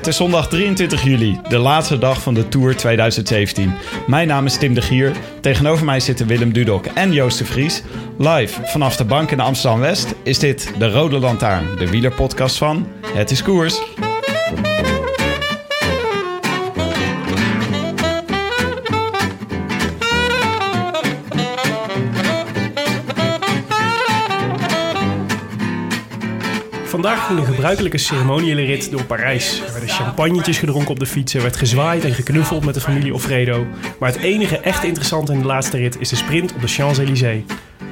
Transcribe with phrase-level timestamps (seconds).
[0.00, 3.72] Het is zondag 23 juli, de laatste dag van de Tour 2017.
[4.06, 5.12] Mijn naam is Tim de Gier.
[5.40, 7.82] Tegenover mij zitten Willem Dudok en Joost de Vries.
[8.18, 13.30] Live vanaf de bank in Amsterdam-West is dit de Rode Lantaarn, de wielerpodcast van Het
[13.30, 13.80] is Koers.
[27.00, 29.60] Vandaag ging de gebruikelijke ceremoniële rit door Parijs.
[29.66, 33.14] Er werden champagnetjes gedronken op de fiets, er werd gezwaaid en geknuffeld met de familie
[33.14, 33.66] Offredo.
[33.98, 37.42] Maar het enige echt interessante in de laatste rit is de sprint op de Champs-Élysées.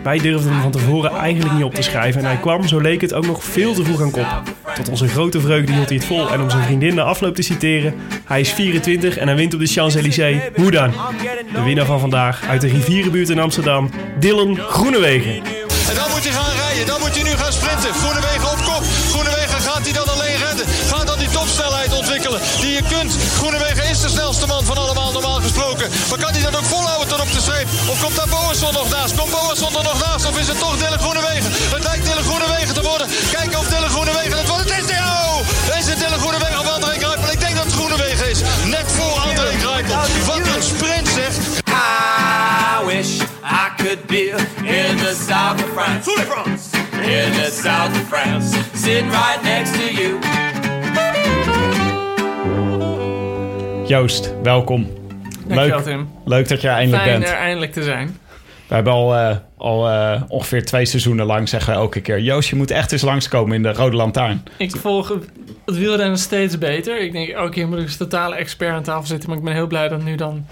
[0.03, 3.01] Wij durfden hem van tevoren eigenlijk niet op te schrijven en hij kwam, zo leek
[3.01, 4.43] het, ook nog veel te vroeg aan kop.
[4.75, 7.43] Tot onze grote vreugde hield hij het vol en om zijn vriendin na afloop te
[7.43, 7.95] citeren...
[8.25, 10.41] Hij is 24 en hij wint op de Champs-Élysées.
[10.55, 10.93] Hoe dan?
[11.53, 15.35] De winnaar van vandaag uit de rivierenbuurt in Amsterdam, Dylan Groenewegen.
[15.89, 16.87] En dan moet hij gaan rijden.
[16.87, 17.95] Dan moet hij nu gaan sprinten.
[17.95, 18.38] Groenewegen
[22.79, 23.13] je kunt.
[23.39, 25.87] Groenewegen is de snelste man van allemaal normaal gesproken.
[26.09, 27.69] Maar kan hij dat ook volhouden tot op de streep?
[27.93, 29.15] Of komt daar Boasson nog naast?
[29.19, 30.27] Komt Boasson er nog naast?
[30.27, 31.51] Of is het toch Dylan Groenewegen?
[31.75, 33.07] Het lijkt Dylan Groenewegen te worden.
[33.31, 34.71] Kijken of Dylan Groenewegen het wordt.
[34.71, 35.79] Het is de oh!
[35.79, 37.33] Is het Dylan Groenewegen of André Kruipel?
[37.33, 38.41] Ik denk dat het Groenewegen is.
[38.65, 39.97] Net voor André Kruipel.
[40.27, 41.33] Wat een sprint zeg.
[41.69, 43.11] I wish
[43.63, 44.25] I could be
[44.63, 46.05] in the south of France.
[47.17, 50.48] In the south of France, sitting right next to you.
[53.89, 54.87] Joost, welkom.
[55.47, 56.09] Dankjewel, Leuk, Tim.
[56.25, 57.33] leuk dat je er eindelijk Fijn bent.
[57.33, 58.19] er eindelijk te zijn.
[58.67, 62.21] We hebben al, eh, al eh, ongeveer twee seizoenen lang zeggen we elke keer...
[62.21, 64.43] Joost, je moet echt eens langskomen in de Rode Lantaarn.
[64.59, 67.01] Ik volg het wielrennen steeds beter.
[67.01, 69.29] Ik denk, elke keer moet ik als totale expert aan tafel zitten.
[69.29, 70.47] Maar ik ben heel blij dat nu dan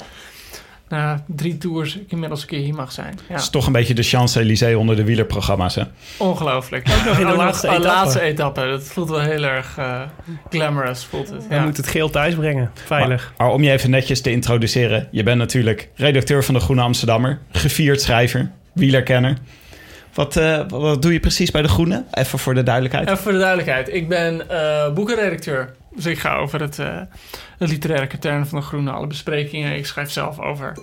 [0.89, 3.19] na drie tours ik inmiddels een keer hier mag zijn.
[3.29, 5.83] Ja, Het is toch een beetje de Champs-Élysées onder de wielerprogramma's, hè?
[6.17, 6.89] ongelooflijk.
[6.99, 7.89] Ook nog in de laatste de etappe.
[7.89, 8.67] laatste etappe.
[8.67, 10.01] Dat voelt wel heel erg eh,
[10.51, 11.05] glamorous.
[11.05, 11.47] Voelt het.
[11.51, 11.65] Ja.
[11.65, 13.33] moet het geel thuis brengen, veilig.
[13.37, 15.09] Maar, maar om je even netjes te introduceren...
[15.11, 17.39] je bent natuurlijk redacteur van de Groene Amsterdammer...
[17.53, 19.37] gevierd schrijver, wielerkenner.
[20.15, 22.05] Wat, eh, wat doe je precies bij de Groene?
[22.13, 23.09] Even voor de duidelijkheid.
[23.09, 23.95] Even voor de duidelijkheid.
[23.95, 25.75] Ik ben eh, boekenredacteur.
[25.97, 27.01] Dus ik ga over het, eh,
[27.59, 28.91] het literaire katern van de Groene.
[28.91, 29.77] Alle besprekingen.
[29.77, 30.79] Ik schrijf zelf over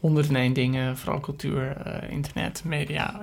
[0.00, 0.96] 101 dingen.
[0.96, 3.14] Vooral cultuur, eh, internet, media,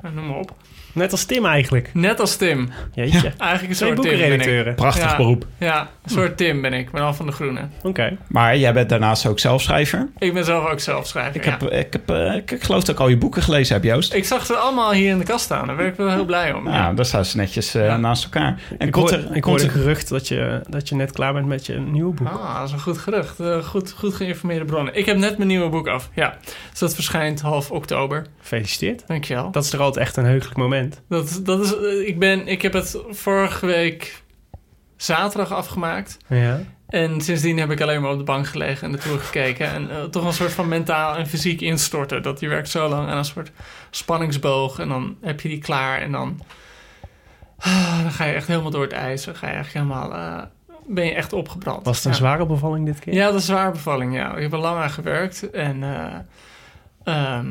[0.00, 0.54] eh, noem maar op.
[0.92, 1.90] Net als Tim eigenlijk.
[1.92, 2.68] Net als Tim.
[2.94, 3.32] Jeetje.
[3.38, 4.18] Eigenlijk een soort Tim ben ik.
[4.18, 4.74] boekenredacteuren.
[4.74, 5.16] Prachtig Ja.
[5.16, 5.46] beroep.
[5.58, 7.60] Ja, een soort Tim ben ik, maar dan van de Groene.
[7.82, 8.16] Oké.
[8.28, 10.08] Maar jij bent daarnaast ook zelfschrijver.
[10.18, 11.36] Ik ben zelf ook zelfschrijver.
[11.36, 11.50] Ik, ja.
[11.50, 14.14] heb, ik, heb, eh, ik, ik geloof dat ik al je boeken gelezen heb, Joost.
[14.14, 15.66] Ik zag ze allemaal hier in de kast staan.
[15.66, 16.64] Daar ben ik wel heel blij om.
[16.64, 16.92] Nou, Ja.
[16.92, 17.96] daar staan ze netjes eh, Ja.
[17.96, 18.60] naast elkaar.
[18.78, 21.46] En Ik, hoor, er, ik hoorde een gerucht dat je, dat je net klaar bent
[21.46, 22.28] met je nieuwe boek.
[22.28, 23.40] Ah, dat is een goed gerucht.
[23.40, 24.96] Eh, goed, goed geïnformeerde bronnen.
[24.96, 26.10] Ik heb net mijn nieuwe boek af.
[26.14, 26.23] Ja,
[26.70, 28.26] dus dat verschijnt half oktober.
[28.40, 29.06] Gefeliciteerd.
[29.06, 29.50] Dankjewel.
[29.50, 31.02] Dat is er altijd echt een heugelijk moment.
[31.08, 34.22] Dat, dat is, eh, ik, ben, ik heb het vorige week
[34.96, 36.16] zaterdag afgemaakt.
[36.28, 36.60] Ja.
[36.88, 39.66] En sindsdien heb ik alleen maar op de bank gelegen en ertoe gekeken.
[39.66, 42.22] En eh, toch een soort van mentaal en fysiek instorten.
[42.22, 43.50] Dat je werkt zo lang aan een soort
[43.90, 44.78] spanningsboog.
[44.78, 46.00] En dan heb je die klaar.
[46.00, 46.40] En dan,
[47.58, 49.24] ah, dan ga je echt helemaal door het ijs.
[49.24, 50.14] Dan ga je eigenlijk helemaal...
[50.14, 50.42] eh,
[50.86, 51.84] ben je echt opgebrand.
[51.84, 52.16] Was het een Ja.
[52.16, 53.14] zware bevalling dit keer?
[53.14, 54.34] Ja, dat is een zware bevalling, ja.
[54.34, 55.50] Ik heb er lang aan gewerkt.
[55.50, 56.14] En eh,
[57.14, 57.46] ehm,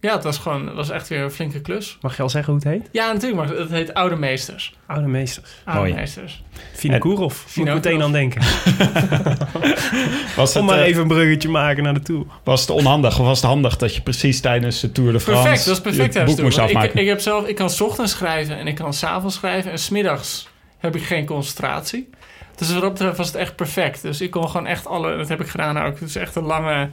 [0.00, 0.66] ja, het was gewoon...
[0.66, 1.98] Het was echt weer een flinke klus.
[2.00, 2.88] Mag je al zeggen hoe het heet?
[2.92, 4.76] Ja, natuurlijk, maar het heet Oude Meesters.
[4.86, 5.50] Oude meesters.
[5.64, 5.94] Oude Mooi.
[5.94, 6.42] Meesters.
[6.72, 7.56] Vinokourov.
[7.56, 8.40] Moet ik meteen aan denken.
[10.36, 12.24] was, het, Om maar eh, even een bruggetje maken naar de Tour.
[12.44, 15.42] was het onhandig of was het handig dat je precies tijdens de Tour de France
[15.42, 16.90] Perfect, dat is perfect je boek moest afmaken?
[16.90, 19.70] Ik, ik heb zelf, ik kan 's ochtends schrijven en ik kan 's avonds schrijven.
[19.70, 20.48] En smiddags
[20.78, 22.10] heb ik geen concentratie.
[22.56, 24.02] Dus wat dat betreft was het echt perfect.
[24.02, 26.00] Dus ik kon gewoon echt alle, dat heb ik gedaan ook.
[26.00, 26.88] Het is echt een lange,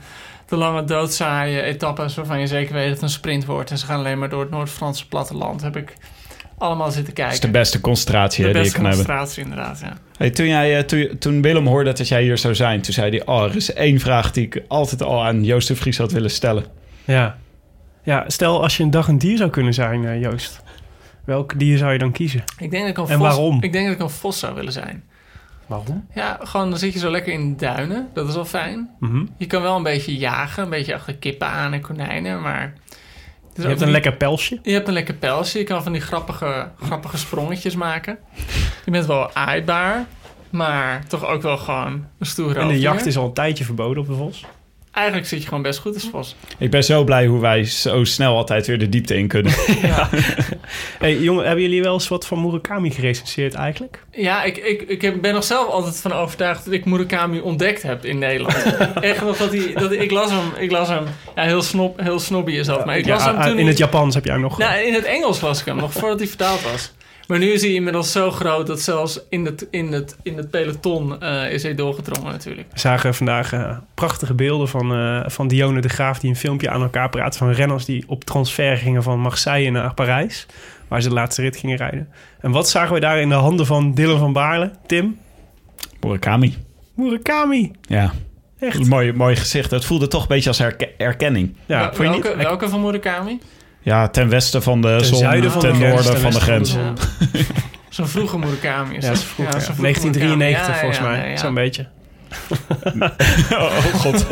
[0.47, 3.71] de lange doodzaaie etappes waarvan je zeker weet dat het een sprint wordt.
[3.71, 5.61] En ze gaan alleen maar door het Noord-Franse platteland.
[5.61, 5.93] Heb ik
[6.57, 7.33] allemaal zitten kijken.
[7.33, 9.05] Dat is de beste concentratie De hè, die je beste kan hebben.
[9.05, 9.97] concentratie, inderdaad, ja.
[10.17, 13.09] Hey, toen, jij, eh, toen, toen Willem hoorde dat jij hier zou zijn, toen zei
[13.09, 13.25] hij...
[13.25, 16.31] Oh, er is één vraag die ik altijd al aan Joost de Vries had willen
[16.31, 16.65] stellen.
[17.05, 17.37] Ja.
[18.03, 20.61] ja, stel als je een dag een dier zou kunnen zijn, eh, Joost.
[21.25, 22.43] Welk dier zou je dan kiezen?
[22.57, 23.57] Ik denk dat ik een En vos, waarom?
[23.61, 25.03] Ik denk dat ik een vos zou willen zijn.
[25.65, 26.07] Waarom?
[26.13, 28.09] Ja, gewoon dan zit je zo lekker in de duinen.
[28.13, 28.89] Dat is wel fijn.
[28.99, 29.25] Mhm.
[29.37, 32.73] Je kan wel een beetje jagen, een beetje achter kippen aan en konijnen, maar...
[33.55, 34.59] Je hebt een lekker pelsje.
[34.63, 35.57] Je hebt een lekker pelsje.
[35.57, 38.17] Je kan van die grappige, grappige sprongetjes maken.
[38.85, 40.05] Je bent wel aaibaar,
[40.49, 44.01] maar toch ook wel gewoon een stoer En de jacht is al een tijdje verboden
[44.01, 44.45] op de vos.
[44.93, 46.35] Eigenlijk zit je gewoon best goed als vos.
[46.57, 49.53] Ik ben zo blij hoe wij zo snel altijd weer de diepte in kunnen.
[49.81, 50.09] Ja,
[50.99, 54.03] hey, jongen, hebben jullie wel eens wat van Murakami gerecenseerd eigenlijk?
[54.11, 58.05] ja ik, ik, ik ben nog zelf altijd van overtuigd dat ik Murakami ontdekt heb
[58.05, 58.77] in Nederland.
[59.01, 59.73] Echt nog dat hij...
[59.73, 60.51] Dat, ik las hem...
[60.57, 61.03] Ik las hem
[61.35, 63.59] ja, heel, snop, heel snobby is dat, maar ik las hem toen...
[63.59, 64.57] in het Japans heb jij hem nog...
[64.57, 66.91] Nou, in het Engels las ik hem, nog voordat hij vertaald was.
[67.27, 70.49] Maar nu is hij inmiddels zo groot dat zelfs in het, in het, in het
[70.49, 72.67] peloton eh, is hij doorgedrongen natuurlijk.
[72.71, 76.19] We zagen vandaag eh, prachtige beelden van, eh, van Dione de Graaf...
[76.19, 79.93] die een filmpje aan elkaar praat van renners die op transfer gingen van Marseille naar
[79.93, 80.45] Parijs.
[80.87, 82.09] Waar ze de laatste rit gingen rijden.
[82.39, 84.71] En wat zagen we daar in de handen van Dylan van Baarle?
[84.87, 85.19] Tim?
[85.99, 86.57] Murakami.
[86.95, 87.71] Murakami.
[87.81, 88.11] Ja,
[88.59, 88.85] Echt.
[88.89, 89.71] mooi, mooi gezicht.
[89.71, 91.55] Het voelde toch een beetje als herke- erkenning.
[91.65, 92.35] Ja, welke, niet?
[92.43, 93.39] welke van Murakami?
[93.83, 96.41] Ja, ten westen van de Ten zon, zuiden van ten de noorden van de van
[96.41, 96.73] grens.
[96.73, 96.95] de zon.
[97.33, 97.43] Ja.
[97.89, 99.09] Zo'n vroege Murakami is Ja, dat.
[99.09, 99.59] dat is vroeger, ja.
[99.59, 100.79] zo'n vroege 1993 Murakami.
[100.79, 101.19] volgens Ja, mij.
[101.19, 101.37] ja, ja.
[101.37, 101.87] Zo'n beetje.
[103.63, 104.25] Oh god.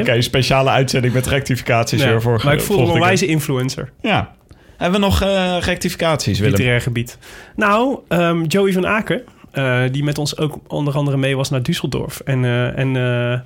[0.00, 3.92] Oké, speciale uitzending met rectificaties Ja, weer voor maar ik voel een wijze influencer.
[4.02, 4.32] Ja.
[4.76, 6.54] Hebben we nog eh, rectificaties, Willem?
[6.54, 7.18] literair gebied.
[7.56, 11.60] Nou, ehm, Joey van Aken, eh, die met ons ook onder andere mee was naar
[11.60, 12.24] Düsseldorf.
[12.24, 13.40] En, eh, en eh,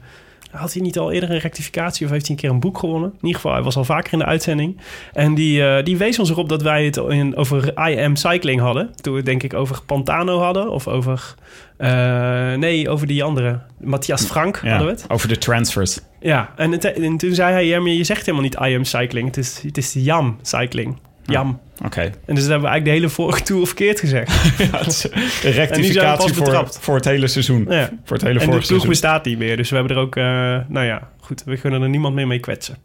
[0.54, 3.08] had hij niet al eerder een rectificatie of heeft hij een keer een boek gewonnen?
[3.10, 4.80] In ieder geval, hij was al vaker in de uitzending.
[5.12, 8.60] En die, eh, die wees ons erop dat wij het in, over I Am Cycling
[8.60, 8.90] hadden.
[9.00, 11.34] Toen we het denk ik over Pantano hadden of over...
[11.76, 13.58] eh, nee, over die andere.
[13.80, 15.04] Matthias Frank Ja, hadden we het.
[15.08, 15.98] over de transfers.
[16.20, 18.84] Ja, en, het- en toen zei hij, ja, maar je zegt helemaal niet I Am
[18.84, 19.26] Cycling.
[19.26, 20.96] Het is, het is Jam Cycling.
[21.26, 21.60] Jam.
[21.84, 22.00] Oké.
[22.00, 24.32] En dus dat hebben we eigenlijk de hele vorige tour verkeerd gezegd.
[24.58, 25.04] Ja, het is
[25.44, 27.66] een rectificatie voor, voor het hele seizoen.
[27.68, 27.90] Ja.
[28.04, 28.88] Voor het hele En de ploeg seizoen.
[28.88, 29.56] bestaat niet meer.
[29.56, 30.24] Dus we hebben er ook, eh,
[30.68, 32.76] nou ja, goed, we kunnen er niemand meer mee kwetsen.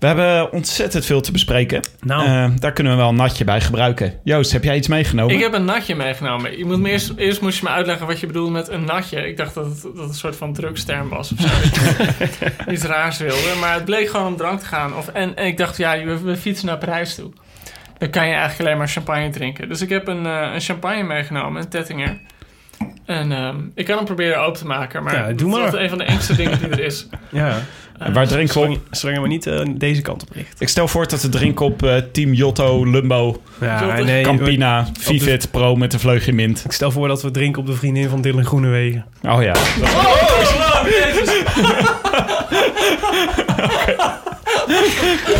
[0.00, 1.80] We hebben ontzettend veel te bespreken.
[2.00, 2.26] Nou.
[2.26, 4.14] Eh, daar kunnen we wel een natje bij gebruiken.
[4.24, 5.34] Joost, heb jij iets meegenomen?
[5.34, 6.58] Ik heb een natje meegenomen.
[6.58, 9.28] Je moet me eerst, eerst moest je me uitleggen wat je bedoelt met een natje.
[9.28, 11.48] Ik dacht dat het, dat het een soort van drugsterm was of zo.
[12.72, 13.54] Iets raars wilde.
[13.60, 14.96] Maar het bleek gewoon om drank te gaan.
[14.96, 17.32] Of, en, en ik dacht, ja, we, we fietsen naar Parijs toe.
[17.98, 19.68] Dan kan je eigenlijk alleen maar champagne drinken.
[19.68, 22.20] Dus ik heb een, eh, een champagne meegenomen, een Tettinger.
[23.06, 25.02] En ehm, ik kan hem proberen open te maken.
[25.02, 25.62] Maar Ja, doe dat is maar.
[25.64, 27.06] altijd een van de engste dingen die er is.
[27.28, 27.58] Ja,
[28.00, 28.66] En waar drinken we op?
[28.66, 30.60] zolang, zolang je maar niet eh, deze kant op richt.
[30.60, 35.50] Ik stel voor dat we drinken op eh, Team Jotto, Lumbo, Ja, nee, Campina, Vivit,
[35.50, 36.62] Pro met de vleugje mint.
[36.64, 39.04] Ik stel voor dat we drinken op de vriendin van Dylan Groenewegen.
[39.22, 39.54] Oh ja.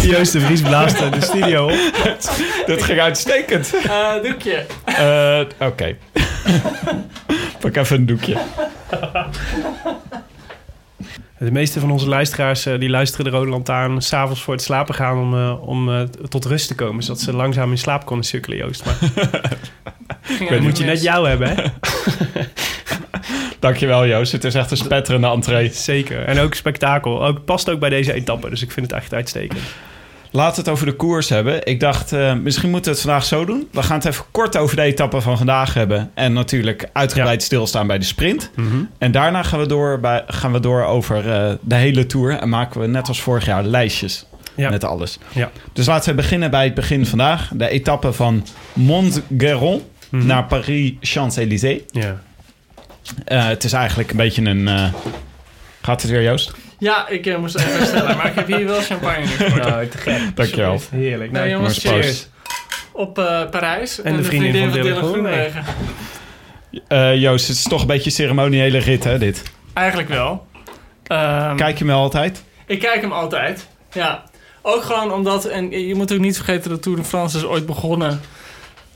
[0.02, 1.78] Joost de Vries blaast de studio op.
[2.66, 3.74] Dat ging uitstekend.
[3.86, 4.66] Eh doekje.
[4.84, 5.96] Eh, Oké.
[7.60, 8.36] Pak even een doekje.
[11.40, 14.94] De meeste van onze luisteraars eh, die luisteren de Rode Lantaarn s'avonds voor het slapen
[14.94, 17.02] gaan om, eh, om eh, tot rust te komen.
[17.02, 18.84] Zodat ze langzaam in slaap konden sukkelen, Joost.
[18.84, 18.98] Maar
[20.50, 21.62] dan moet je net jou hebben, hè?
[23.58, 24.32] Dankjewel Joost.
[24.32, 25.72] Het is echt een spetterende entree.
[25.72, 26.24] Zeker.
[26.24, 27.26] En ook spektakel.
[27.26, 29.60] Ook, past ook bij deze etappe, dus ik vind het echt uitstekend.
[30.32, 31.66] Laten we het over de koers hebben.
[31.66, 33.68] Ik dacht, eh, misschien moeten we het vandaag zo doen.
[33.72, 36.10] We gaan het even kort over de etappe van vandaag hebben.
[36.14, 38.50] En natuurlijk uitgebreid stilstaan bij de sprint.
[38.98, 42.32] En daarna gaan we door, bij, gaan we door over eh, de hele Tour.
[42.38, 44.70] En maken we net als vorig jaar lijstjes Ja.
[44.70, 45.18] met alles.
[45.32, 45.50] Ja.
[45.72, 47.48] Dus laten we beginnen bij het begin vandaag.
[47.54, 50.26] De etappe van Montgeron Mhm.
[50.26, 51.80] naar Paris-Champs-Élysées.
[51.90, 52.20] Ja.
[53.24, 54.68] Eh, het is eigenlijk een beetje een...
[55.82, 56.52] Gaat het weer, Joost?
[56.80, 59.58] Ja, ik eh, moest even stellen, maar ik heb hier wel champagne voor.
[59.68, 60.36] Nou, te gek.
[60.36, 60.80] Dankjewel.
[60.90, 61.30] Heerlijk.
[61.30, 62.28] Nou, Nou, jongens, cheers.
[62.92, 64.02] Op eh, Parijs.
[64.02, 65.64] En de vriendin van Dylan Groenewegen.
[66.88, 69.42] Eh, Joost, het is toch een beetje een ceremoniële rit, hè, dit?
[69.72, 70.46] Eigenlijk wel.
[71.06, 72.44] Ehm, Kijk je hem wel altijd?
[72.66, 73.66] Ik kijk hem altijd.
[73.92, 74.22] Ja.
[74.62, 77.66] Ook gewoon omdat, en je moet ook niet vergeten dat Tour de France is ooit
[77.66, 78.20] begonnen.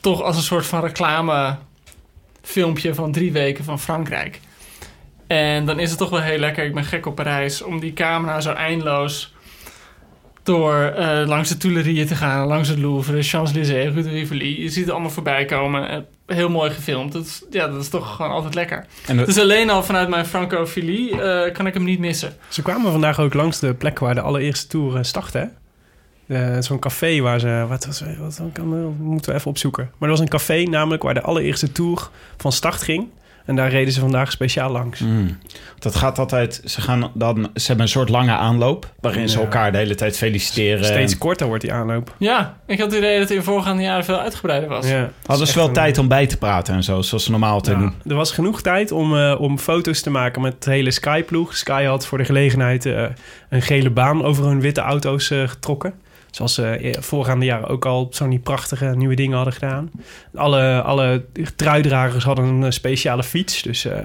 [0.00, 1.56] Toch als een soort van reclame
[2.42, 4.40] filmpje van drie weken van Frankrijk.
[5.26, 7.93] En dan is het toch wel heel lekker, ik ben gek op Parijs, om die
[7.93, 9.33] camera zo eindeloos
[10.43, 14.62] door eh, langs de Tuileries te gaan, langs het Louvre, de Champs-Élysées, Rue de Rivoli.
[14.62, 15.88] Je ziet het allemaal voorbij komen.
[15.88, 17.12] Eh, Heel mooi gefilmd.
[17.12, 18.87] Dat is, ja, dat is toch gewoon altijd lekker.
[19.07, 22.33] En dat- Dus alleen al vanuit mijn francofilie eh kan ik hem niet missen.
[22.49, 26.54] Ze kwamen vandaag ook langs de plek waar de allereerste Tour eh, startte, hè?
[26.57, 27.64] Eh, Zo'n café waar ze...
[27.69, 29.85] Wat, was, wat, wat kan, moeten we even opzoeken.
[29.99, 33.09] Maar er was een café namelijk waar de allereerste tour van start ging.
[33.44, 35.00] En daar reden ze vandaag speciaal langs.
[35.00, 35.38] Mm.
[35.78, 36.60] Dat gaat altijd...
[36.64, 38.92] Ze, gaan dan, ze hebben een soort lange aanloop...
[39.00, 40.84] waarin ze elkaar de hele tijd feliciteren.
[40.84, 42.14] Steeds korter wordt die aanloop.
[42.18, 44.88] Ja, ik had het idee dat het in voorgaande jaren veel uitgebreider was.
[44.88, 45.10] Ja.
[45.26, 47.78] Hadden ze wel tijd om bij te praten en zo, zoals ze normaal te Ja,
[47.78, 47.94] doen.
[48.06, 51.56] er was genoeg tijd om, eh, om foto's te maken met de hele Sky-ploeg.
[51.56, 53.04] Sky had voor de gelegenheid eh,
[53.48, 55.94] een gele baan over hun witte auto's eh, getrokken.
[56.34, 59.90] Zoals ze eh, voorgaande jaren ook al zo'n die prachtige nieuwe dingen hadden gedaan.
[60.34, 61.24] Alle, alle
[61.56, 63.62] truidragers hadden een eh, speciale fiets.
[63.62, 63.98] Dus, eh,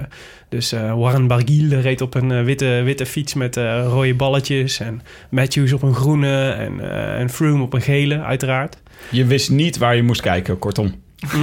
[0.48, 3.56] dus Warren Barguil reed op een witte, witte fiets met
[3.86, 4.80] rode balletjes.
[4.80, 6.80] En Matthews op een groene en,
[7.18, 8.76] en Froome op een gele, uiteraard.
[9.10, 10.94] Je wist niet waar je moest kijken, kortom.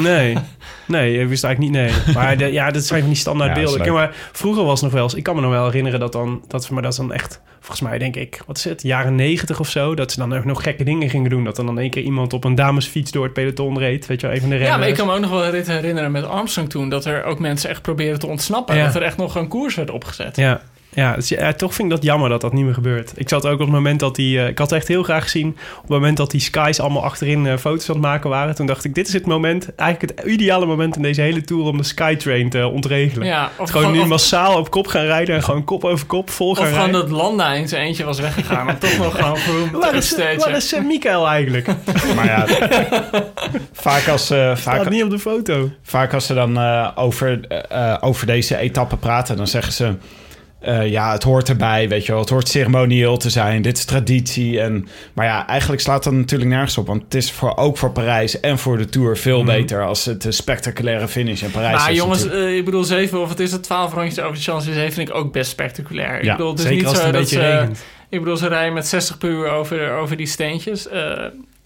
[0.01, 0.37] Nee,
[0.87, 2.13] nee, ik wist eigenlijk niet, nee.
[2.13, 3.81] Maar de, ja, dat zijn van die standaard Ja, is beelden.
[3.81, 5.13] Kijk, maar vroeger was het nog wel eens...
[5.13, 6.43] Ik kan me nog wel herinneren dat dan...
[6.47, 8.41] Dat, maar dat is dan echt, volgens mij denk ik...
[8.45, 8.81] Wat is het?
[8.81, 9.95] Jaren negentig of zo.
[9.95, 11.43] Dat ze dan ook nog gekke dingen gingen doen.
[11.43, 14.05] Dat er dan één keer iemand op een damesfiets door het peloton reed.
[14.05, 14.75] Weet je wel, even de renners.
[14.75, 16.89] Ja, maar ik kan me ook nog wel herinneren met Armstrong toen...
[16.89, 18.75] dat er ook mensen echt probeerden te ontsnappen.
[18.75, 18.85] Ja.
[18.85, 20.35] Dat er echt nog een koers werd opgezet.
[20.35, 20.61] Ja,
[20.97, 23.11] ja, dus ja, toch vind ik dat jammer dat dat niet meer gebeurt.
[23.15, 24.39] Ik zat ook op het moment dat die...
[24.41, 25.47] eh, ik had echt heel graag gezien...
[25.75, 28.55] op het moment dat die skies allemaal achterin eh, foto's aan het maken waren.
[28.55, 29.75] Toen dacht ik, dit is het moment...
[29.75, 31.63] eigenlijk het ideale moment in deze hele tour...
[31.63, 33.27] om de Skytrain te ontregelen.
[33.27, 35.35] Ja, of gewoon nu of- massaal op kop gaan rijden...
[35.35, 37.09] en gewoon kop over kop vol gaan Of gewoon rijden.
[37.09, 38.67] dat Landa in zijn eentje was weggegaan.
[38.69, 41.67] om toch nog gewoon Waar is, waar is eh, Mikael eigenlijk?
[42.15, 42.45] Maar ja,
[43.73, 45.69] vaak als, eh, Staat vaak, niet op de foto.
[45.83, 47.39] vaak als ze dan eh, over,
[48.01, 49.93] over deze etappe praten, dan zeggen ze...
[50.59, 52.21] eh, ja, het hoort erbij, weet je wel.
[52.21, 53.61] Het hoort ceremonieel te zijn.
[53.61, 54.59] Dit is traditie.
[54.61, 56.87] En, maar ja, eigenlijk slaat dat natuurlijk nergens op.
[56.87, 59.45] Want het is voor, ook voor Parijs en voor de Tour veel Mhm.
[59.47, 59.85] beter...
[59.85, 62.49] als het een spectaculaire finish in Parijs Maar is jongens, natuurlijk.
[62.49, 65.15] eh, ik bedoel, zeven of het is het twaalf rondjes over de Champs-Élysées vind ik
[65.15, 66.23] ook best spectaculair.
[66.23, 67.83] Ja, ik bedoel, het is Zeker niet als zo het een dat beetje ze, regent.
[68.09, 70.87] Ik bedoel, ze rijden met 60 per uur over, over die steentjes.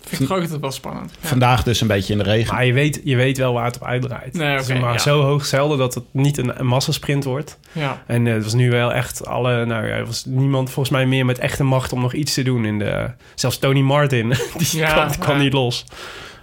[0.02, 1.12] Vind ik toch ook altijd wel spannend.
[1.22, 1.28] Ja.
[1.28, 2.54] Vandaag dus een beetje in de regen.
[2.54, 4.34] Maar je weet, je weet wel waar het op uitdraait.
[4.34, 4.98] Nee, maar ja.
[4.98, 7.60] zo hoog zelden dat het niet een, een massasprint wordt.
[7.72, 8.04] Ja.
[8.08, 9.66] En eh, het was nu wel echt alle...
[9.66, 12.44] Nou ja, er was niemand volgens mij meer met echte macht om nog iets te
[12.44, 12.66] doen.
[12.66, 15.86] In de, zelfs Tony Martin, die Ja, kwam, niet los.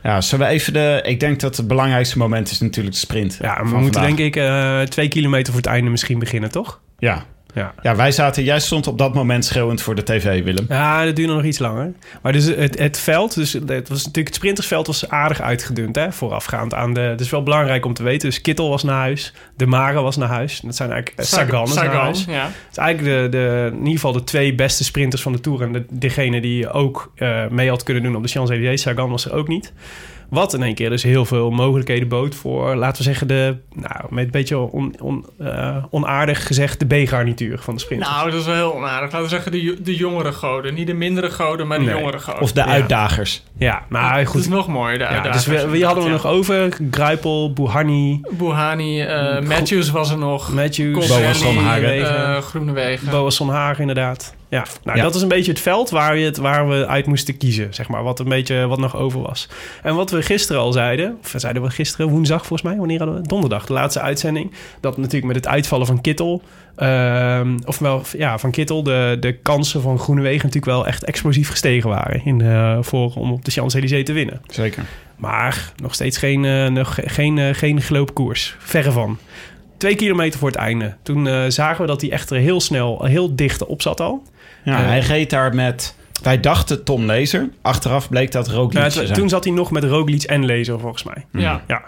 [0.02, 1.00] Ja, zullen we even de...
[1.04, 3.38] Ik denk dat het belangrijkste moment is natuurlijk de sprint.
[3.40, 4.16] Ja, we moeten vandaag.
[4.16, 6.80] denk ik eh, twee kilometer voor het einde misschien beginnen, toch?
[6.98, 7.24] Ja.
[7.54, 7.74] Ja.
[7.82, 8.44] ja, wij zaten...
[8.44, 10.64] Jij stond op dat moment schreeuwend voor de tv, Willem.
[10.68, 11.92] Ja, dat duurde nog iets langer.
[12.22, 16.12] Maar dus het, het veld, dus het, was natuurlijk, het sprintersveld was aardig uitgedund, hè,
[16.12, 17.00] voorafgaand aan de...
[17.00, 18.28] Het is wel belangrijk om te weten.
[18.28, 20.60] Dus Kittel was naar huis, De Mare was naar huis.
[20.60, 21.20] Dat zijn eigenlijk...
[21.20, 22.24] eh, Sagan is naar Sagan, huis.
[22.24, 22.44] ja.
[22.44, 25.62] Het is eigenlijk de, de, in ieder geval de twee beste sprinters van de Tour.
[25.62, 28.82] En de, degene die ook eh, mee had kunnen doen op de Champs-Élysées.
[28.82, 29.72] Sagan was er ook niet.
[30.28, 34.04] Wat in één keer dus heel veel mogelijkheden bood voor, laten we zeggen, de, nou,
[34.10, 38.02] met een beetje on, on, eh, onaardig gezegd, de B-garnituur van de sprint.
[38.02, 39.02] Nou, dat is wel heel onaardig.
[39.12, 40.74] Laten we zeggen de, de jongere goden.
[40.74, 41.94] Niet de mindere goden, maar de Nee.
[41.94, 42.42] jongere goden.
[42.42, 42.66] Of de Ja.
[42.66, 43.42] uitdagers.
[43.58, 44.40] ja, maar Het goed.
[44.40, 45.44] is nog mooier, de Ja, uitdagers.
[45.44, 46.14] dus we, wie hadden we Ja.
[46.16, 46.76] nog over?
[46.90, 50.52] Gruipel, Bouhanni, Bouhanni, eh, Matthews was er nog.
[50.52, 52.16] Matthews, Boas van Hagen.
[52.34, 53.10] eh, Groenewegen.
[53.10, 54.34] Boas van Hagen, inderdaad.
[54.50, 55.02] Ja, nou, Ja.
[55.02, 57.88] dat is een beetje het veld waar, je het, waar we uit moesten kiezen, zeg
[57.88, 58.02] maar.
[58.02, 59.48] Wat een beetje wat nog over was.
[59.82, 62.98] En wat we gisteren al zeiden, of we zeiden we gisteren, woensdag volgens mij, wanneer
[62.98, 63.28] hadden we?
[63.28, 64.52] Donderdag, de laatste uitzending.
[64.80, 66.42] Dat natuurlijk met het uitvallen van Kittel,
[66.76, 71.48] ehm, of wel, ja, van Kittel, de, de kansen van Groenewegen natuurlijk wel echt explosief
[71.50, 74.40] gestegen waren in, eh, voor, om op de Champs-Élysées te winnen.
[74.46, 74.84] Zeker.
[75.16, 78.56] Maar nog steeds geen, nog ge- geen, eh, geen gelopen koers.
[78.58, 79.18] Verre van.
[79.76, 80.94] Twee kilometer voor het einde.
[81.02, 84.22] Toen zagen we dat hij echt er heel snel, heel dicht op zat al.
[84.68, 85.96] Ja, Eh, hij reed daar met...
[86.22, 87.48] Wij dachten Tom Lezer.
[87.62, 89.12] Achteraf bleek dat Roglic te het- zijn.
[89.12, 91.26] toen zat hij nog met Roglic en Lezer, volgens mij.
[91.32, 91.62] Ja.
[91.66, 91.82] Ja.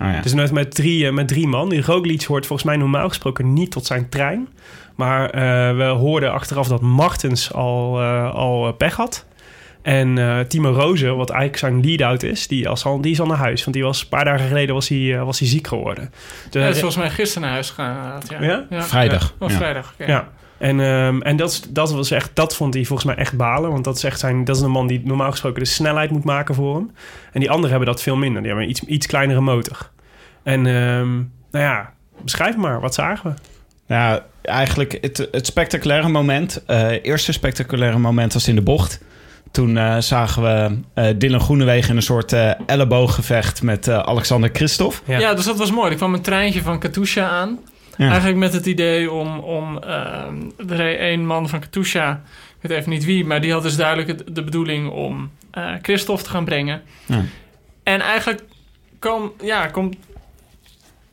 [0.00, 0.20] Oh, ja.
[0.20, 1.68] Dus net met drie, eh, met drie man.
[1.68, 4.48] Die Roglic hoort volgens mij normaal gesproken niet tot zijn trein.
[4.96, 9.26] Maar eh, we hoorden achteraf dat Martens al, eh, al pech had.
[9.82, 13.26] En eh, Timo Rozen, wat eigenlijk zijn lead-out is, die, als al, die is al
[13.26, 13.60] naar huis.
[13.64, 16.12] Want die was, een paar dagen geleden was hij, was hij ziek geworden.
[16.50, 18.20] De, Hij is volgens mij gisteren naar huis gegaan.
[18.40, 18.64] Ja?
[18.70, 18.82] Ja?
[18.82, 19.34] Vrijdag.
[19.38, 19.56] Oh, Ja.
[19.56, 19.92] vrijdag.
[20.00, 20.10] oké.
[20.10, 20.28] Ja.
[20.64, 23.70] En, ehm, en dat, dat, was echt, dat vond hij volgens mij echt balen.
[23.70, 26.24] Want dat is, echt zijn, dat is een man die normaal gesproken de snelheid moet
[26.24, 26.90] maken voor hem.
[27.32, 28.42] En die anderen hebben dat veel minder.
[28.42, 29.90] Die hebben een iets, iets kleinere motor.
[30.42, 31.14] En ehm,
[31.50, 31.92] nou ja,
[32.22, 32.80] beschrijf maar.
[32.80, 33.36] Wat zagen we?
[33.94, 36.64] Ja, eigenlijk het, het spectaculaire moment.
[36.66, 39.00] eh eerste spectaculaire moment was in de bocht.
[39.50, 44.50] Toen eh, zagen we eh Dylan Groenewegen in een soort eh, ellebooggevecht met eh, Alexander
[44.52, 44.96] Christophe.
[45.04, 45.18] Ja.
[45.18, 45.34] Ja.
[45.34, 45.90] dus dat was mooi.
[45.90, 47.58] Er kwam een treintje van Katusha aan.
[47.96, 48.08] Ja.
[48.08, 49.38] Eigenlijk met het idee om...
[49.38, 50.34] om ehm,
[50.68, 52.22] er reed één man van Katusha,
[52.60, 53.24] ik weet even niet wie...
[53.24, 56.82] maar die had dus duidelijk het- de bedoeling om eh Christophe te gaan brengen.
[57.06, 57.22] Ja.
[57.82, 58.42] En eigenlijk
[58.98, 59.96] kwam, ja, komt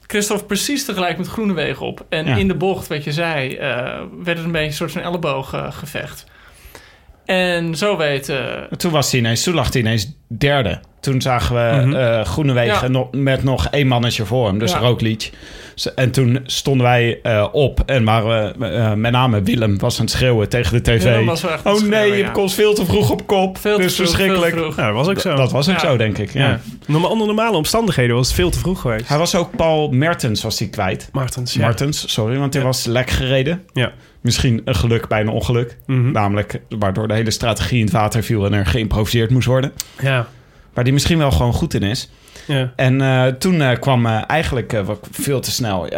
[0.07, 2.05] Christophe precies tegelijk met Groenewegen op.
[2.09, 2.35] En Ja.
[2.35, 3.67] in de bocht, wat je zei, eh,
[4.23, 6.25] werd het een beetje een soort van ellebooggevecht.
[7.25, 8.29] En zo weet...
[8.29, 10.79] eh, Toen was hij ineens, toen lag hij ineens derde.
[11.00, 11.95] Toen zagen we Mhm.
[11.95, 13.05] eh, Groenewegen Ja.
[13.11, 14.77] met nog één mannetje voor hem, dus Ja.
[14.77, 15.31] Roglic.
[15.95, 20.05] En toen stonden wij eh, op en waren we, eh, met name Willem was aan
[20.05, 21.27] het schreeuwen tegen de tv.
[21.63, 22.31] Oh nee, je ja.
[22.33, 23.57] ons veel te vroeg op kop.
[23.57, 24.53] veel te dus vroeg, verschrikkelijk.
[24.53, 24.75] veel te vroeg.
[24.85, 25.35] Ja, dat was ook zo.
[25.35, 25.79] Dat was ook Ja.
[25.79, 26.33] zo, denk ik.
[26.33, 26.59] Ja.
[26.88, 29.07] Onder normale omstandigheden was het veel te vroeg geweest.
[29.07, 31.09] Hij was ook Paul Mertens was hij kwijt.
[31.11, 31.61] Martens, ja.
[31.61, 32.67] Martens, sorry, want hij Ja.
[32.67, 33.61] was lek gereden.
[33.73, 33.91] Ja.
[34.21, 35.77] Misschien een geluk bij een ongeluk.
[35.85, 36.11] Mhm.
[36.11, 39.71] Namelijk waardoor de hele strategie in het water viel en er geïmproviseerd moest worden.
[40.01, 40.21] Ja.
[40.74, 42.10] Waar die misschien wel gewoon goed in is.
[42.48, 42.72] Ja.
[42.75, 45.90] En eh, toen eh, kwam eh, eigenlijk wat veel te snel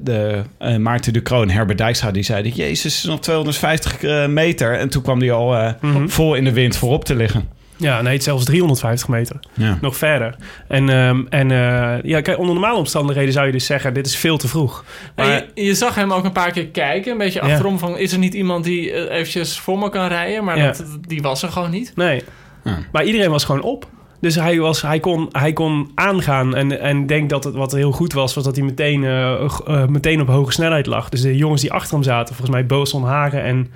[0.00, 0.42] de,
[0.78, 2.10] Maarten de Kroon en Herbert Dijkstra...
[2.10, 4.78] die zeiden, jezus, nog 250 eh, meter.
[4.78, 6.08] En toen kwam die al eh, Mhm.
[6.08, 7.48] vol in de wind voorop te liggen.
[7.76, 9.36] ja, nee, zelfs 350 meter.
[9.54, 9.78] Ja.
[9.80, 10.36] Nog verder.
[10.68, 13.94] En, ehm, en eh, ja, kijk, onder normale omstandigheden zou je dus zeggen...
[13.94, 14.84] dit is veel te vroeg.
[15.16, 17.46] Maar, je, je zag hem ook een paar keer kijken, een beetje Ja.
[17.50, 17.98] achterom van...
[17.98, 20.44] is er niet iemand die eventjes voor me kan rijden?
[20.44, 20.66] Maar Ja.
[20.66, 21.92] dat, die was er gewoon niet.
[21.96, 22.22] nee.
[22.64, 22.78] Ja.
[22.92, 23.86] Maar iedereen was gewoon op.
[24.20, 26.54] Dus hij, was, hij, kon, hij kon aangaan.
[26.54, 29.32] En, en ik denk dat het wat heel goed was, was dat hij meteen, eh,
[29.66, 31.08] eh, meteen op hoge snelheid lag.
[31.08, 33.70] Dus de jongens die achter hem zaten, volgens mij Boson Hagen en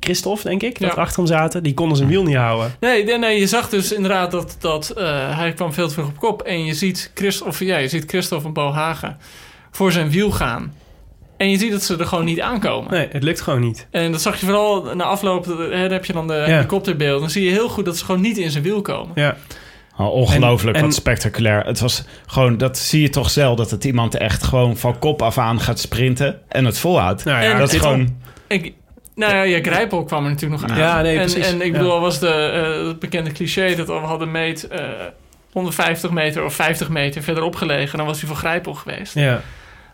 [0.00, 1.00] Christophe, denk ik, dat Ja.
[1.00, 2.74] achter hem zaten, die konden zijn wiel niet houden.
[2.80, 6.08] Nee, nee, nee, je zag dus inderdaad dat, dat eh, hij kwam veel te vroeg
[6.08, 6.42] op kop.
[6.42, 9.16] En je ziet, Christ, of, ja, je ziet Christophe en Bo Hagen
[9.70, 10.72] voor zijn wiel gaan.
[11.36, 12.90] En je ziet dat ze er gewoon niet aankomen.
[12.90, 13.86] Nee, het lukt gewoon niet.
[13.90, 16.44] En dat zag je vooral na afloop, hè, heb je dan de Ja.
[16.44, 17.20] helikopterbeeld.
[17.20, 19.12] Dan zie je heel goed dat ze gewoon niet in zijn wiel komen.
[19.14, 19.36] Ja,
[19.98, 21.64] Oh, ongelooflijk, En- en- wat spectaculair.
[21.66, 23.56] Het was gewoon, dat zie je toch zelden...
[23.56, 26.40] dat het iemand echt gewoon van kop af aan gaat sprinten...
[26.48, 27.24] en het volhoudt.
[27.24, 28.16] nou ja, En dat is gewoon...
[28.46, 28.72] Ik,
[29.14, 30.78] nou ja, ja, Grijpel kwam er natuurlijk nog aan.
[30.78, 31.46] Ja, nee, en, precies.
[31.52, 31.72] En ik Ja.
[31.72, 32.28] bedoel, al was de,
[32.80, 34.80] eh, het bekende cliché dat we hadden meet eh
[35.52, 37.98] 150 meter of 50 meter verderop gelegen.
[37.98, 39.14] Dan was hij voor Grijpel geweest.
[39.14, 39.40] ja.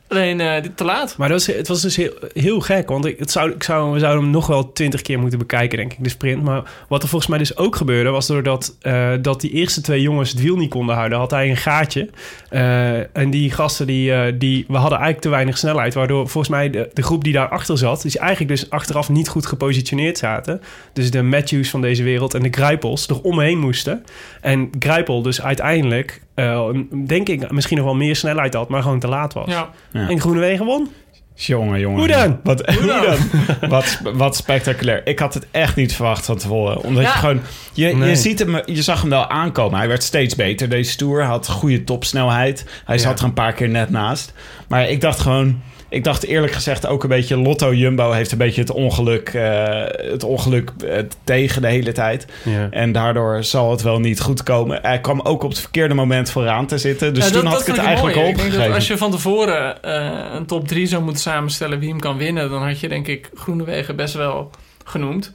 [0.08, 1.16] Alleen eh, te laat.
[1.16, 3.92] Maar dat was, het was dus heel, heel gek, want ik, het zou, ik zou,
[3.92, 6.42] we zouden hem nog wel twintig keer moeten bekijken, denk ik, de sprint.
[6.42, 10.00] Maar wat er volgens mij dus ook gebeurde, was doordat eh, dat die eerste twee
[10.00, 12.08] jongens het wiel niet konden houden, had hij een gaatje.
[12.48, 16.70] Eh, en die gasten, die, die, we hadden eigenlijk te weinig snelheid, waardoor volgens mij
[16.70, 20.60] de, de groep die daarachter zat, die eigenlijk dus achteraf niet goed gepositioneerd zaten.
[20.92, 24.04] Dus de Matthews van deze wereld en de Grijpels er omheen moesten.
[24.40, 26.68] En Grijpel dus uiteindelijk, eh,
[27.06, 29.48] denk ik, misschien nog wel meer snelheid had, maar gewoon te laat was.
[29.50, 29.68] Ja.
[29.92, 30.08] Ja.
[30.08, 30.88] En Groenewegen won.
[31.36, 31.98] Jongen, jongen.
[31.98, 32.40] Hoe dan?
[32.42, 33.16] Wat, hoe dan?
[33.70, 35.06] wat, wat spectaculair.
[35.06, 36.82] Ik had het echt niet verwacht van tevoren.
[36.82, 37.12] Omdat Ja.
[37.12, 37.40] je gewoon...
[37.72, 38.08] Je, Nee.
[38.08, 39.78] je, ziet hem, je zag hem wel aankomen.
[39.78, 41.18] Hij werd steeds beter, deze Tour.
[41.20, 42.66] Hij had goede topsnelheid.
[42.84, 44.32] Hij zat er een paar keer net naast.
[44.68, 45.60] Maar ik dacht gewoon...
[45.94, 47.36] Ik dacht eerlijk gezegd ook een beetje...
[47.36, 52.26] Lotto Jumbo heeft een beetje het ongeluk, eh, het ongeluk eh, tegen de hele tijd.
[52.44, 52.68] Ja.
[52.70, 54.78] En daardoor zal het wel niet goed komen.
[54.82, 57.14] Hij kwam ook op het verkeerde moment vooraan te zitten.
[57.14, 58.28] Dus Ja, toen dat- had dat ik het eigenlijk mooi.
[58.28, 58.66] Ik denk opgegeven.
[58.72, 62.16] dat als je van tevoren eh, een top 3 zou moeten samenstellen wie hem kan
[62.16, 64.50] winnen, dan had je denk ik Groenewegen best wel
[64.84, 65.32] genoemd.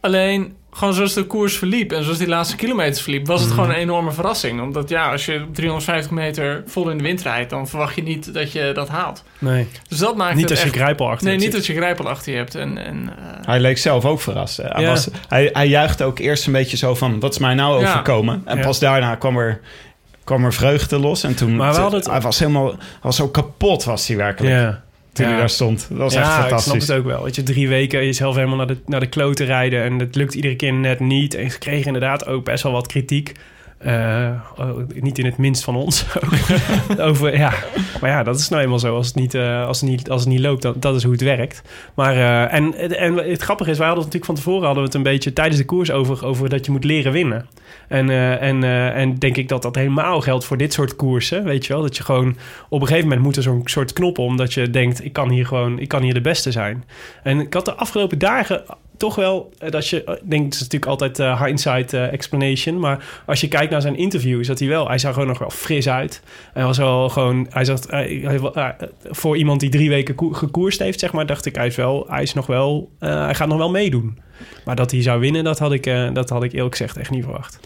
[0.00, 3.58] Alleen, gewoon zoals de koers verliep en zoals die laatste kilometers verliep, was het Mhm.
[3.60, 4.60] gewoon een enorme verrassing.
[4.60, 8.02] Omdat ja, als je op 350 meter vol in de wind rijdt, dan verwacht je
[8.02, 9.22] niet dat je dat haalt.
[9.38, 10.74] Nee, Dus dat maakt niet het als je echt...
[10.76, 11.58] grijpel achter Nee, je niet zit.
[11.58, 12.54] als je grijpel achter je hebt.
[12.54, 14.56] En, en, eh, Hij leek zelf ook verrast.
[14.56, 14.88] Hij, Ja.
[14.88, 17.20] was, hij, hij juichte ook eerst een beetje zo van...
[17.20, 17.88] wat is mij nou Ja.
[17.90, 18.42] overkomen?
[18.44, 18.62] En Ja.
[18.64, 19.60] pas daarna kwam er,
[20.24, 21.22] kwam er vreugde los.
[21.22, 21.56] En toen...
[21.56, 22.66] Maar we hadden het- Hij was helemaal...
[22.66, 24.54] Hij was zo kapot was hij werkelijk.
[24.54, 24.82] Ja.
[25.16, 25.30] Toen Ja.
[25.30, 25.86] hij daar stond.
[25.88, 26.88] Dat was ja, echt ik snap fantastisch.
[26.88, 27.22] het ook wel.
[27.22, 29.82] Dat je drie weken jezelf helemaal naar de, naar de kloten rijden...
[29.82, 31.34] en het lukt iedere keer net niet.
[31.34, 33.32] En ze kregen inderdaad ook best wel wat kritiek.
[33.78, 36.06] Eh, oh, niet in het minst van ons.
[36.98, 37.52] Over, ja.
[38.00, 38.96] Maar ja, dat is nou eenmaal zo.
[38.96, 41.12] Als het niet, eh, als het niet, als het niet loopt, dan, dat is hoe
[41.12, 41.62] het werkt.
[41.94, 44.64] Maar, eh, en, en het grappige is, wij hadden het natuurlijk van tevoren...
[44.64, 47.46] hadden we het een beetje tijdens de koers over, over dat je moet leren winnen.
[47.88, 48.10] En,
[48.40, 51.44] en, en denk ik dat dat helemaal geldt voor dit soort koersen.
[51.44, 52.36] Weet je wel, dat je gewoon
[52.68, 54.36] op een gegeven moment moet er zo'n soort knop om...
[54.36, 56.84] dat je denkt, ik kan hier gewoon, ik kan hier de beste zijn.
[57.22, 58.64] En ik had de afgelopen dagen
[58.96, 59.96] toch wel eh, dat je...
[59.96, 62.78] Ik denk, het is natuurlijk altijd eh, hindsight eh, explanation...
[62.78, 64.88] maar als je kijkt naar zijn interviews, dat hij wel...
[64.88, 66.22] hij zag gewoon nog wel fris uit.
[66.52, 67.46] Hij was wel gewoon...
[67.50, 67.64] Hij
[68.54, 68.68] eh,
[69.04, 71.26] voor iemand die drie weken koe- gekoerst heeft, zeg maar...
[71.26, 72.90] dacht ik, hij is, wel, hij is nog wel...
[72.98, 74.18] eh, hij gaat nog wel meedoen.
[74.64, 77.10] Maar dat hij zou winnen, dat had ik, eh, dat had ik eerlijk gezegd echt
[77.10, 77.60] niet verwacht.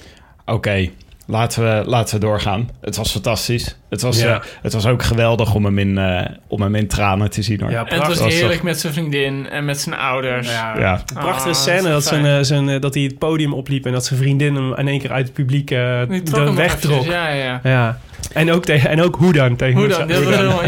[0.46, 0.88] Oké,
[1.30, 2.70] laten, we, laten we doorgaan.
[2.80, 3.76] Het was fantastisch.
[3.90, 4.34] Het was, Ja.
[4.34, 7.60] eh, het was ook geweldig om hem, in, eh, om hem in tranen te zien.
[7.60, 7.70] Hoor.
[7.70, 10.48] Ja, en het was heerlijk met zijn vriendin en met zijn ouders.
[10.50, 11.02] Ja, Ja.
[11.14, 14.20] Prachtige Ah, scène dat, zijn, eh, zijn, dat hij het podium opliep en dat zijn
[14.20, 17.04] vriendin hem in één keer uit het publiek de weg trok.
[17.04, 17.60] Ja, ja, ja.
[17.62, 17.98] Ja.
[18.32, 20.08] En ook, tegen, en ook hoe dan tegen Hoe dan?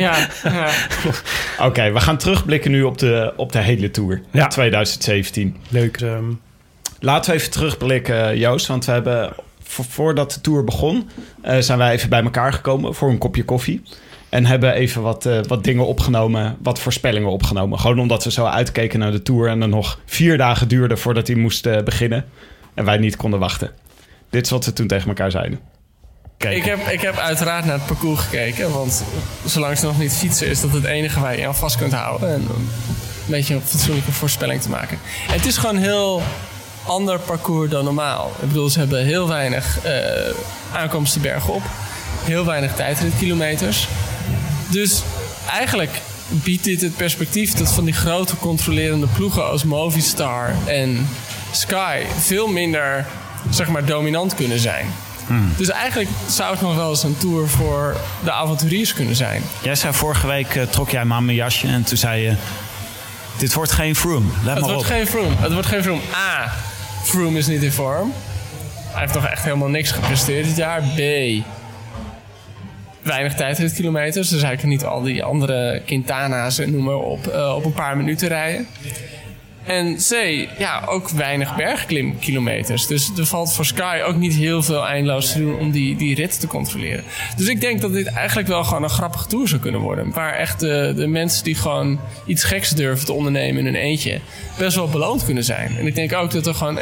[0.01, 0.69] ja, ja.
[1.67, 4.21] Oké, we gaan terugblikken nu op de, op de hele Tour.
[4.31, 4.47] Ja.
[4.47, 5.57] 2017.
[5.69, 6.01] Leuk.
[6.01, 6.25] ehm,
[7.01, 8.67] Laten we even terugblikken, Joost.
[8.67, 9.33] Want we hebben,
[9.73, 11.09] voordat de Tour begon...
[11.43, 13.83] eh, zijn wij even bij elkaar gekomen voor een kopje koffie.
[14.29, 17.79] En hebben even wat, eh, wat dingen opgenomen, wat voorspellingen opgenomen.
[17.79, 21.27] Gewoon omdat we zo uitkeken naar de Tour en er nog vier dagen duurde voordat
[21.27, 22.25] hij moest eh, beginnen.
[22.75, 23.71] En wij niet konden wachten.
[24.31, 25.61] Dit is wat we toen tegen elkaar zeiden.
[26.37, 26.57] Kijk.
[26.57, 28.73] Ik heb, ik heb uiteraard naar het parcours gekeken.
[28.73, 29.05] Want
[29.45, 32.29] zolang ze nog niet fietsen, is dat het enige waar je aan vast kunt houden.
[32.29, 32.69] En een
[33.27, 34.99] beetje een fatsoenlijke voorspelling te maken.
[35.29, 36.23] En het is gewoon heel
[36.87, 38.33] ander parcours dan normaal.
[38.41, 39.93] Ik bedoel, ze hebben heel weinig eh
[40.73, 41.63] aankomsten bergop.
[42.25, 43.89] Heel weinig tijdritkilometers.
[44.69, 45.03] Dus
[45.51, 51.09] eigenlijk biedt dit het perspectief dat van die grote controlerende ploegen als Movistar en
[51.51, 53.07] Sky veel minder
[53.51, 54.87] zeg maar, dominant kunnen zijn.
[55.57, 59.43] Dus eigenlijk zou het nog wel eens een tour voor de avonturiers kunnen zijn.
[59.63, 62.35] Jij zei vorige week, eh, trok jij maar mijn jasje en toen zei je...
[63.37, 64.93] Dit wordt geen Froome, let Het maar wordt op.
[64.95, 65.35] geen Froome.
[65.39, 66.01] Het wordt geen Froome.
[66.15, 66.53] A.
[67.03, 68.13] Froome is niet in vorm.
[68.91, 70.81] Hij heeft toch echt helemaal niks gepresteerd dit jaar.
[70.81, 71.01] B.
[73.03, 74.29] Weinig tijdritkilometers.
[74.29, 77.73] Dus hij kan niet al die andere Quintana's en noem maar op eh, op een
[77.73, 78.67] paar minuten rijden.
[79.67, 80.49] En C.
[80.59, 82.87] Ja, ook weinig bergklimkilometers.
[82.87, 86.15] Dus er valt voor Sky ook niet heel veel eindeloos te doen om die, die
[86.15, 87.05] rit te controleren.
[87.37, 90.13] Dus ik denk dat dit eigenlijk wel gewoon een grappige tour zou kunnen worden.
[90.13, 94.21] Waar echt de, de mensen die gewoon iets geks durven te ondernemen in hun eentje...
[94.59, 95.77] best wel beloond kunnen zijn.
[95.77, 96.79] En ik denk ook dat er gewoon...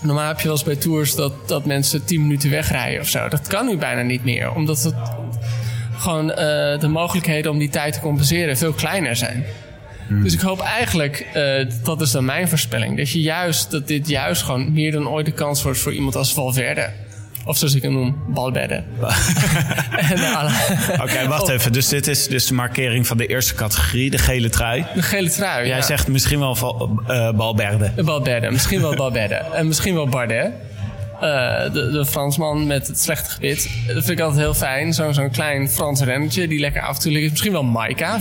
[0.00, 3.28] Normaal heb je wel eens bij tours dat, dat mensen 10 minuten wegrijden of zo.
[3.28, 4.52] Dat kan nu bijna niet meer.
[4.52, 4.94] Omdat het
[5.96, 6.36] gewoon eh,
[6.80, 9.44] de mogelijkheden om die tijd te compenseren veel kleiner zijn.
[10.08, 14.08] Dus ik hoop eigenlijk, eh, dat is dan mijn voorspelling, dat je juist dat dit
[14.08, 16.90] juist gewoon meer dan ooit de kans wordt voor iemand als Valverde.
[17.46, 18.74] Of zoals ik hem noem, Balberde.
[20.10, 21.72] en, eh, Oké, wacht even.
[21.72, 24.84] Dus dit is dus de markering van de eerste categorie, de gele trui.
[24.94, 25.66] de gele trui.
[25.66, 25.82] Jij ja.
[25.82, 28.02] zegt misschien wel Val- eh, Balberde.
[28.02, 29.34] Balberde, misschien wel Balberde.
[29.58, 30.50] en misschien wel Bardet.
[31.20, 33.70] De, de Fransman met het slechte gebit.
[33.86, 34.92] Dat vind ik altijd heel fijn.
[34.92, 37.30] Zo'n zo'n klein Frans rennetje die lekker af en toe ligt.
[37.30, 38.20] Misschien wel Maika.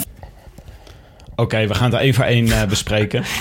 [1.43, 3.23] Oké, we gaan het één voor één eh, bespreken.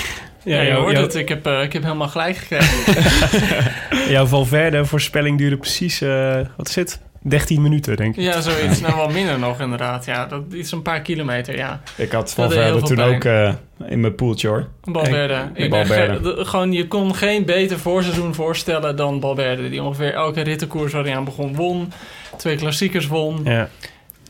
[0.45, 1.15] Ja, Ja, je hoort het.
[1.15, 3.03] Ik heb, eh, ik heb helemaal gelijk gekregen.
[4.15, 7.01] jouw Valverde voorspelling duurde precies, eh, wat is het?
[7.25, 8.23] 13 minuten, denk ik.
[8.23, 8.81] ja, zoiets.
[8.81, 10.05] Nou, wel minder nog inderdaad.
[10.05, 11.81] Ja, dat is een paar kilometer, ja.
[11.97, 13.15] Ik had veel toen pijn.
[13.15, 13.53] ook eh,
[13.91, 14.69] in mijn poeltje hoor.
[14.85, 15.35] Balberde.
[15.35, 16.15] Hey, ik Balberde.
[16.15, 19.69] Ge- de- gewoon, je kon geen beter voorseizoen voorstellen dan Balberde.
[19.71, 21.93] Die ongeveer elke rittenkoers waar hij aan begon won.
[22.37, 23.41] Twee klassiekers won.
[23.45, 23.69] Ja,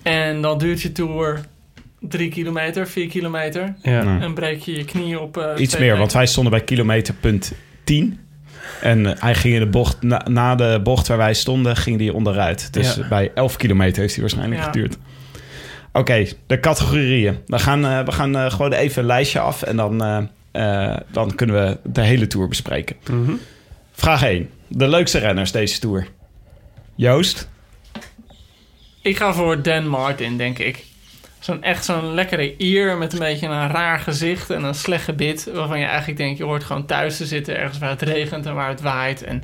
[0.03, 1.41] En dan duurt je tour
[2.09, 3.75] drie kilometer, vier kilometer.
[3.83, 4.21] ja.
[4.21, 5.37] En breek je je knie op...
[5.37, 5.99] eh, Iets meer, weken.
[5.99, 7.53] want wij stonden bij kilometer punt
[7.85, 8.21] 10.
[8.81, 12.01] En eh, hij ging in de bocht, na, na de bocht waar wij stonden, ging
[12.01, 12.73] hij onderuit.
[12.73, 13.09] Dus Ja.
[13.09, 14.67] bij 11 kilometer heeft hij waarschijnlijk Ja.
[14.67, 14.97] geduurd.
[15.93, 17.38] Oké, de categorieën.
[17.47, 20.97] We gaan, eh, we gaan eh, gewoon even een lijstje af en dan, eh, eh,
[21.11, 22.97] dan kunnen we de hele tour bespreken.
[23.11, 23.33] Mhm.
[23.93, 24.51] Vraag 1.
[24.69, 26.07] De leukste renners deze tour.
[26.95, 27.49] Joost?
[29.03, 30.85] Ik ga voor Dan Martin, denk ik.
[31.43, 35.51] Zo'n echt zo'n lekkere ier met een beetje een raar gezicht en een slecht gebit.
[35.55, 38.55] Waarvan je eigenlijk denkt, je hoort gewoon thuis te zitten ergens waar het regent en
[38.55, 39.23] waar het waait.
[39.23, 39.43] En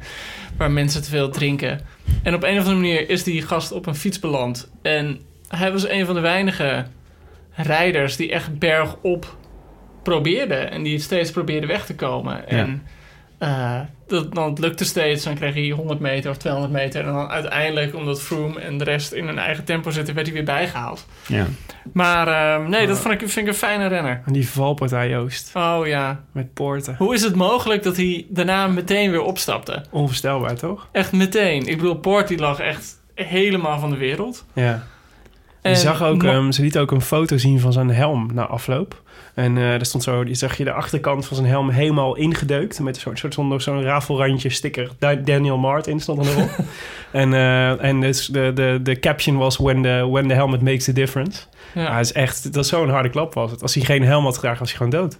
[0.57, 1.81] waar mensen te veel drinken.
[2.23, 4.71] En op een of andere manier is die gast op een fiets beland.
[4.83, 6.87] En hij was een van de weinige
[7.53, 9.37] rijders die echt bergop
[10.03, 10.55] probeerde.
[10.55, 12.49] En die steeds probeerde weg te komen.
[12.49, 12.83] En
[13.38, 15.24] eh, dat, dan het lukte steeds.
[15.24, 17.07] Dan kreeg hij 100 meter of 200 meter.
[17.07, 20.35] En dan uiteindelijk, omdat Froome en de rest in hun eigen tempo zitten, werd hij
[20.37, 21.07] weer bijgehaald.
[21.27, 21.46] Ja.
[21.92, 24.22] Maar eh, nee, dat vond ik, vind ik een fijne renner.
[24.27, 26.20] En die valpartij, Joost, Oh ja.
[26.33, 26.94] met Poorten.
[26.98, 29.85] Hoe is het mogelijk dat hij daarna meteen weer opstapte?
[29.90, 30.88] Onvoorstelbaar, toch?
[30.92, 31.66] Echt meteen.
[31.66, 34.44] Ik bedoel, Poort die lag echt helemaal van de wereld.
[34.53, 34.87] Ja.
[35.62, 38.46] Je En zag ook, ehm, ze liet ook een foto zien van zijn helm na
[38.46, 39.03] afloop.
[39.38, 42.81] En eh er stond zo, die zag je de achterkant van zijn helm helemaal ingedeukt.
[42.81, 44.90] Met een soort, soort zo'n zo'n rafelrandje sticker.
[44.98, 46.51] Da- Daniel Martin stond er erop.
[47.12, 50.85] en en en dus de, de, de caption was: when the, when the helmet makes
[50.85, 51.40] the difference.
[51.74, 51.98] Ja.
[51.98, 53.62] is echt, dat is zo'n harde klap was het.
[53.62, 55.18] Als hij geen helm had gedragen, was hij gewoon dood.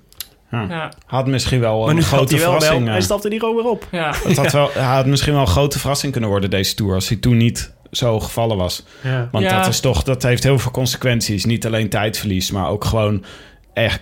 [0.51, 2.79] Ja, Had misschien wel maar een grote grote hij wel verrassing.
[2.79, 2.87] wel.
[2.87, 3.89] eh, Hij stapte die gewoon weer op.
[3.91, 4.15] ja.
[4.25, 7.09] Het had, wel, hij had misschien wel een grote verrassing kunnen worden deze tour als
[7.09, 8.85] hij toen niet zo gevallen was.
[9.03, 9.29] Ja.
[9.33, 9.59] Want Ja.
[9.59, 11.45] dat is toch, dat heeft heel veel consequenties.
[11.45, 13.25] Niet alleen tijdverlies, maar ook gewoon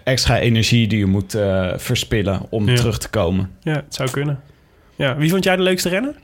[0.05, 2.75] extra energie die je moet eh, verspillen om Ja.
[2.75, 3.51] terug te komen.
[3.61, 4.41] ja, het zou kunnen.
[4.97, 6.15] Ja, wie vond jij de leukste renner?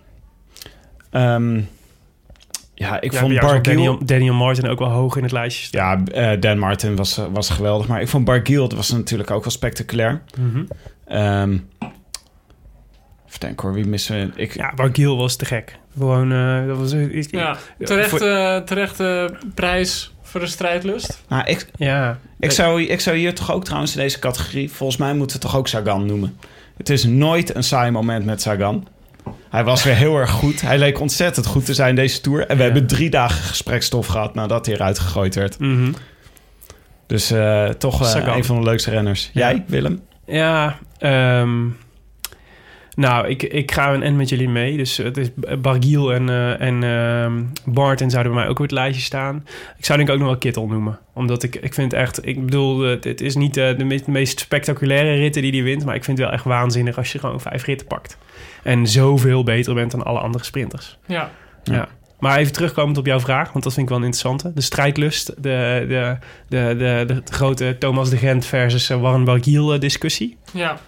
[1.11, 1.61] Ehm,
[2.75, 3.62] ja, ik Ja, vond Barguil...
[3.62, 6.07] Daniel, Daniel Martin ook wel hoog in het lijstje staan.
[6.12, 7.87] Ja, eh, Dan Martin was, was geweldig.
[7.88, 10.23] Maar ik vond Barguil, dat was natuurlijk ook wel spectaculair.
[11.07, 11.59] Ehm
[13.27, 14.41] even denken hoor, wie missen we?
[14.43, 15.79] Ik, Ja, Barguil was te gek.
[15.99, 16.93] Gewoon, eh, dat was...
[16.93, 17.57] Ik, ja.
[17.79, 21.23] Terecht, voor- eh, terecht eh, prijs voor de strijdlust.
[21.29, 22.18] nou, ik, ja.
[22.38, 24.71] Ik zou, ik zou hier toch ook trouwens in deze categorie...
[24.71, 26.37] Volgens mij moeten we toch ook Sagan noemen.
[26.77, 28.87] Het is nooit een saai moment met Sagan.
[29.51, 30.61] Hij was weer heel erg goed.
[30.61, 32.47] Hij leek ontzettend goed te zijn deze Tour.
[32.47, 35.59] En we hebben drie dagen gesprekstof gehad nadat hij eruit gegooid werd.
[35.59, 35.92] Mhm.
[37.07, 39.31] Dus eh, toch eh, een van de leukste renners.
[39.33, 40.01] Jij, Willem?
[40.27, 41.68] Ja, ehm,
[42.94, 44.76] nou, ik, ik ga een end met jullie mee.
[44.76, 45.28] Dus het is
[45.59, 47.42] Bargiel en, eh en ehm,
[47.74, 49.46] Martin zouden bij mij ook op het lijstje staan.
[49.78, 50.98] Ik zou denk ik ook nog wel Kittel noemen.
[51.12, 52.26] Omdat ik, ik vind echt...
[52.26, 55.85] Ik bedoel, het, het is niet eh, de meest, meest spectaculaire ritten die hij wint...
[55.85, 58.18] maar ik vind het wel echt waanzinnig als je gewoon vijf ritten pakt.
[58.62, 60.98] En zoveel beter bent dan alle andere sprinters.
[61.07, 61.31] Ja.
[61.64, 61.88] Ja.
[62.18, 64.52] Maar even terugkomend op jouw vraag, want dat vind ik wel een interessante.
[64.55, 66.16] De strijdlust, de, de,
[66.48, 70.37] de, de, de grote Thomas de Gent versus eh, Warren Bargiel eh, discussie.
[70.52, 70.78] Ja.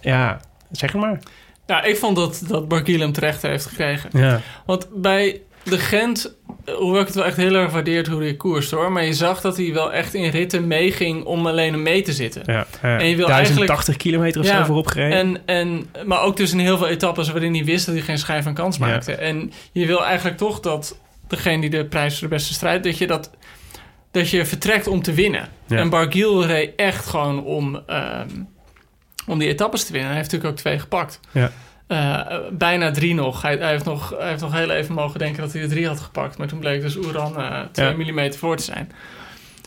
[0.00, 0.40] Ja,
[0.70, 1.18] zeg het maar.
[1.66, 4.10] Ja, ik vond dat, dat Bargiel hem terecht heeft gekregen.
[4.12, 4.40] Ja.
[4.66, 6.36] Want bij de Gent,
[6.78, 8.92] hoewel ik het wel echt heel erg waardeerd hoe hij koerst hoor.
[8.92, 12.42] Maar je zag dat hij wel echt in ritten meeging om alleen mee te zitten.
[12.46, 12.98] Ja, ja.
[12.98, 15.18] En je wil 1080 eigenlijk- kilometer of Ja, zo voorop gereden.
[15.18, 18.18] En, en, maar ook dus in heel veel etappes waarin hij wist dat hij geen
[18.18, 18.86] schijn van kans Ja.
[18.86, 19.12] maakte.
[19.12, 20.98] En je wil eigenlijk toch dat
[21.28, 23.30] degene die de prijs voor de beste strijd, dat je dat
[24.10, 25.48] dat je vertrekt om te winnen.
[25.68, 28.28] En Bargiel reed echt gewoon om, ehm,
[29.26, 30.10] om die etappes te winnen.
[30.10, 31.20] Hij heeft natuurlijk ook twee gepakt.
[31.30, 31.50] Ja.
[31.86, 33.42] Eh, bijna drie nog.
[33.42, 34.14] Hij, hij, heeft nog.
[34.18, 36.38] hij heeft nog heel even mogen denken dat hij er drie had gepakt.
[36.38, 37.32] Maar toen bleek dus Oeran
[37.72, 38.12] 2 Ja.
[38.12, 38.92] mm voor te zijn.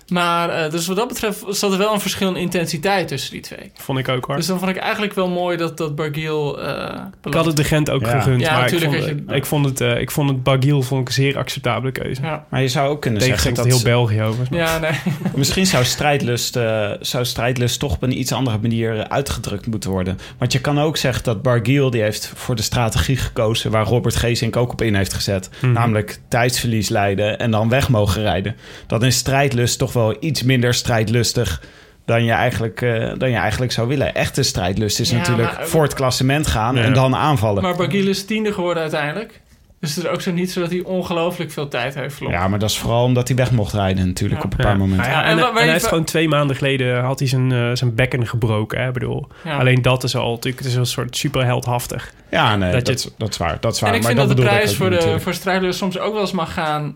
[0.09, 3.41] Maar eh, dus wat dat betreft zat er wel een verschil in intensiteit tussen die
[3.41, 3.71] twee.
[3.75, 4.35] Vond ik ook hoor.
[4.35, 6.61] Dus dan vond ik eigenlijk wel mooi dat, dat Bargiel...
[6.61, 8.19] eh ik had het de Gent ook Ja.
[8.19, 8.41] gegund.
[8.41, 11.01] Ja, maar ik natuurlijk vond, je- ik vond het, eh, ik vond het Bargiel vond
[11.01, 12.21] ik een zeer acceptabele keuze.
[12.21, 13.65] Ja, Maar je zou ook kunnen zeggen dat...
[13.65, 14.47] heel België over.
[14.51, 14.91] ja nee.
[15.35, 20.19] Misschien zou strijdlust, eh, zou strijdlust toch op een iets andere manier uitgedrukt moeten worden.
[20.37, 23.71] Want je kan ook zeggen dat Bargiel die heeft voor de strategie gekozen...
[23.71, 25.49] waar Robert Geesink ook op in heeft gezet.
[25.61, 25.71] Mhm.
[25.71, 28.55] Namelijk tijdsverlies leiden en dan weg mogen rijden.
[28.87, 31.61] Dan is strijdlust toch wel iets minder strijdlustig...
[32.05, 34.15] Dan je, eigenlijk, eh, dan je eigenlijk zou willen.
[34.15, 36.81] Echte strijdlust is Ja, natuurlijk maar- voor het klassement gaan Ja.
[36.83, 37.61] en dan aanvallen.
[37.63, 39.41] Maar Bargiel is tiende geworden uiteindelijk.
[39.79, 42.39] Dus het is ook zo niet zo dat hij ongelooflijk veel tijd heeft verloren.
[42.39, 44.45] Ja, maar dat is vooral omdat hij weg mocht rijden natuurlijk Ja.
[44.45, 44.77] op een paar Ja.
[44.77, 45.05] momenten.
[45.23, 48.79] En, en hij heeft gewoon twee maanden geleden had hij zijn, eh, zijn bekken gebroken.
[48.81, 48.87] Hè?
[48.87, 49.57] Ik bedoel, Ja.
[49.57, 52.13] Alleen dat is al natuurlijk, het is een soort superheldhaftig.
[52.31, 53.57] Ja, nee, Dat dat, je- dat is waar.
[53.59, 53.89] Dat is waar.
[53.89, 55.23] En ik maar vind dat, de prijs voor, de, natuurlijk.
[55.23, 56.95] voor strijdlust soms ook wel eens mag gaan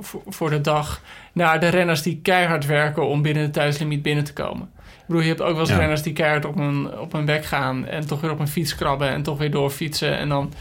[0.00, 1.00] voor, voor de dag
[1.36, 4.68] naar de renners die keihard werken om binnen de tijdslimiet binnen te komen.
[4.76, 5.76] Ik bedoel, je hebt ook wel eens Ja.
[5.78, 8.74] renners die keihard op een, op een bek gaan en toch weer op een fiets
[8.74, 10.52] krabben en toch weer doorfietsen en dan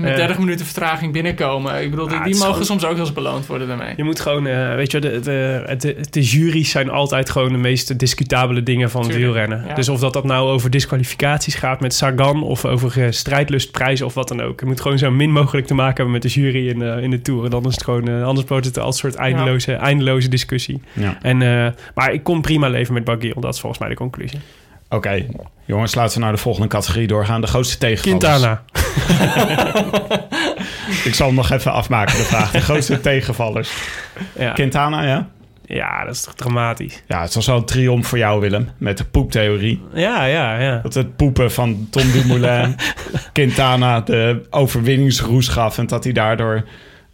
[0.00, 0.16] met Eh.
[0.16, 1.82] 30 minuten vertraging binnenkomen.
[1.82, 3.92] Ik bedoel, die, Ah, die mogen gewoon- soms ook wel eens beloond worden daarmee.
[3.96, 7.58] Je moet gewoon, eh, weet je, de, de, de, de juries zijn altijd gewoon de
[7.58, 9.64] meest discutabele dingen van het wielrennen.
[9.68, 9.74] ja.
[9.74, 14.14] Dus of dat, dat nou over disqualificaties gaat met Sagan of over eh, strijdlustprijzen of
[14.14, 14.60] wat dan ook.
[14.60, 17.10] Je moet gewoon zo min mogelijk te maken hebben met de jury in, de in
[17.10, 17.50] de Tour.
[17.50, 20.82] Dan is het gewoon, anders wordt het als een soort eindeloze, eindeloze discussie.
[20.92, 21.18] Ja.
[21.22, 24.38] En, eh, maar ik kon prima leven met Barguil, dat is volgens mij de conclusie.
[24.90, 25.26] Oké,
[25.64, 27.40] jongens, laten we naar de volgende categorie doorgaan.
[27.40, 28.22] De grootste tegenvallers.
[28.22, 28.62] Quintana.
[31.04, 32.50] Ik zal hem nog even afmaken, de vraag.
[32.50, 33.72] De grootste tegenvallers.
[34.38, 34.52] Ja.
[34.52, 35.28] Quintana, ja?
[35.74, 37.02] ja, dat is toch dramatisch.
[37.06, 38.68] Ja, het was wel een triomf voor jou, Willem.
[38.78, 39.82] Met de poeptheorie.
[39.94, 40.80] Ja, ja, ja.
[40.82, 42.76] Dat het poepen van Tom Dumoulin
[43.32, 45.78] Quintana de overwinningsroes gaf...
[45.78, 46.64] en dat hij daardoor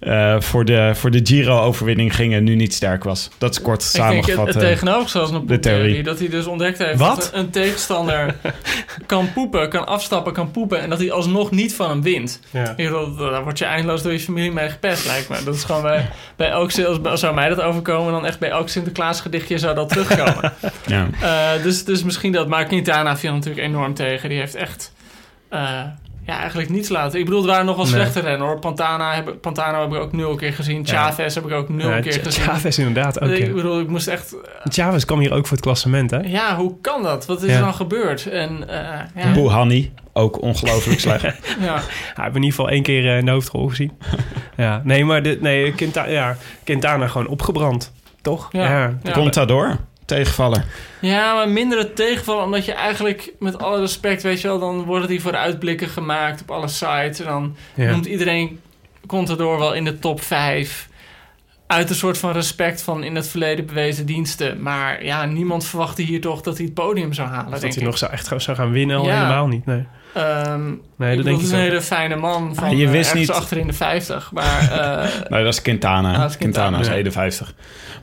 [0.07, 2.35] eh, voor, de, voor de Giro-overwinning ging...
[2.35, 3.31] en nu niet sterk was.
[3.39, 4.47] Dat is kort Ik denk samengevat.
[4.47, 4.69] het, het eh.
[4.71, 5.83] tegenovergestelde de de theorie.
[5.85, 6.03] theorie.
[6.03, 7.17] Dat hij dus ontdekt heeft Wat?
[7.17, 8.35] dat een tegenstander
[9.07, 10.81] kan poepen, kan afstappen, kan poepen.
[10.81, 12.41] En dat hij alsnog niet van hem wint.
[12.51, 12.75] ja.
[13.19, 15.37] Daar word je eindeloos door je familie mee gepest, lijkt me.
[15.45, 16.71] Dat is gewoon bij, bij elk,
[17.05, 20.53] als zou mij dat overkomen, dan echt bij elk Sinterklaas gedichtje zou dat terugkomen.
[20.87, 21.09] ja.
[21.21, 22.49] Eh, dus, dus misschien dat.
[22.49, 24.29] Maar Quintana viel natuurlijk enorm tegen.
[24.29, 24.93] Die heeft echt.
[25.49, 25.81] eh,
[26.27, 27.19] ja, eigenlijk niets laten.
[27.19, 27.95] Ik bedoel, er waren nog wel Nee.
[27.95, 28.59] slechte rennen hoor.
[28.59, 30.87] Pantana heb, Pantano heb ik ook nul keer gezien.
[30.87, 32.43] Chavez heb ik ook nul Ja, keer Ch- gezien.
[32.45, 33.31] Chavez inderdaad ook.
[33.31, 34.35] Ik bedoel, ik moest echt.
[34.65, 36.19] Chavez kwam hier ook voor het klassement, hè?
[36.19, 37.27] Ja, hoe kan dat?
[37.27, 37.57] Wat is Ja.
[37.57, 38.27] er dan gebeurd?
[38.27, 41.23] En eh ja, Boehani, ook ongelooflijk slecht.
[41.23, 41.33] ja.
[41.61, 41.83] Ja, ik
[42.15, 43.93] heb in ieder geval één keer eh, een hoofdrol gezien.
[44.57, 48.49] ja, nee, maar dit, nee, Quintana, ja, Quintana gewoon opgebrand, toch?
[48.53, 48.95] Ja.
[49.03, 49.13] Ja.
[49.13, 50.65] Contador, tegenvaller.
[51.01, 55.09] Ja, maar mindere tegenval, omdat je eigenlijk, met alle respect, weet je wel, dan worden
[55.09, 57.21] die vooruitblikken gemaakt op alle sites.
[57.21, 57.91] En dan Ja.
[57.91, 58.61] noemt iedereen
[59.07, 60.89] Contador wel in de top 5.
[61.67, 64.63] Uit een soort van respect van in het verleden bewezen diensten.
[64.63, 67.85] Maar ja, niemand verwachtte hier toch dat hij het podium zou halen, Of dat hij
[67.85, 69.15] nog zou, echt zou gaan winnen, al Ja.
[69.17, 69.67] helemaal niet.
[69.67, 70.61] Nee, Ehm,
[70.97, 73.57] nee dat denk ik een hele fijne man van Ah, je je wist niet- achter
[73.57, 74.31] in de 50.
[74.33, 76.13] Maar eh, Nee, dat is Quintana.
[76.15, 76.81] Ah, dat is Quintana, Quintana.
[76.81, 76.95] is Ja.
[76.95, 77.55] 51.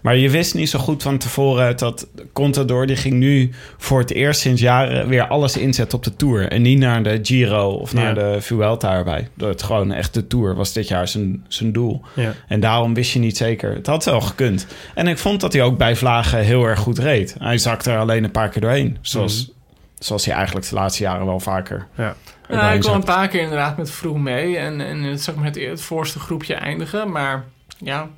[0.02, 2.86] Maar je wist niet zo goed van tevoren dat Contador...
[2.88, 6.48] die ging nu voor het eerst sinds jaren weer alles inzetten op de Tour.
[6.52, 8.34] En niet naar de Giro of naar Ja.
[8.34, 9.28] de Vuelta erbij.
[9.38, 12.02] Dat het gewoon echt de Tour was dit jaar zijn, zijn doel.
[12.16, 12.34] Ja.
[12.48, 13.74] En daarom wist je niet zeker.
[13.76, 14.68] Het had wel gekund.
[14.96, 17.36] En ik vond dat hij ook bij Vlagen heel erg goed reed.
[17.40, 18.98] Hij zakte er alleen een paar keer doorheen.
[19.02, 19.52] Zoals, Mhm.
[20.04, 21.88] Zoals hij eigenlijk de laatste jaren wel vaker.
[21.98, 22.16] Ja.
[22.74, 24.58] ik kwam een paar keer inderdaad met vroeg mee.
[24.58, 27.12] En, en het, zeg maar, het, het voorste groepje eindigen.
[27.12, 27.44] Maar
[27.78, 28.10] ja,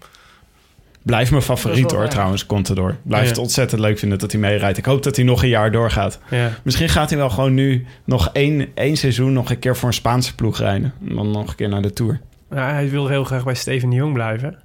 [1.03, 2.95] Blijft mijn favoriet hoor, trouwens, Contador.
[3.03, 3.29] Blijf Ja.
[3.29, 4.77] het ontzettend leuk vinden dat hij meerijdt.
[4.77, 6.19] Ik hoop dat hij nog een jaar doorgaat.
[6.29, 6.49] Ja.
[6.63, 9.93] Misschien gaat hij wel gewoon nu nog één, één seizoen nog een keer voor een
[9.93, 10.93] Spaanse ploeg rijden.
[11.09, 12.21] En dan nog een keer naar de Tour.
[12.51, 14.59] Ja, hij wil heel graag bij Steven de Jong blijven.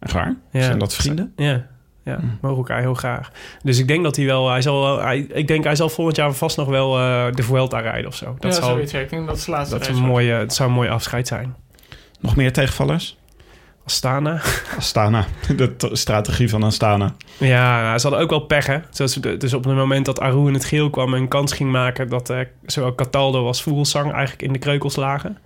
[0.00, 0.36] Echt waar?
[0.50, 0.62] Ja.
[0.62, 1.32] Zijn dat vrienden?
[1.36, 1.66] Ja,
[2.04, 2.26] ja Hm.
[2.40, 3.30] mogen elkaar heel graag.
[3.62, 4.50] Dus ik denk dat hij wel...
[4.50, 7.78] Hij zal, hij, ik denk hij zal volgend jaar vast nog wel eh, de Vuelta
[7.80, 8.36] rijden of zo.
[8.38, 8.92] Dat, ja, zal, zoiets.
[8.92, 10.88] Ja, ik denk dat het de laatste dat, is een mooie, het zou een mooi
[10.88, 11.54] afscheid zijn.
[12.20, 13.16] Nog meer tegenvallers?
[13.86, 14.40] Astana.
[14.78, 15.24] Astana.
[15.56, 17.14] De strategie van Astana.
[17.38, 18.78] Ja, nou, ze hadden ook wel pech, hè.
[18.90, 21.14] Zoals, de- dus op het moment dat Aru in het geel kwam...
[21.14, 24.96] en een kans ging maken dat eh, zowel Cataldo als Vogelsang eigenlijk in de kreukels
[24.96, 25.38] lagen.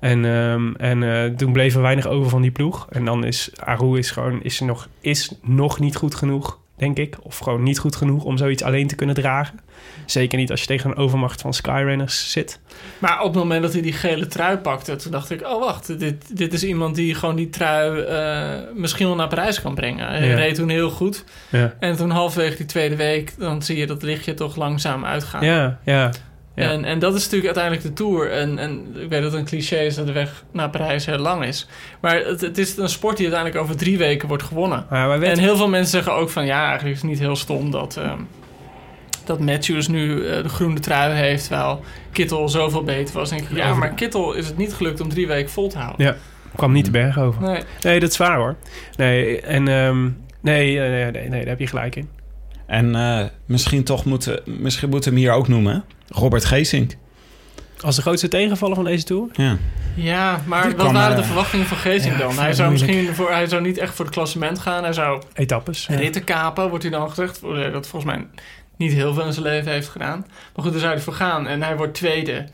[0.00, 2.86] En, ehm, en eh, toen bleef er weinig over van die ploeg.
[2.90, 7.16] En dan is Aru is gewoon is nog, is nog niet goed genoeg, denk ik.
[7.22, 9.60] Of gewoon niet goed genoeg om zoiets alleen te kunnen dragen.
[10.06, 12.60] Zeker niet als je tegen een overmacht van Skyrunners zit.
[12.98, 15.98] Maar op het moment dat hij die gele trui pakte, toen dacht ik: oh wacht,
[15.98, 20.06] dit, dit is iemand die gewoon die trui eh, misschien wel naar Parijs kan brengen.
[20.08, 20.34] Hij Ja.
[20.34, 21.24] reed toen heel goed.
[21.50, 25.44] Ja, En toen halverwege die tweede week, dan zie je dat lichtje toch langzaam uitgaan.
[25.44, 26.10] ja, ja.
[26.56, 26.70] Ja.
[26.70, 28.30] En, en dat is natuurlijk uiteindelijk de Tour.
[28.30, 31.18] En, en ik weet dat het een cliché is dat de weg naar Parijs heel
[31.18, 31.68] lang is.
[32.00, 34.86] Maar het, het is een sport die uiteindelijk over drie weken wordt gewonnen.
[34.90, 36.46] Maar weten- En heel veel mensen zeggen ook van...
[36.46, 38.18] ja, eigenlijk is het niet heel stom dat, ehm,
[39.24, 41.46] dat Matthews nu eh, de groene trui heeft...
[41.46, 41.80] terwijl
[42.12, 43.32] Kittel zoveel beter was.
[43.32, 46.06] Ik, ja, maar Kittel is het niet gelukt om drie weken vol te houden.
[46.06, 46.16] Ja,
[46.56, 47.42] kwam niet de berg over.
[47.42, 47.62] Nee.
[47.82, 48.56] Nee, dat is waar hoor.
[48.96, 50.02] Nee, en ehm,
[50.40, 52.08] nee, nee, nee, nee, daar heb je gelijk in.
[52.66, 55.84] En eh, misschien toch moeten, misschien moeten we hem hier ook noemen.
[56.08, 56.96] Robert Geesink.
[57.80, 59.28] Als de grootste tegenvaller van deze tour?
[59.32, 59.56] Ja.
[59.94, 62.38] Ja, maar Die wat waren eh, de verwachtingen van Geesink ja, dan?
[62.38, 64.82] Hij zou misschien voor, hij zou niet echt voor het klassement gaan.
[64.82, 65.86] Hij zou Etappes.
[65.86, 65.96] ja.
[65.96, 67.38] ritten kapen, wordt hij dan gezegd.
[67.38, 68.26] Voor- eh, Dat volgens mij
[68.76, 70.18] niet heel veel in zijn leven heeft gedaan.
[70.54, 71.46] Maar goed, daar zou hij voor gaan.
[71.46, 72.46] En hij wordt tweede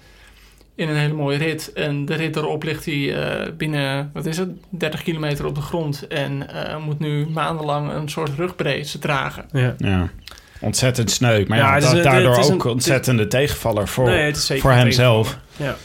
[0.75, 1.73] in een hele mooie rit.
[1.73, 5.61] En de rit erop ligt hij eh, binnen, wat is het, 30 kilometer op de
[5.61, 6.07] grond.
[6.07, 9.45] En eh, moet nu maandenlang een soort rugbrace dragen.
[9.53, 9.75] Ja.
[9.79, 10.09] ja.
[10.63, 11.45] Ontzettend sneu.
[11.49, 15.39] Maar Ja, is daardoor is een- ook ontzettende tegenvaller voor, Nee, voor hemzelf.
[15.57, 15.77] Ja.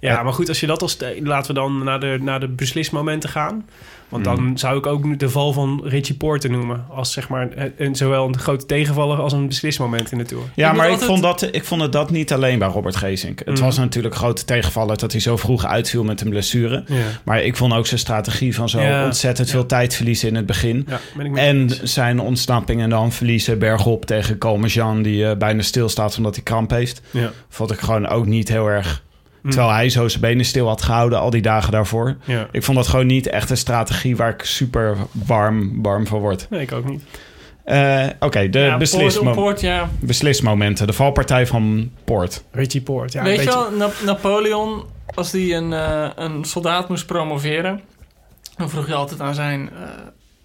[0.00, 0.94] Ja, maar goed, als je dat als...
[0.94, 3.68] te- Laten we dan naar de, naar de beslismomenten gaan.
[4.12, 6.84] Want dan zou ik ook de val van Richie Porte noemen.
[6.90, 10.42] Als zeg maar een, een- zowel een grote tegenvaller als een beslismoment in de Tour.
[10.54, 12.96] Ja, Ik maar ik, altijd- vond dat, ik vond het dat niet alleen bij Robert
[12.96, 13.38] Geesink.
[13.38, 13.62] Het Mhm.
[13.62, 16.84] was natuurlijk een grote tegenvaller dat hij zo vroeg uitviel met een blessure.
[16.86, 19.04] Ja, Maar ik vond ook zijn strategie van zo Ja.
[19.04, 20.86] ontzettend veel tijd verliezen in het begin.
[21.34, 25.02] En zijn ontsnapping en dan verliezen bergop tegen Colmejean...
[25.02, 27.00] die eh, bijna stilstaat omdat hij kramp heeft.
[27.10, 27.30] Ja.
[27.48, 29.02] Vond ik gewoon ook niet heel erg...
[29.42, 29.50] Mm.
[29.50, 32.16] Terwijl hij zo zijn benen stil had gehouden al die dagen daarvoor.
[32.24, 32.48] Ja.
[32.52, 36.46] Ik vond dat gewoon niet echt een strategie waar ik super warm, warm van word.
[36.50, 37.02] Nee, ik ook niet.
[37.64, 39.88] Eh, Oké, de ja, beslismo- Poort, Poort, ja.
[40.00, 40.86] beslismomenten.
[40.86, 42.42] De valpartij van Poort.
[42.50, 43.24] Richie Porte, ja.
[43.24, 47.80] Weet een je wel, Na- Napoleon, als die een, eh, een soldaat moest promoveren...
[48.56, 49.88] dan vroeg je altijd aan zijn eh,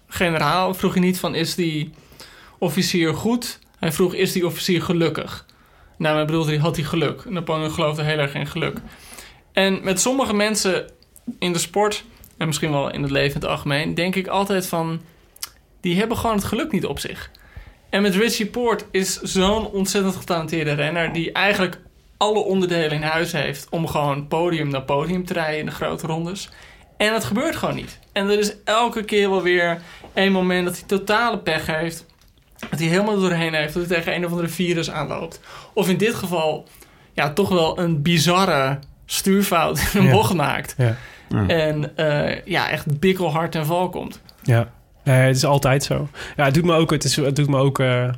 [0.08, 0.74] generaal...
[0.74, 1.90] vroeg je niet van, is die
[2.58, 3.58] officier goed?
[3.78, 5.46] Hij vroeg, is die officier gelukkig?
[5.98, 7.24] Nou, ik bedoelde hij, had hij geluk?
[7.30, 8.80] Napoleon geloofde heel erg in geluk.
[9.52, 10.90] En met sommige mensen
[11.38, 12.04] in de sport...
[12.36, 13.94] en misschien wel in het leven in het algemeen...
[13.94, 15.00] denk ik altijd van...
[15.80, 17.30] die hebben gewoon het geluk niet op zich.
[17.90, 21.12] En met Richie Poort is zo'n ontzettend getalenteerde renner...
[21.12, 21.80] die eigenlijk
[22.16, 26.06] alle onderdelen in huis heeft om gewoon podium naar podium te rijden in de grote
[26.06, 26.48] rondes.
[26.96, 27.98] En het gebeurt gewoon niet.
[28.12, 29.82] En er is elke keer wel weer
[30.14, 32.06] een moment dat hij totale pech heeft.
[32.70, 33.74] Dat hij helemaal doorheen heeft.
[33.74, 35.40] Dat hij tegen een of andere virus aanloopt.
[35.72, 36.66] Of in dit geval,
[37.12, 40.12] ja, toch wel een bizarre stuurfout in een Ja.
[40.12, 40.74] bocht maakt.
[40.78, 40.96] Ja.
[41.28, 41.46] Ja.
[41.46, 44.20] En eh, ja, echt bikkelhard ten val komt.
[44.42, 44.70] Ja,
[45.04, 46.08] nee, het is altijd zo.
[46.36, 46.90] Ja, het doet me ook.
[46.90, 47.78] Het, is, het doet me ook.
[47.78, 48.08] eh,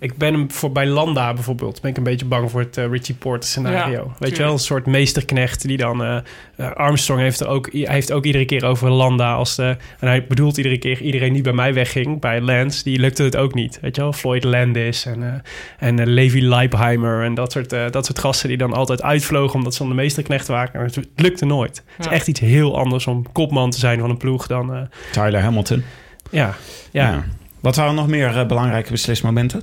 [0.00, 1.80] ik ben hem voor bij Landa bijvoorbeeld.
[1.80, 4.04] Ben ik een beetje bang voor het eh, Richie Porte scenario.
[4.06, 6.02] Ja, Weet je wel, een soort meesterknecht die dan.
[6.04, 6.16] eh,
[6.56, 9.76] eh, Armstrong heeft er ook, hij heeft ook iedere keer over Landa als de.
[9.98, 13.36] En hij bedoelt iedere keer iedereen die bij mij wegging, bij Lance, die lukte het
[13.36, 13.78] ook niet.
[13.80, 18.18] Weet je wel, Floyd Landis en, eh, en Levi Leipheimer en dat soort, dat soort
[18.18, 20.72] gasten die dan altijd uitvlogen omdat ze dan de meesterknecht waren.
[20.74, 21.82] En het lukte nooit.
[21.96, 24.74] Het is echt iets heel anders om kopman te zijn van een ploeg dan.
[24.74, 24.80] eh,
[25.12, 25.84] Tyler Hamilton.
[26.30, 26.54] ja,
[26.90, 27.24] ja.
[27.60, 29.62] Wat waren nog meer belangrijke beslismomenten?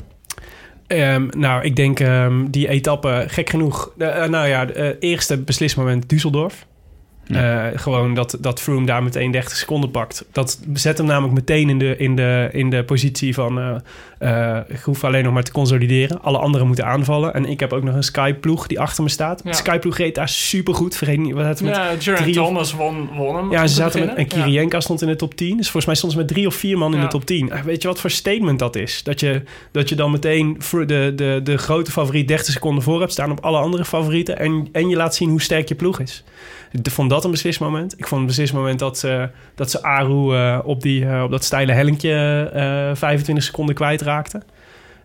[0.87, 3.91] Ehm, nou, ik denk ehm, die etappe, gek genoeg.
[3.97, 6.66] eh, nou ja, het eerste beslismoment Düsseldorf.
[7.27, 7.69] Ja.
[7.71, 10.25] Eh, gewoon dat, dat Froome daar meteen 30 seconden pakt.
[10.31, 13.81] Dat zet hem namelijk meteen in de, in de, in de positie van...
[14.19, 16.21] eh, ik hoef alleen nog maar te consolideren.
[16.21, 17.33] Alle anderen moeten aanvallen.
[17.33, 19.41] En ik heb ook nog een Sky-ploeg die achter me staat.
[19.43, 19.53] Ja.
[19.53, 20.95] Sky-ploeg reed daar supergoed.
[20.95, 23.51] Vergeet niet, wat het met Ja, of- Thomas won, won hem.
[23.51, 24.13] ja, ze met, en.
[24.17, 24.23] Ja.
[24.23, 25.57] Kirienka stond in de top 10.
[25.57, 27.03] Dus volgens mij stond ze met drie of vier man in Ja.
[27.03, 27.49] de top 10.
[27.51, 29.03] Eh, Weet je wat voor statement dat is?
[29.03, 32.99] Dat je, dat je dan meteen voor de, de, de grote favoriet 30 seconden voor
[32.99, 34.39] hebt staan op alle andere favorieten.
[34.39, 36.23] En, en je laat zien hoe sterk je ploeg is.
[36.71, 37.93] Ik vond dat een beslismoment.
[37.97, 41.43] Ik vond een beslismoment dat ze, dat ze Aru eh, op, die, eh, op dat
[41.43, 44.41] steile hellinkje eh 25 seconden kwijtraakte.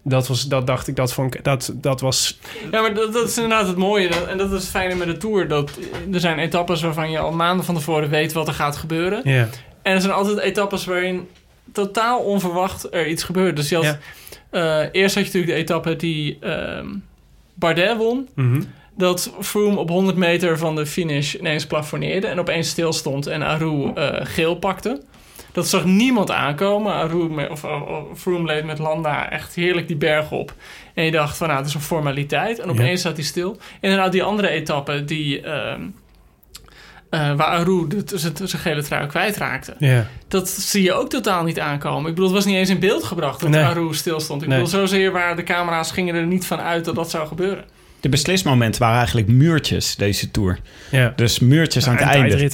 [0.04, 2.38] Dat, was, dat dacht ik, dat, vond ik, dat, dat was...
[2.70, 4.08] Ja, maar dat, dat is inderdaad het mooie.
[4.08, 5.48] En dat is het fijne met de Tour.
[5.48, 5.78] Dat,
[6.12, 9.20] er zijn etappes waarvan je al maanden van tevoren weet wat er gaat gebeuren.
[9.24, 9.48] Ja,
[9.82, 11.28] En er zijn altijd etappes waarin
[11.72, 13.56] totaal onverwacht er iets gebeurt.
[13.56, 13.98] Dus je had,
[14.92, 16.86] eerst had je natuurlijk de etappe die ehm,
[17.54, 18.28] Bardet won.
[18.34, 18.62] Mhm.
[18.96, 23.92] Dat Froome op 100 meter van de finish ineens plafonneerde en opeens stilstond en Aru
[23.94, 25.02] eh, geel pakte.
[25.52, 26.92] Dat zag niemand aankomen.
[26.92, 27.64] Aru of,
[28.16, 30.54] Froome leed met Landa echt heerlijk die berg op.
[30.94, 32.58] En je dacht van nou, het is een formaliteit.
[32.58, 33.56] En opeens staat hij stil.
[33.80, 35.80] Inderdaad, die andere etappe die, ehm,
[37.10, 39.74] eh, waar Aru zijn gele trui kwijtraakte.
[39.78, 40.06] ja.
[40.28, 42.08] Dat zie je ook totaal niet aankomen.
[42.08, 43.64] Ik bedoel, het was niet eens in beeld gebracht dat Nee.
[43.64, 44.42] Aru stilstond.
[44.42, 44.56] Ik Nee.
[44.62, 47.64] bedoel, zozeer waar de camera's gingen er niet van uit dat dat zou gebeuren.
[48.02, 50.58] De beslismomenten waren eigenlijk muurtjes deze Tour.
[50.90, 51.12] ja.
[51.16, 52.50] Dus muurtjes aan het einde.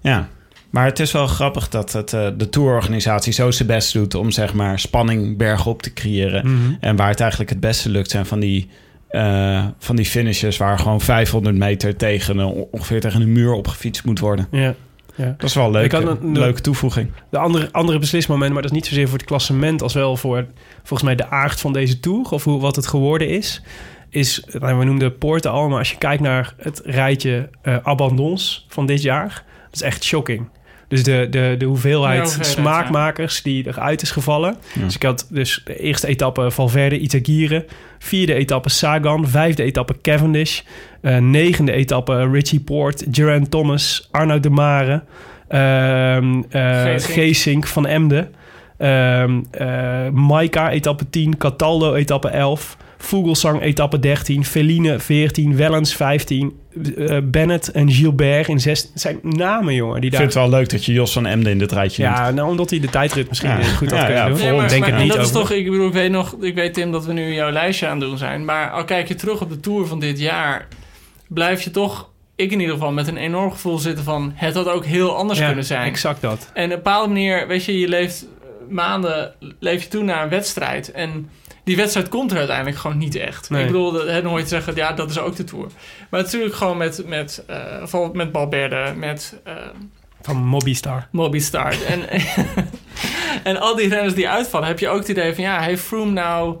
[0.00, 0.28] Ja,
[0.70, 4.30] maar het is wel grappig dat het, eh, de tourorganisatie zo zijn best doet om
[4.30, 6.46] zeg maar spanning bergop te creëren.
[6.46, 6.72] Mhm.
[6.80, 8.68] En waar het eigenlijk het beste lukt zijn van die,
[9.08, 14.04] eh, van die finishes waar gewoon 500 meter tegen een, ongeveer tegen een muur opgefietst
[14.04, 14.46] moet worden.
[14.50, 14.74] Ja.
[15.14, 15.34] Ja.
[15.38, 15.92] Dat is wel leuk.
[15.92, 17.10] Een een- leuke toevoeging.
[17.30, 20.46] De andere, andere beslismomenten, maar dat is niet zozeer voor het klassement als wel voor
[20.78, 23.62] volgens mij de aard van deze tour of hoe, wat het geworden is.
[24.12, 28.66] Is, nou, we noemden Poorten al, maar als je kijkt naar het rijtje eh, abandons
[28.68, 30.48] van dit jaar, dat is echt shocking.
[30.88, 34.56] Dus de, de, de hoeveelheid, smaakmakers die eruit is gevallen.
[34.74, 34.84] Ja.
[34.84, 37.66] Dus ik had dus de eerste etappe Valverde, Itagire.
[37.98, 39.28] Vierde etappe Sagan.
[39.28, 40.60] Vijfde etappe Cavendish.
[41.00, 45.02] eh, negende etappe Richie Poort, Geraint Thomas, Arnoud de Mare.
[45.48, 47.66] ehm eh, Geesink.
[47.66, 48.34] Van Emden.
[48.78, 51.36] ehm eh, Maika etappe 10.
[51.38, 52.76] Cataldo etappe 11.
[53.04, 54.44] Vogelsang etappe 13.
[54.44, 55.56] Feline 14.
[55.56, 56.60] Wellens 15.
[56.96, 58.90] eh, Bennett en Gilbert in 16.
[58.92, 59.94] Het zijn namen, jongen.
[60.00, 60.20] Die Ik daar...
[60.20, 62.02] vind het wel leuk dat je Jos van Emden in dit rijtje.
[62.02, 63.62] Ja, nou, omdat hij de tijdrit misschien Ja.
[63.62, 64.38] goed had Ja, kunnen ja, doen.
[64.38, 66.36] Nee, maar, Denk maar- het en niet dat is toch, ik bedoel, ik weet nog,
[66.40, 68.44] ik weet Tim dat we nu jouw lijstje aan het doen zijn.
[68.44, 70.66] Maar al kijk je terug op de Tour van dit jaar,
[71.28, 74.68] blijf je toch, ik in ieder geval, met een enorm gevoel zitten van, het had
[74.68, 75.86] ook heel anders Ja, kunnen zijn.
[75.86, 76.50] Exact dat.
[76.54, 78.26] En op een bepaalde manier, weet je, je leeft
[78.68, 80.90] maanden, leef je toe naar een wedstrijd.
[80.92, 81.28] En
[81.64, 83.50] die wedstrijd komt er uiteindelijk gewoon niet echt.
[83.50, 83.60] Nee.
[83.60, 85.66] Ik bedoel, dat- het nooit zeggen, ja, dat is ook de Tour.
[86.10, 89.40] Maar natuurlijk gewoon met, met, bijvoorbeeld met Balberde, met...
[89.44, 89.52] eh,
[90.22, 91.08] Van Mobistar.
[91.10, 91.74] Mobistar.
[91.88, 92.08] En,
[93.44, 95.44] en al die renners die uitvallen, heb je ook het idee van...
[95.44, 96.56] ja, heeft Froome nou...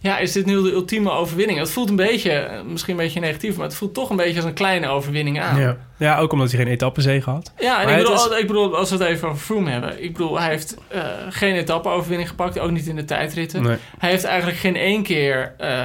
[0.00, 1.58] ja, is dit nu de ultieme overwinning?
[1.58, 3.56] Het voelt een beetje, eh, misschien een beetje negatief...
[3.56, 5.60] maar het voelt toch een beetje als een kleine overwinning aan.
[5.60, 5.76] Ja.
[5.96, 7.52] ja, ook omdat hij geen etappezege had.
[7.58, 10.02] Ja, en ik bedoel, is- ik bedoel, als we het even over Froome hebben...
[10.02, 12.58] ik bedoel, hij heeft eh, geen etappe-overwinning gepakt...
[12.58, 13.62] ook niet in de tijdritten.
[13.62, 13.76] Nee.
[13.98, 15.80] Hij heeft eigenlijk geen één keer eh,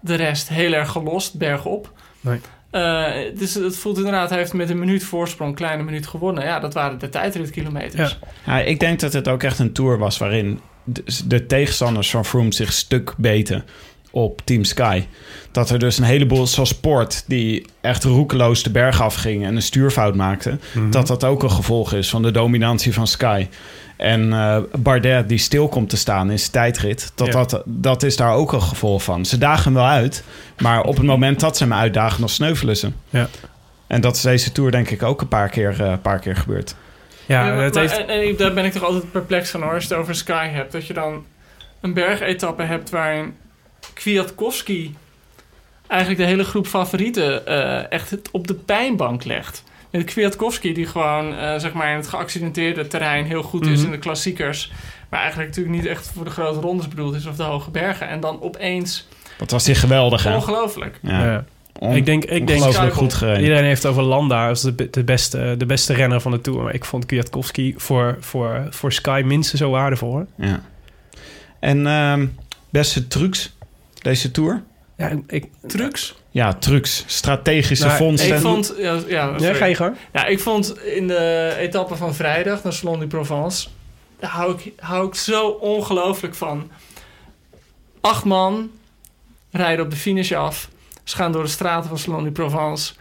[0.00, 1.92] de rest heel erg gelost, bergop.
[2.20, 2.40] Nee.
[3.38, 6.44] Dus het voelt inderdaad, hij heeft met een minuut voorsprong, een kleine minuut gewonnen.
[6.44, 8.18] Ja, dat waren de tijdritkilometers.
[8.46, 12.24] Ja, ik denk dat het ook echt een tour was waarin de, de tegenstanders van
[12.24, 13.64] Froome zich stuk beten
[14.16, 15.02] op Team Sky.
[15.52, 19.62] Dat er dus een heleboel, zoals Sport, die echt roekeloos de berg afging en een
[19.62, 20.90] stuurfout maakte, Mhm.
[20.90, 23.46] dat dat ook een gevolg is van de dominantie van Sky.
[23.96, 27.32] En eh, Bardet, die stil komt te staan in zijn tijdrit, dat, Ja.
[27.32, 29.24] dat, dat is daar ook een gevolg van.
[29.24, 30.24] Ze dagen hem wel uit,
[30.58, 32.90] maar op het moment dat ze hem uitdagen, dan sneuvelen ze.
[33.10, 33.28] Ja.
[33.86, 36.74] En dat is deze tour denk ik ook een paar keer, eh, paar keer gebeurd.
[37.26, 37.96] Ja, maar- het maar- heeft...
[37.98, 40.48] en, en daar ben ik toch altijd perplex van hoor, als je het over Sky
[40.48, 40.72] hebt.
[40.72, 41.24] Dat je dan
[41.80, 43.34] een bergetappe hebt waarin
[44.00, 44.94] Kwiatkowski
[45.86, 49.64] eigenlijk de hele groep favorieten eh, echt het op de pijnbank legt.
[49.90, 53.84] Met Kwiatkowski die gewoon eh, zeg maar in het geaccidenteerde terrein heel goed is Mhm.
[53.84, 54.72] in de klassiekers.
[55.08, 58.08] Maar eigenlijk natuurlijk niet echt voor de grote rondes bedoeld is of de hoge bergen.
[58.08, 59.06] En dan opeens
[59.38, 60.34] Wat was die geweldig, hè?
[60.34, 60.98] ongelooflijk.
[61.02, 61.24] Ja.
[61.24, 61.44] ja.
[61.78, 63.42] On- Ik denk, ik denk goed gereden.
[63.42, 66.62] Iedereen heeft over Landa als de, de, beste, de beste renner van de Tour.
[66.62, 70.10] Maar ik vond Kwiatkowski voor, voor, voor Sky minstens zo waardevol.
[70.10, 70.26] Hoor.
[70.36, 70.60] Ja.
[71.60, 72.26] En ehm,
[72.70, 73.55] beste trucs
[74.06, 74.62] deze tour?
[74.96, 76.14] Ja, ik, Trucs.
[76.30, 77.04] Ja, trucs.
[77.06, 78.34] Strategische Nou, vondsten.
[78.34, 78.74] Ik vond...
[78.78, 79.96] Ja, ja, ja, ga je gang.
[80.12, 83.68] Ja, ik vond in de etappe van vrijdag naar Salon du Provence...
[84.18, 86.70] daar hou ik, hou ik zo ongelooflijk van.
[88.00, 88.70] Acht man
[89.50, 90.68] rijden op de finish af.
[91.04, 92.94] Ze gaan door de straten van Salon du Provence.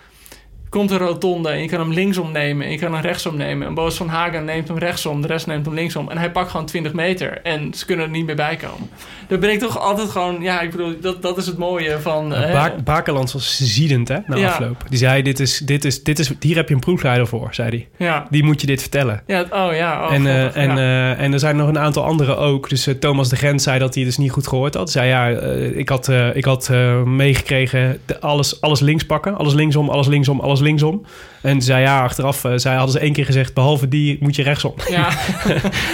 [0.69, 3.67] Komt een rotonde en je kan hem linksom nemen en je kan hem rechtsom nemen.
[3.67, 6.09] En Boos van Hagen neemt hem rechtsom, de rest neemt hem linksom.
[6.09, 8.89] En hij pakt gewoon 20 meter en ze kunnen er niet meer bij komen.
[9.27, 12.29] Daar ben ik toch altijd gewoon, ja, ik bedoel, dat, dat is het mooie van...
[12.29, 14.47] Ba Bakelands was ziedend, hè, na Ja.
[14.47, 14.83] afloop.
[14.89, 17.69] Die zei, dit is, dit is, dit is, hier heb je een proefleider voor, zei
[17.69, 18.07] hij.
[18.07, 19.21] ja, Die moet je dit vertellen.
[19.27, 21.13] ja, oh ja, oh, en, eh, en, ja.
[21.15, 22.69] eh, en er zijn nog een aantal anderen ook.
[22.69, 24.91] Dus eh, Thomas de Gent zei dat hij het dus niet goed gehoord had.
[24.91, 25.27] Zei ja,
[25.75, 26.69] ik had, ik had
[27.05, 29.37] meegekregen alles, alles links pakken.
[29.37, 31.05] Alles linksom, alles linksom, alles linksom.
[31.45, 33.53] En zei ja, achteraf eh, zei, hadden ze één keer gezegd...
[33.53, 34.73] behalve die moet je rechtsom.
[34.89, 35.07] ja.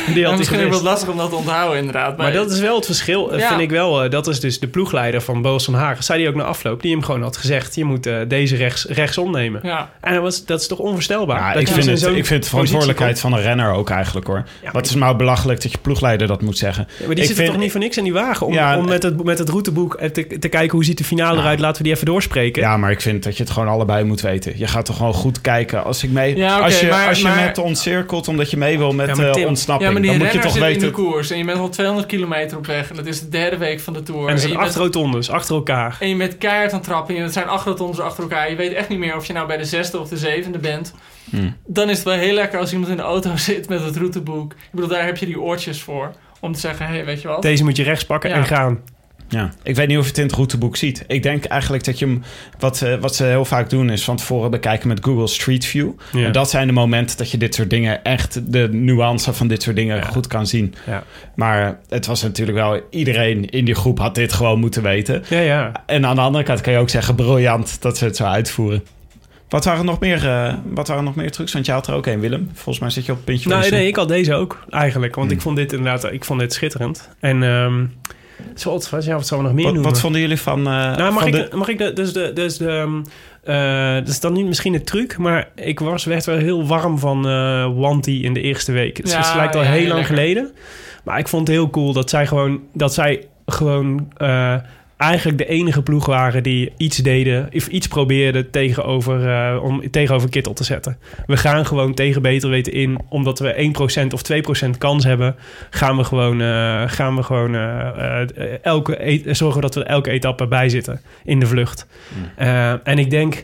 [0.07, 2.17] En die had misschien wat lastig om dat te onthouden inderdaad.
[2.17, 3.47] Maar dat is wel het verschil, eh, Ja.
[3.47, 4.03] vind ik wel.
[4.03, 6.03] eh, dat is dus de ploegleider van Boos van Hagen.
[6.03, 6.81] Zei hij ook na afloop.
[6.81, 7.75] Die hem gewoon had gezegd...
[7.75, 9.59] je moet deze rechts, rechtsom nemen.
[9.63, 11.39] Ja, En dat, was, dat is toch onvoorstelbaar?
[11.39, 13.89] Ja, Dat ik, je vind dus het, ik vind de verantwoordelijkheid van een renner ook
[13.89, 14.43] eigenlijk hoor.
[14.63, 16.87] maar Wat is nou belachelijk dat je ploegleider dat moet zeggen.
[16.99, 18.45] Ja, maar die vind- toch niet voor niks in die wagen?
[18.47, 21.35] Om, Ja, om met, het, met het routeboek te, te kijken hoe ziet de finale
[21.35, 21.41] Ja.
[21.41, 21.59] eruit.
[21.59, 22.61] Laten we die even doorspreken.
[22.61, 24.53] Ja, maar ik vind dat je het gewoon allebei moet weten.
[24.55, 25.83] Je gaat toch gewoon goed kijken.
[25.83, 28.77] Als ik mee, Ja, als je, maar- als je maar- met ontcirkelt omdat je mee
[28.77, 30.67] wil met Ja, maar eh, ontsnapping, ja maar die dan moet je toch zit in
[30.67, 30.81] weten.
[30.87, 32.89] de koers en je bent al 200 kilometer op weg.
[32.89, 34.27] En dat is de derde week van de Tour.
[34.27, 35.97] en er zijn acht bent- rotondes, achter elkaar.
[35.99, 37.15] En je bent keihard aan het trappen.
[37.15, 38.49] En het zijn acht rotondes achter elkaar.
[38.49, 40.93] Je weet echt niet meer of je nou bij de zesde of de zevende bent.
[41.29, 41.55] Hmm.
[41.67, 44.51] Dan is het wel heel lekker als iemand in de auto zit met het routeboek.
[44.51, 46.11] Ik bedoel, daar heb je die oortjes voor.
[46.39, 47.41] Om te zeggen, hé, hey, weet je wat?
[47.41, 48.35] Deze moet je rechts pakken Ja.
[48.35, 48.79] en gaan.
[49.31, 51.03] Ja, ik weet niet of je het in het routeboek ziet.
[51.07, 52.23] Ik denk eigenlijk dat je hem...
[52.59, 55.89] Wat, eh, wat ze heel vaak doen is van tevoren bekijken met Google Street View.
[56.11, 56.25] Ja.
[56.25, 58.03] En dat zijn de momenten dat je dit soort dingen...
[58.03, 60.01] echt de nuance van dit soort dingen Ja.
[60.03, 60.73] goed kan zien.
[60.87, 61.03] Ja.
[61.35, 62.79] Maar het was natuurlijk wel...
[62.89, 65.23] iedereen in die groep had dit gewoon moeten weten.
[65.29, 65.71] Ja, ja.
[65.85, 67.15] En aan de andere kant kan je ook zeggen...
[67.15, 68.83] briljant dat ze het zo uitvoeren.
[69.49, 71.53] Wat waren nog meer, eh, wat waren nog meer trucs?
[71.53, 72.49] Want je had er ook een, Willem.
[72.53, 73.81] Volgens mij zit je op het puntje Nou, nee, stoel.
[73.87, 75.15] ik had deze ook eigenlijk.
[75.15, 75.35] Want Hmm.
[75.35, 77.09] ik vond dit inderdaad ik vond dit schitterend.
[77.19, 77.85] En ehm
[78.55, 79.91] zoals, wat, ja, wat zouden we nog meer wat, noemen?
[79.91, 80.59] wat vonden jullie van...
[80.59, 81.57] eh, Nou, mag van ik, de...
[81.57, 83.01] mag ik de, dus de, dus de,
[83.43, 86.99] eh, dat is dan niet misschien een truc, maar ik was, werd wel heel warm
[86.99, 89.01] van eh Wanty in de eerste week.
[89.01, 90.15] Dus Ja, het lijkt al ja, heel lang lekker.
[90.15, 90.51] geleden.
[91.03, 94.55] Maar ik vond het heel cool dat zij gewoon, dat zij gewoon eh,
[95.01, 100.29] eigenlijk de enige ploeg waren die iets deden, of iets probeerden tegenover, eh, om tegenover
[100.29, 100.97] Kittel te zetten.
[101.25, 105.35] We gaan gewoon tegen beter weten in, omdat we 1% of 2% kans hebben,
[105.69, 108.21] gaan we gewoon, eh, gaan we gewoon eh,
[108.61, 111.87] elke e- zorgen dat we elke etappe bij zitten in de vlucht.
[112.35, 113.43] Eh, en ik denk.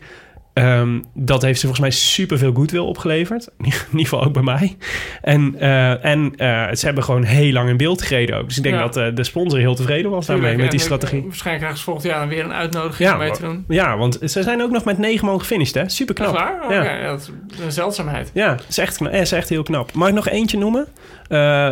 [0.58, 3.48] Ehm, dat heeft ze volgens mij superveel goodwill opgeleverd.
[3.60, 4.78] In ieder geval ook bij mij.
[5.22, 8.48] En, eh, en eh, ze hebben gewoon heel lang in beeld gereden ook.
[8.48, 8.82] Dus ik denk Ja.
[8.82, 10.72] dat eh, de sponsor heel tevreden was daarmee Tuurlijk.
[10.72, 11.22] met die strategie.
[11.24, 13.66] Waarschijnlijk krijgen ze volgend jaar dan weer een uitnodiging Ja, om mee te doen.
[13.68, 15.90] Ja, want ze zijn ook nog met negen man gefinished, hè?
[15.90, 16.34] Super knap.
[16.34, 16.60] waar?
[16.64, 16.84] Oké, Ja.
[17.00, 18.32] ja, dat is een zeldzaamheid.
[18.34, 19.94] Ja, is echt, is echt heel knap.
[19.94, 20.88] Mag ik nog eentje noemen?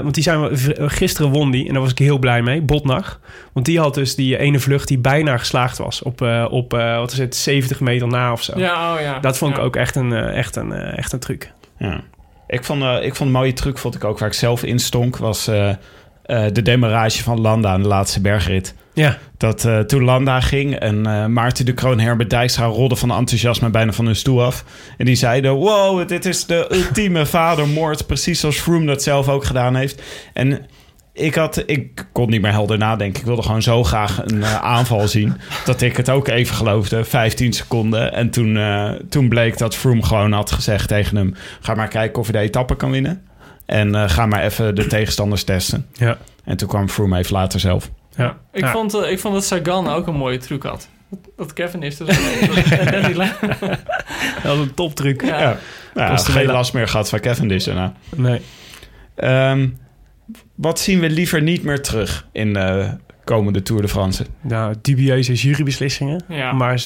[0.04, 2.62] Want die zijn we, gisteren won die en daar was ik heel blij mee.
[2.62, 3.20] Botnag.
[3.54, 6.02] Want die had dus die ene vlucht die bijna geslaagd was.
[6.02, 8.54] Op, op wat is het, 70 meter na of zo.
[8.60, 9.20] Ja, oh ja.
[9.20, 11.52] Dat vond ik ook echt een, eh, echt een, eh, echt een truc.
[11.78, 12.02] Ja.
[12.48, 14.80] Ik, vond, eh, ik vond een mooie truc, vond ik ook, waar ik zelf in
[14.80, 15.76] stonk, was eh, eh,
[16.54, 18.76] de demarage van Landa aan de laatste bergrit.
[18.94, 23.12] Ja, Dat eh, toen Landa ging en eh, Maarten de Kroon Herbert Dijkstra rolden van
[23.12, 24.64] enthousiasme bijna van hun stoel af.
[24.98, 28.06] En die zeiden, wow, dit is de ultieme vadermoord.
[28.08, 30.02] Precies zoals Froome dat zelf ook gedaan heeft.
[30.34, 30.66] En
[31.18, 33.20] ik, had, ik kon niet meer helder nadenken.
[33.20, 35.38] Ik wilde gewoon zo graag een eh, aanval zien.
[35.66, 37.04] Dat ik het ook even geloofde.
[37.04, 38.14] 15 seconden.
[38.14, 41.34] En toen, eh, toen bleek dat Froome gewoon had gezegd tegen hem...
[41.62, 43.22] ga maar kijken of je de etappe kan winnen.
[43.66, 45.86] En eh, ga maar even de tegenstanders testen.
[45.94, 47.90] ja, En toen kwam Froome even later zelf.
[48.16, 48.38] ja.
[48.52, 48.72] Ik, Ja.
[48.72, 50.88] vond, ik vond dat Sagan ook een mooie truc had.
[51.10, 52.08] Dat, dat Kevin is dus...
[52.08, 53.34] dat- lijn-
[54.44, 55.22] Dat was een toptruc.
[55.26, 55.58] Ja.
[55.96, 57.94] Ja, hem geen last meer gehad van Cavendish daarna.
[58.16, 58.42] Nee.
[59.16, 59.68] Ehm,
[60.56, 62.90] wat zien we liever niet meer terug in de
[63.24, 64.26] komende Tour de France?
[64.42, 66.24] Nou, dubieuze jurybeslissingen.
[66.28, 66.52] Ja.
[66.52, 66.84] Maar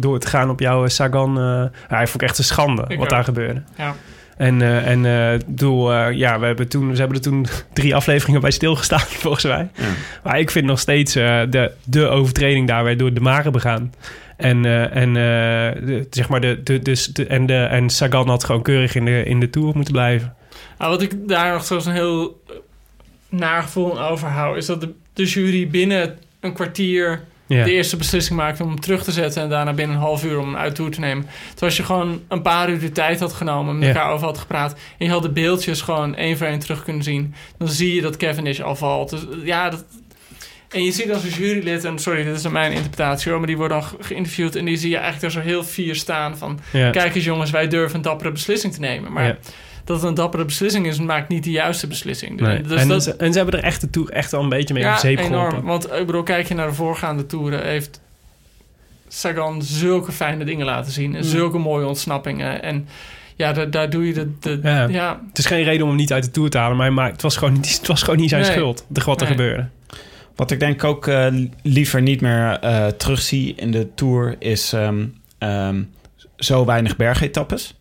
[0.00, 1.38] door het gaan op jouw eh, Sagan...
[1.38, 3.10] eh hij vond ik echt een schande Ik wat ook.
[3.10, 3.62] daar gebeurde.
[3.76, 3.94] ja.
[4.36, 7.94] En, eh, en eh, bedoel, eh, ja, we hebben, toen, ze hebben er toen drie
[7.94, 9.68] afleveringen bij stilgestaan, volgens mij.
[9.74, 9.84] Ja.
[10.22, 13.92] Maar ik vind nog steeds eh, de, de overtreding daar werd door de Mare begaan.
[14.36, 18.28] En, eh, en, eh, de, zeg maar de, de, dus de, en, de, en Sagan
[18.28, 20.34] had gewoon keurig in de, in de Tour moeten blijven.
[20.78, 22.42] Nou, wat ik daar nog zo'n heel
[23.30, 24.56] eh, naar gevoel aan overhoud...
[24.56, 27.20] is dat de, de jury binnen een kwartier
[27.64, 29.42] de eerste beslissing maakte om hem terug te zetten...
[29.42, 31.24] en daarna binnen een half uur om hem uit toer te nemen.
[31.24, 33.78] Terwijl als je gewoon een paar uur de tijd had genomen...
[33.78, 34.72] met elkaar over had gepraat...
[34.98, 37.34] en je had de beeldjes gewoon één voor één terug kunnen zien...
[37.58, 39.10] dan zie je dat Cavendish al valt.
[39.10, 39.84] Dus eh, ja, dat...
[40.68, 43.38] En je ziet als een jurylid, en sorry, dit is dan mijn interpretatie hoor...
[43.38, 45.94] maar die wordt dan ge- geïnterviewd en die zie je eigenlijk er zo heel fier
[45.94, 46.60] staan van...
[46.90, 49.12] Kijk eens jongens, wij durven een dappere beslissing te nemen.
[49.12, 49.24] Maar.
[49.88, 52.40] Dat het een dappere beslissing is, maakt niet de juiste beslissing.
[52.40, 52.60] Nee.
[52.62, 54.74] Dus en, dat, ze, en ze hebben er echt de Tour echt wel een beetje
[54.74, 55.32] mee op ja, zeep enorm.
[55.48, 55.64] geholpen.
[55.68, 58.00] Want ik bedoel, kijk je naar de voorgaande toeren, heeft
[59.08, 61.14] Sagan zulke fijne dingen laten zien.
[61.14, 61.28] En Mm.
[61.28, 62.62] zulke mooie ontsnappingen.
[62.62, 62.88] En
[63.36, 64.38] ja, daar, daar doe je de...
[64.40, 64.84] de Ja.
[64.88, 65.20] ja.
[65.28, 67.36] Het is geen reden om hem niet uit de Tour te halen, maar, het, was
[67.36, 68.50] gewoon niet, het was gewoon niet zijn Nee.
[68.50, 69.36] schuld, de, wat er Nee.
[69.36, 69.68] gebeurde.
[70.36, 71.26] Wat ik denk ook eh,
[71.62, 75.06] liever niet meer eh, terugzie in de Tour is ehm,
[75.38, 75.82] ehm,
[76.36, 77.74] zo weinig bergetappes.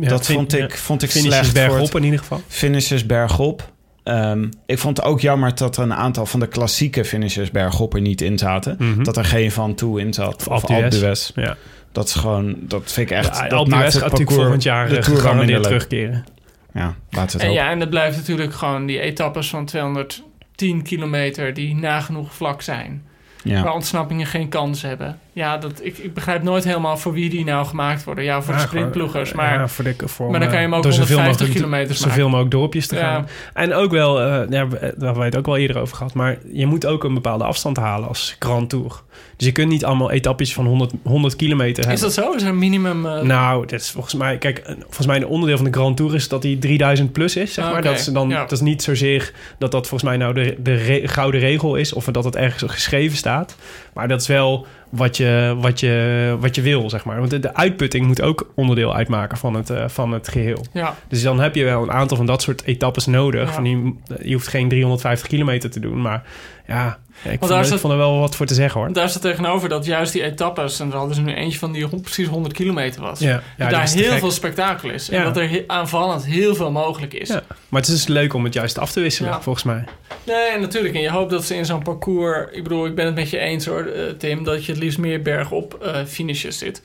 [0.00, 0.64] Ja, dat vond ja.
[0.64, 2.42] ik, vond ik Finishes slecht voor bergop in ieder geval.
[2.48, 3.72] finishes bergop.
[4.02, 7.94] Ehm, ik vond het ook jammer dat er een aantal van de klassieke finishes bergop
[7.94, 8.76] er niet in zaten.
[8.78, 9.02] Mhm.
[9.02, 10.48] Dat er geen van toe in zat.
[10.48, 11.32] Of Of.
[11.34, 11.56] Ja.
[11.92, 13.36] Dat is gewoon, dat vind ik echt.
[13.36, 16.24] Ja, dat maakt het gaat natuurlijk parcours, volgend jaar de eh, Tour terugkeren.
[16.72, 20.82] Ja, laten we het En ja, en het blijft natuurlijk gewoon die etappes van 210
[20.82, 21.54] kilometer...
[21.54, 23.02] die nagenoeg vlak zijn.
[23.44, 23.62] Ja.
[23.62, 25.18] Waar ontsnappingen geen kans hebben.
[25.32, 28.24] Ja, dat, ik, ik begrijp nooit helemaal voor wie die nou gemaakt worden.
[28.24, 29.30] Ja, voor de sprintploegers.
[29.30, 31.46] gewoon, Maar ja, voor de, voor, maar dan kan je hem ook door zoveel 150
[31.46, 33.28] mogelijk- kilometers Zoveel mogelijk dorpjes te gaan.
[33.54, 36.14] En ook wel, eh, ja, we- daar hebben wij het ook wel eerder over gehad...
[36.14, 39.02] maar je moet ook een bepaalde afstand halen als Grand Tour.
[39.36, 41.92] Dus je kunt niet allemaal etappes van 100, 100 kilometer hebben.
[42.08, 42.32] is dat zo?
[42.32, 43.06] Is er een minimum...
[43.06, 44.38] eh, Nou, dat is volgens mij...
[44.38, 47.54] Kijk, volgens mij een onderdeel van de Grand Tour is dat die 3000 plus is,
[47.54, 47.82] zeg Ah, maar.
[47.82, 48.40] Dat is, dan, ja.
[48.40, 51.92] dat is niet zozeer dat dat volgens mij nou de, de re- gouden regel is...
[51.92, 53.56] of dat het ergens geschreven staat.
[53.94, 57.18] Maar dat is wel wat je, wat je, wat je wil, zeg maar.
[57.18, 60.66] Want de, de uitputting moet ook onderdeel uitmaken van het, eh, van het geheel.
[60.72, 60.96] Ja.
[61.08, 63.48] Dus dan heb je wel een aantal van dat soort etappes nodig.
[63.48, 63.54] Ja.
[63.54, 66.22] Van die, je hoeft geen 350 kilometer te doen, maar
[66.66, 66.98] ja...
[67.22, 68.92] Ik vond, daar er- vond er wel wat voor te zeggen, hoor.
[68.92, 70.80] Daar staat tegenover dat juist die etappes...
[70.80, 73.18] en er hadden ze nu eentje van die precies 100 kilometer was...
[73.20, 75.08] Ja, daar heel veel spektakel is.
[75.10, 77.28] En dat er he- aanvallend heel veel mogelijk is.
[77.28, 77.42] Ja.
[77.68, 79.84] Maar het is dus leuk om het juist af te wisselen, volgens mij.
[80.26, 80.94] Nee, en natuurlijk.
[80.94, 82.46] En je hoopt dat ze in zo'n parcours...
[82.52, 84.44] Ik bedoel, ik ben het met je eens hoor, eh, Tim...
[84.44, 86.82] dat je het liefst meer bergop eh finishes zit.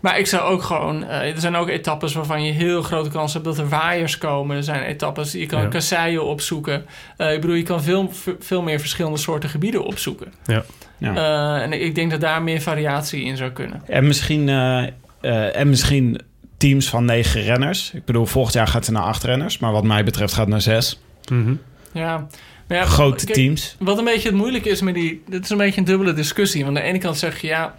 [0.00, 1.04] Maar ik zou ook gewoon...
[1.04, 3.44] eh, er zijn ook etappes waarvan je heel grote kans hebt...
[3.44, 4.56] dat er waaiers komen.
[4.56, 5.32] Er zijn etappes...
[5.32, 5.68] Je kan Ja.
[5.68, 6.84] kasseien opzoeken.
[7.16, 10.32] Eh, ik bedoel, je kan veel, veel meer verschillende soorten gebieden opzoeken.
[10.46, 10.64] Ja.
[10.98, 11.14] Ja.
[11.14, 13.82] Eh, en ik denk dat daar meer variatie in zou kunnen.
[13.86, 14.82] En misschien, eh,
[15.20, 16.20] eh, en misschien
[16.56, 17.90] teams van negen renners.
[17.94, 19.58] Ik bedoel, volgend jaar gaat het naar acht renners.
[19.58, 21.00] Maar wat mij betreft gaat het naar zes.
[21.30, 21.54] Mhm.
[21.92, 22.26] Ja.
[22.68, 23.76] Grote kijk, teams.
[23.78, 25.22] Wat een beetje het moeilijke is met die...
[25.28, 26.64] Dit is een beetje een dubbele discussie.
[26.64, 27.74] Want aan de ene kant zeg je ja...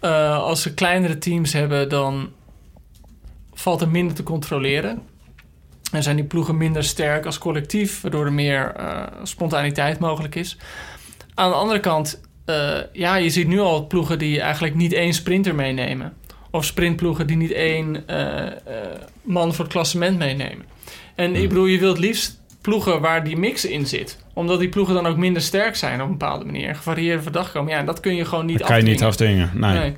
[0.00, 2.32] eh, als ze kleinere teams hebben, dan
[3.52, 5.02] valt er minder te controleren.
[5.92, 10.56] En zijn die ploegen minder sterk als collectief, waardoor er meer eh, spontaniteit mogelijk is.
[11.34, 15.14] Aan de andere kant, eh, ja, je ziet nu al ploegen die eigenlijk niet één
[15.14, 16.12] sprinter meenemen.
[16.50, 18.04] Of sprintploegen die niet één
[19.22, 20.64] man voor het klassement meenemen.
[21.14, 24.18] En ik bedoel, je wilt liefst ploegen waar die mix in zit.
[24.36, 26.74] Omdat die ploegen dan ook minder sterk zijn op een bepaalde manier.
[26.74, 27.72] Gevarieerde verdag komen.
[27.72, 29.44] Ja, en dat kun je gewoon niet Dat kan je niet afdwingen.
[29.48, 29.72] afdwingen.
[29.72, 29.80] Nee.
[29.80, 29.96] Nee.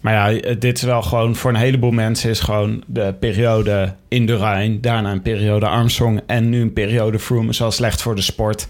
[0.00, 3.94] Maar ja, eh, dit is wel gewoon voor een heleboel mensen is gewoon de periode
[4.08, 8.02] in de Rijn, daarna een periode Armstrong en nu een periode Froome is wel slecht
[8.02, 8.66] voor de sport.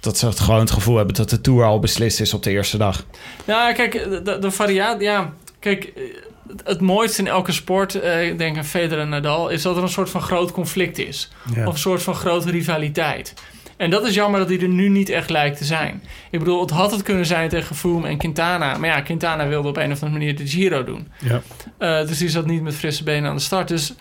[0.00, 2.50] Dat ze het gewoon het gevoel hebben dat de Tour al beslist is op de
[2.50, 3.04] eerste dag.
[3.44, 3.92] Nou, kijk,
[4.24, 5.02] de, de variatie...
[5.02, 6.02] Ja, kijk, eh,
[6.48, 9.48] het, het mooiste in elke sport, eh, ik denk aan Federer en Nadal...
[9.48, 11.30] is dat er een soort van groot conflict is.
[11.54, 11.66] Ja.
[11.66, 13.34] Of een soort van grote rivaliteit.
[13.76, 16.02] En dat is jammer dat die er nu niet echt lijkt te zijn.
[16.30, 18.76] Ik bedoel, het had het kunnen zijn tegen Froome en Quintana.
[18.78, 21.08] Maar ja, Quintana wilde op een of andere manier de Giro doen.
[21.18, 21.40] Ja.
[21.78, 23.68] Eh, dus die zat niet met frisse benen aan de start.
[23.68, 23.94] Dus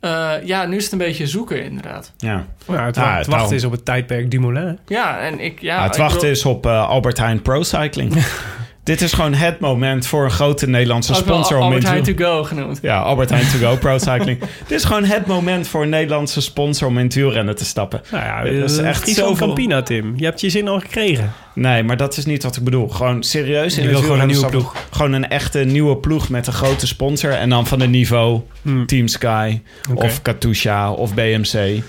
[0.00, 2.12] eh, ja, nu is het een beetje zoeken inderdaad.
[2.18, 2.46] Ja.
[2.66, 4.78] Ja, het, Ah, wa- het wachten is op het tijdperk Dumoulin.
[4.86, 5.60] Ja, en ik...
[5.60, 8.12] Ja, Ja, het ik wachten is op eh, Albert Heijn Pro Cycling.
[8.90, 12.02] Dit is gewoon het moment voor een grote Nederlandse sponsor om in Albert te Heijn
[12.02, 12.78] to go genoemd.
[12.82, 14.38] Ja, Albert Heijn To Go Pro Cycling.
[14.68, 18.02] Dit is gewoon het moment voor een Nederlandse sponsor om in het wielrennen te stappen.
[18.10, 19.46] Nou ja, dat is echt Friesland zoveel.
[19.46, 20.12] Campina, Tim.
[20.16, 21.32] Je hebt je zin al gekregen.
[21.54, 22.88] Nee, maar dat is niet wat ik bedoel.
[22.88, 24.80] Gewoon serieus in wil gewoon een nieuwe stappen.
[24.90, 27.30] Gewoon een echte nieuwe ploeg met een grote sponsor.
[27.30, 28.86] En dan van een niveau Hmm.
[28.86, 29.60] Team Sky
[29.94, 31.82] of Katusha of BMC.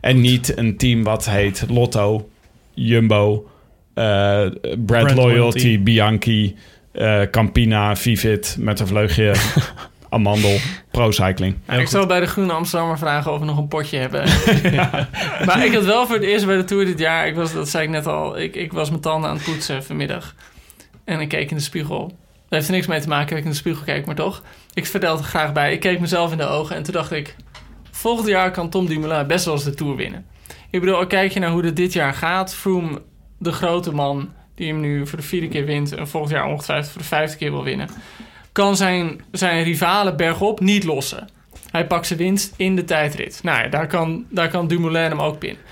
[0.00, 2.28] En niet een team wat heet Lotto,
[2.74, 3.56] Jumbo, eh
[3.98, 5.82] Brand, Brand Loyalty, Loyalty.
[5.82, 6.56] Bianchi,
[6.92, 9.34] eh, Campina, Vivit met een vleugje
[10.10, 10.56] Amandel,
[10.90, 11.56] Pro Cycling.
[11.68, 14.24] ik zal bij de Groene Amsterdammer vragen of we nog een potje hebben.
[15.46, 17.26] Maar ik had wel voor het eerst bij de Tour dit jaar...
[17.26, 19.84] Ik was, dat zei ik net al, ik, ik was mijn tanden aan het poetsen
[19.84, 20.34] vanmiddag.
[21.04, 22.06] En ik keek in de spiegel.
[22.08, 24.42] Daar heeft er niks mee te maken dat ik in de spiegel keek, maar toch.
[24.74, 25.72] Ik vertel het er graag bij.
[25.72, 27.36] Ik keek mezelf in de ogen en toen dacht ik...
[27.90, 30.26] Volgend jaar kan Tom Dumoulin best wel eens de Tour winnen.
[30.70, 32.54] Ik bedoel, kijk je naar hoe het dit jaar gaat.
[32.54, 33.02] Froome,
[33.38, 35.94] de grote man, die hem nu voor de vierde keer wint...
[35.94, 37.88] en volgend jaar ongetwijfeld voor de vijfde keer wil winnen...
[38.52, 41.28] kan zijn, zijn rivalen bergop niet lossen.
[41.70, 43.40] Hij pakt zijn winst in de tijdrit.
[43.42, 45.62] Nou ja, daar kan, daar kan Dumoulin hem ook pinnen.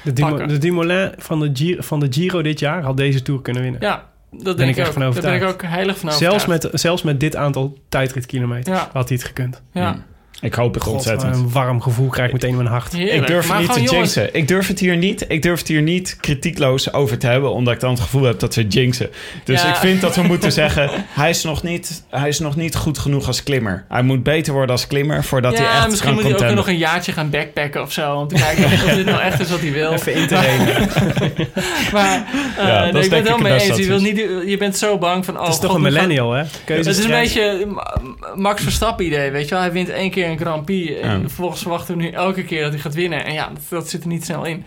[0.49, 3.81] De, Dumoulin van de, Giro, van de Giro dit jaar had deze Tour kunnen winnen.
[3.81, 4.93] Ja, dat Ben denk ik echt ook.
[4.93, 5.55] van Daar ben ik overtuigd.
[5.55, 6.73] ook heilig van zelfs, overtuigd.
[6.73, 8.89] met, zelfs met dit aantal tijdritkilometers Ja.
[8.93, 9.63] had hij het gekund.
[9.73, 9.93] Ja.
[9.93, 10.03] Hmm.
[10.41, 11.37] Ik hoop het God, ontzettend.
[11.37, 12.93] een warm gevoel krijg ik meteen in mijn hart.
[12.93, 13.15] Heerlijk.
[13.21, 14.35] Ik durf het niet te jongens, jinxen.
[14.35, 15.25] Ik durf het hier niet.
[15.29, 18.39] Ik durf het hier niet kritiekloos over te hebben, omdat ik dan het gevoel heb
[18.39, 19.11] dat we jinxen.
[19.45, 19.69] Dus Ja.
[19.69, 22.99] ik vind dat we moeten zeggen: hij is, nog niet, hij is nog niet goed
[22.99, 23.85] genoeg als klimmer.
[23.89, 26.55] Hij moet beter worden als klimmer voordat hij ja, echt misschien kan moet hij ook
[26.57, 28.15] nog een jaartje gaan backpacken of zo.
[28.15, 29.93] Om te kijken of dit nou echt is wat hij wil.
[29.93, 30.35] Even in te.
[31.93, 32.27] Maar
[32.59, 33.77] eh, Ja, dat nee, is ik ben het mee eens.
[33.77, 34.17] Je, wil niet,
[34.47, 35.35] je bent zo bang van...
[35.37, 36.43] Oh, Het is toch een millennial, hè?
[36.65, 38.01] Het is een beetje Ma-
[38.35, 39.61] Max Verstappen idee, weet je wel.
[39.61, 41.01] Hij wint één keer een Grand Prix.
[41.01, 41.21] En Ja.
[41.21, 43.25] vervolgens verwachten we nu elke keer dat hij gaat winnen.
[43.25, 44.65] En ja, dat, dat zit er niet snel in.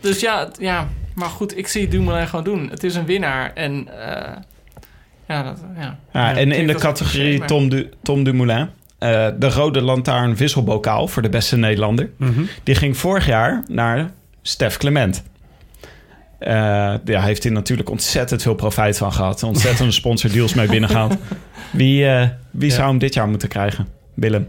[0.00, 2.68] Dus ja, ja, maar goed, ik zie Dumoulin gewoon doen.
[2.70, 3.52] Het is een winnaar.
[3.54, 4.36] En eh,
[5.28, 5.98] ja, dat, ja.
[6.12, 8.68] Ja, en in de categorie Tom, du Tom Dumoulin,
[8.98, 12.42] eh, de rode lantaarn wisselbokaal voor de beste Nederlander, Mhm.
[12.62, 14.10] die ging vorig jaar naar
[14.42, 15.22] Stef Clement.
[16.38, 19.42] Eh, ja, hij heeft hier natuurlijk ontzettend veel profijt van gehad.
[19.42, 21.16] Ontzettende sponsordeals mee binnengehaald.
[21.72, 22.74] Wie, eh, wie Ja.
[22.74, 23.88] zou hem dit jaar moeten krijgen?
[24.18, 24.48] Willem.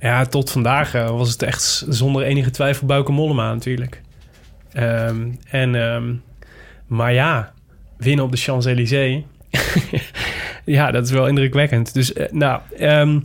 [0.00, 4.00] Ja, tot vandaag eh, was het echt zonder enige twijfel Bauke Mollema natuurlijk.
[4.72, 6.14] Ehm, en, ehm,
[6.86, 7.52] maar ja,
[7.96, 9.22] winnen op de Champs-Élysées.
[10.64, 11.94] ja, dat is wel indrukwekkend.
[11.94, 13.20] Dus eh, nou, ehm,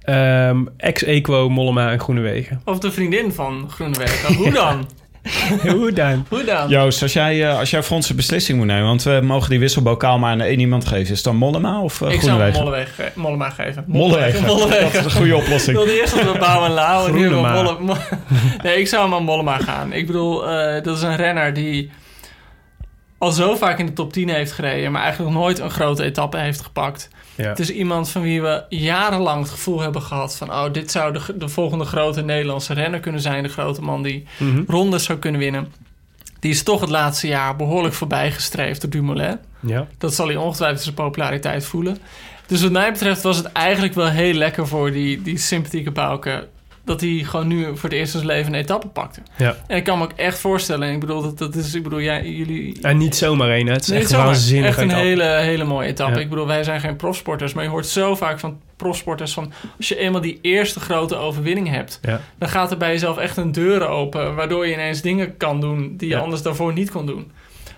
[0.00, 2.60] ehm, ex-equo Mollema en Groenewegen.
[2.64, 4.34] Of de vriendin van Groenewegen.
[4.34, 4.88] Hoe dan?
[5.76, 6.26] Hoe dan?
[6.28, 6.68] Hoe dan?
[6.68, 8.84] Joost, als jij, eh, als jij voor ons een beslissing moet nemen...
[8.84, 11.00] want we mogen die wisselbokaal maar aan één iemand geven...
[11.02, 13.84] is het dan Mollema of uh, ik zou ge- Mollema geven.
[13.86, 14.46] Mollewegen.
[14.46, 15.76] Dat is een goede Ik oplossing.
[15.76, 17.76] wilde eerst dat we Bouw en Lau en nu hebben we Groenema.
[17.78, 17.94] Molle...
[17.94, 18.16] Mo-
[18.62, 19.92] Nee, ik zou hem aan Mollema gaan.
[19.92, 21.90] Ik bedoel, eh, dat is een renner die
[23.18, 24.92] al zo vaak in de top 10 heeft gereden...
[24.92, 27.08] maar eigenlijk nog nooit een grote etappe heeft gepakt.
[27.34, 27.48] Ja.
[27.48, 30.36] Het is iemand van wie we jarenlang het gevoel hebben gehad...
[30.36, 33.42] van oh, dit zou de, de volgende grote Nederlandse renner kunnen zijn.
[33.42, 34.62] De grote man die Mhm.
[34.66, 35.72] rondes zou kunnen winnen.
[36.40, 39.38] Die is toch het laatste jaar behoorlijk voorbijgestreefd door Dumoulin.
[39.60, 39.86] ja.
[39.98, 41.98] Dat zal hij ongetwijfeld zijn populariteit voelen.
[42.46, 46.48] Dus wat mij betreft was het eigenlijk wel heel lekker voor die, die sympathieke Bouke...
[46.86, 49.20] dat hij gewoon nu voor het eerst in zijn leven een etappe pakte.
[49.36, 49.56] Ja.
[49.66, 50.88] En ik kan me ook echt voorstellen...
[50.88, 52.78] en ik bedoel, dat, dat is, ik bedoel jij, jullie...
[52.80, 53.66] En niet zomaar één.
[53.66, 54.26] Het is echt zomaar.
[54.26, 54.68] waanzinnig.
[54.68, 55.04] Echt een etappe.
[55.04, 56.14] hele, hele mooie etappe.
[56.14, 56.20] Ja.
[56.20, 57.52] Ik bedoel, wij zijn geen profsporters...
[57.52, 59.52] maar je hoort zo vaak van profsporters van...
[59.76, 61.98] als je eenmaal die eerste grote overwinning hebt...
[62.02, 62.20] Ja.
[62.38, 64.34] dan gaat er bij jezelf echt een deur open...
[64.34, 67.30] waardoor je ineens dingen kan doen die je anders daarvoor niet kon doen.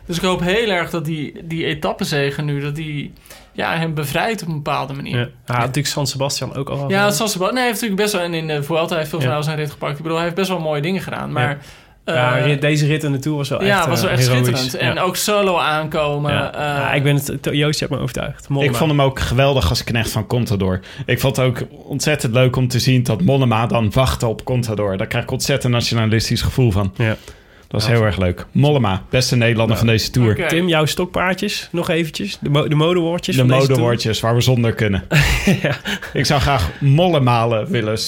[0.06, 2.60] Dus ik hoop heel erg dat die, die etappezegen nu...
[2.60, 3.12] dat die
[3.58, 5.18] ja, hem bevrijdt op een bepaalde manier.
[5.18, 5.28] Ja.
[5.46, 5.58] Ja.
[5.58, 6.90] Natuurlijk San Sebastian ook al.
[6.90, 7.54] Ja, San Sebastian.
[7.54, 8.22] Nee, hij heeft natuurlijk best wel...
[8.22, 9.32] En in de Vuelta heeft veel Ja.
[9.32, 9.92] van zijn rit gepakt.
[9.96, 11.32] Ik bedoel, hij heeft best wel mooie dingen gedaan.
[11.32, 11.58] Maar...
[12.04, 14.28] Ja, eh, deze rit in de Tour was wel echt ja, was wel eh, echt
[14.28, 14.46] heroïs.
[14.58, 14.74] schitterend.
[14.74, 15.00] En Ja.
[15.00, 16.32] ook solo aankomen.
[16.32, 16.52] Ja.
[16.54, 18.48] eh, Ja, ik ben het, Joost, je hebt me overtuigd.
[18.48, 18.70] Mollema.
[18.70, 20.80] Ik vond hem ook geweldig als knecht van Contador.
[21.06, 24.96] Ik vond het ook ontzettend leuk om te zien dat Mollema dan wachtte op Contador.
[24.96, 26.92] Daar krijg ik ontzettend nationalistisch gevoel van.
[26.96, 27.16] Ja.
[27.68, 27.92] Dat is Ja.
[27.92, 28.46] heel erg leuk.
[28.52, 29.82] Mollema, beste Nederlander Ja.
[29.82, 30.48] van deze tour.
[30.48, 32.38] Tim, jouw stokpaardjes, nog eventjes.
[32.40, 35.02] De, mo de modewoordjes De modewoordjes waar we zonder kunnen.
[35.62, 35.76] Ja.
[36.12, 37.98] Ik zou graag mollemalen willen,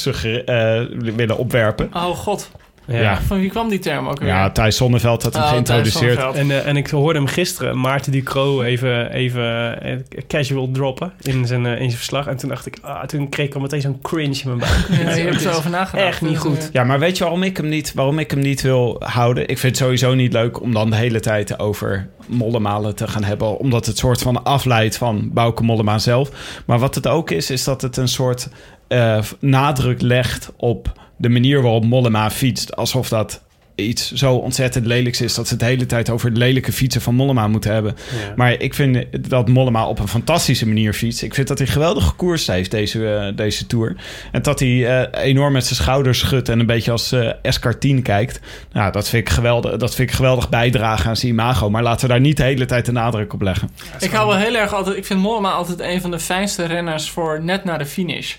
[0.44, 0.82] eh,
[1.14, 1.90] willen opwerpen.
[1.92, 2.50] Oh god.
[2.90, 3.00] Ja.
[3.00, 3.20] Ja.
[3.20, 4.28] van wie kwam die term ook weer?
[4.28, 6.34] Ja, Thijs Zonneveld had hem Oh, geïntroduceerd.
[6.34, 9.96] En, eh, en ik hoorde hem gisteren, Maarten Ducro, even, even eh,
[10.28, 12.26] casual droppen in zijn, eh, in zijn verslag.
[12.26, 14.88] En toen dacht ik, ah, toen kreeg ik al meteen zo'n cringe in mijn buik.
[15.04, 16.06] Ja, je hebt er nagedacht.
[16.06, 16.68] Echt niet Dus, goed.
[16.72, 19.42] Ja, maar weet je waarom ik, hem niet, waarom ik hem niet wil houden?
[19.42, 23.24] Ik vind het sowieso niet leuk om dan de hele tijd over mollemalen te gaan
[23.24, 23.58] hebben.
[23.58, 26.30] Omdat het soort van afleidt van Bauke Mollema zelf.
[26.66, 28.48] Maar wat het ook is, is dat het een soort
[28.88, 32.76] eh, nadruk legt op de manier waarop Mollema fietst.
[32.76, 33.42] Alsof dat
[33.74, 35.34] iets zo ontzettend lelijks is...
[35.34, 37.96] dat ze het de hele tijd over de lelijke fietsen van Mollema moeten hebben.
[37.96, 38.32] Ja.
[38.36, 41.22] Maar ik vind dat Mollema op een fantastische manier fietst.
[41.22, 43.96] Ik vind dat hij geweldig gekoerst heeft deze, eh, deze Tour.
[44.32, 46.48] En dat hij eh, enorm met zijn schouders schudt...
[46.48, 48.40] en een beetje als eh Escartine kijkt.
[48.72, 51.70] Nou, dat vind, ik geweldig, dat vind ik geweldig bijdragen aan zijn imago.
[51.70, 53.70] Maar laten we daar niet de hele tijd de nadruk op leggen.
[53.98, 54.96] Ik hou wel heel erg altijd...
[54.96, 58.36] Ik vind Mollema altijd een van de fijnste renners voor net na de finish.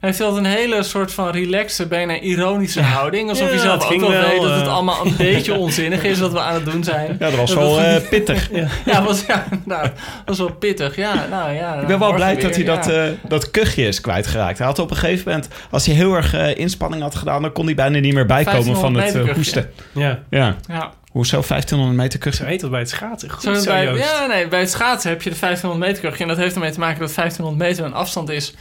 [0.00, 3.28] Hij heeft altijd een hele soort van relaxe, bijna ironische houding.
[3.28, 4.72] Alsof Ja, je zelf het ook ging wel, wel, weet dat het eh.
[4.72, 7.16] allemaal een beetje onzinnig is wat we aan het doen zijn.
[7.18, 8.50] Ja, dat was Dat wel was- eh, pittig.
[8.84, 9.82] Ja, was, ja inderdaad.
[9.84, 9.92] Dat
[10.24, 10.96] was wel pittig.
[10.96, 11.74] Ja, nou ja.
[11.80, 12.74] Ik ben wel blij weer, dat hij ja.
[12.74, 14.58] dat, eh, dat kuchje is kwijtgeraakt.
[14.58, 17.42] Hij had op een gegeven moment, als hij heel erg eh, inspanning had gedaan...
[17.42, 19.70] dan kon hij bijna niet meer bijkomen van 1500 het hoesten.
[19.94, 20.54] Ja, Ja.
[20.68, 20.92] Ja.
[21.08, 22.46] Hoezo 1500 meter kuchen?
[22.46, 23.30] heet dat bij het schaatsen.
[23.30, 23.98] Goed Zo zo, bij, Joost.
[24.10, 26.22] ja, nee, bij het schaatsen heb je de 1500 meter kuchje.
[26.22, 28.54] En dat heeft ermee te maken dat 1500 meter een afstand is...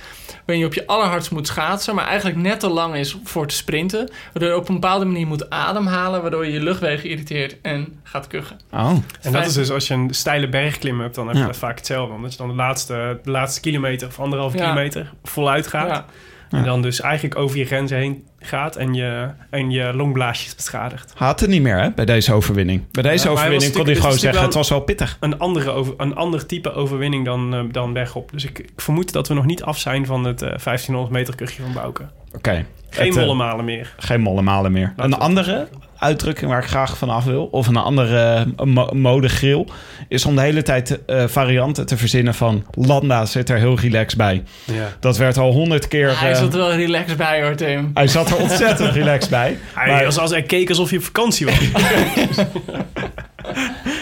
[0.46, 1.96] waarin je op je allerhardst moet schaatsen...
[1.96, 4.12] maar eigenlijk net te lang is voor te sprinten.
[4.34, 6.22] Waardoor je op een bepaalde manier moet ademhalen...
[6.22, 8.58] waardoor je je luchtwegen irriteert en gaat kuchen.
[8.72, 8.92] Oh.
[9.22, 11.48] En dat is dus als je een steile bergklim hebt, dan heb je Ja.
[11.48, 12.14] dat vaak hetzelfde.
[12.16, 14.64] Omdat je dan de laatste, de laatste kilometer of anderhalve Ja.
[14.64, 15.88] kilometer voluit gaat.
[15.90, 16.06] Ja.
[16.50, 21.14] En dan dus eigenlijk over je grenzen heen gaat en je, en je longblaasjes beschadigt.
[21.16, 22.84] Haat het niet meer hè, bij deze overwinning.
[22.92, 25.18] Bij deze overwinning kon hij gewoon zeggen, het was wel pittig.
[25.20, 28.32] Een, andere over, een ander type overwinning dan, eh, dan wegop.
[28.32, 31.36] Dus ik, ik vermoed dat we nog niet af zijn van het eh 1500 meter
[31.36, 32.04] kuchje van Bouke.
[32.36, 32.66] Oké.
[32.90, 33.94] Geen Het, eh, mollemalen meer.
[33.98, 34.94] Geen mollemalen meer.
[34.96, 35.68] Laten een andere
[36.00, 39.68] uitdrukking waar ik graag van af wil, of een andere uh, mo modegril,
[40.08, 44.18] is om de hele tijd eh, varianten te verzinnen van Landa zit er heel relaxed
[44.18, 44.44] bij.
[44.66, 44.88] Ja.
[45.00, 46.20] Dat werd al honderd keer...
[46.20, 47.92] Hij eh, zat er wel relaxed bij hoor, Tim.
[47.94, 49.58] hij zat er ontzettend relaxed bij.
[49.74, 51.56] Hij, Maar- als, als hij keek alsof je op vakantie was.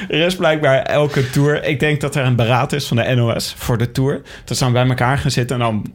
[0.09, 1.63] Er is blijkbaar elke tour.
[1.63, 4.21] Ik denk dat er een beraad is van de NOS voor de tour.
[4.45, 5.93] Dat ze dan bij elkaar gaan zitten en dan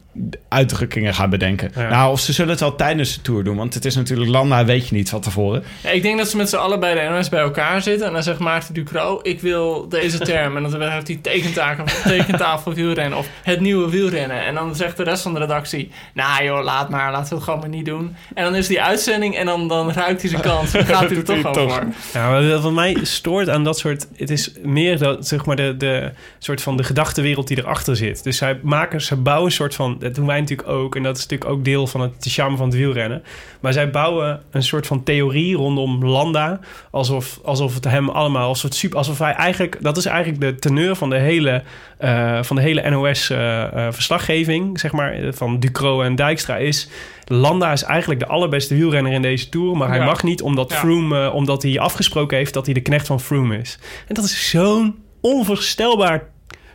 [0.49, 1.71] uitdrukkingen gaan bedenken.
[1.75, 1.89] Ja.
[1.89, 3.57] Nou, of ze zullen het al tijdens de tour doen.
[3.57, 5.63] Want het is natuurlijk Landa, weet je niet van tevoren.
[5.83, 8.07] Ja, ik denk dat ze met z'n allen bij de NOS bij elkaar zitten.
[8.07, 10.57] En dan zegt Maarten Ducro, ik wil deze term.
[10.57, 14.45] En dan heeft hij tekentafel, tekentafel wielrennen of het nieuwe wielrennen.
[14.45, 17.45] En dan zegt de rest van de redactie, nou joh, laat maar, laten we het
[17.45, 18.17] gewoon maar niet doen.
[18.35, 20.73] En dan is die uitzending en dan, dan ruikt hij zijn kans.
[20.73, 21.85] Dan gaat hij er toch voor.
[22.13, 24.00] Ja, maar wat mij stoort aan dat soort...
[24.17, 28.25] Het is meer dat, zeg maar, de, de soort van de gedachtenwereld die erachter zit.
[28.25, 29.97] Dus zij maken, ze bouwen een soort van...
[29.99, 30.97] Dat doen wij natuurlijk ook.
[30.97, 33.23] En dat is natuurlijk ook deel van het charme van het wielrennen.
[33.61, 36.61] Maar zij bouwen een soort van theorie rondom Landa.
[36.91, 38.49] Alsof, alsof het hem allemaal...
[38.49, 39.77] Als soort super, alsof hij eigenlijk...
[39.81, 41.63] Dat is eigenlijk de teneur van de hele,
[41.99, 44.81] eh, van de hele NOS-verslaggeving.
[44.81, 46.89] zeg maar, eh, van Ducro en Dijkstra is...
[47.33, 49.77] Landa is eigenlijk de allerbeste wielrenner in deze Tour.
[49.77, 50.05] Maar hij Ja.
[50.05, 50.77] mag niet omdat Ja.
[50.77, 51.25] Froome...
[51.27, 53.79] eh, omdat hij afgesproken heeft dat hij de knecht van Froome is.
[54.09, 56.23] En dat is zo'n onvoorstelbaar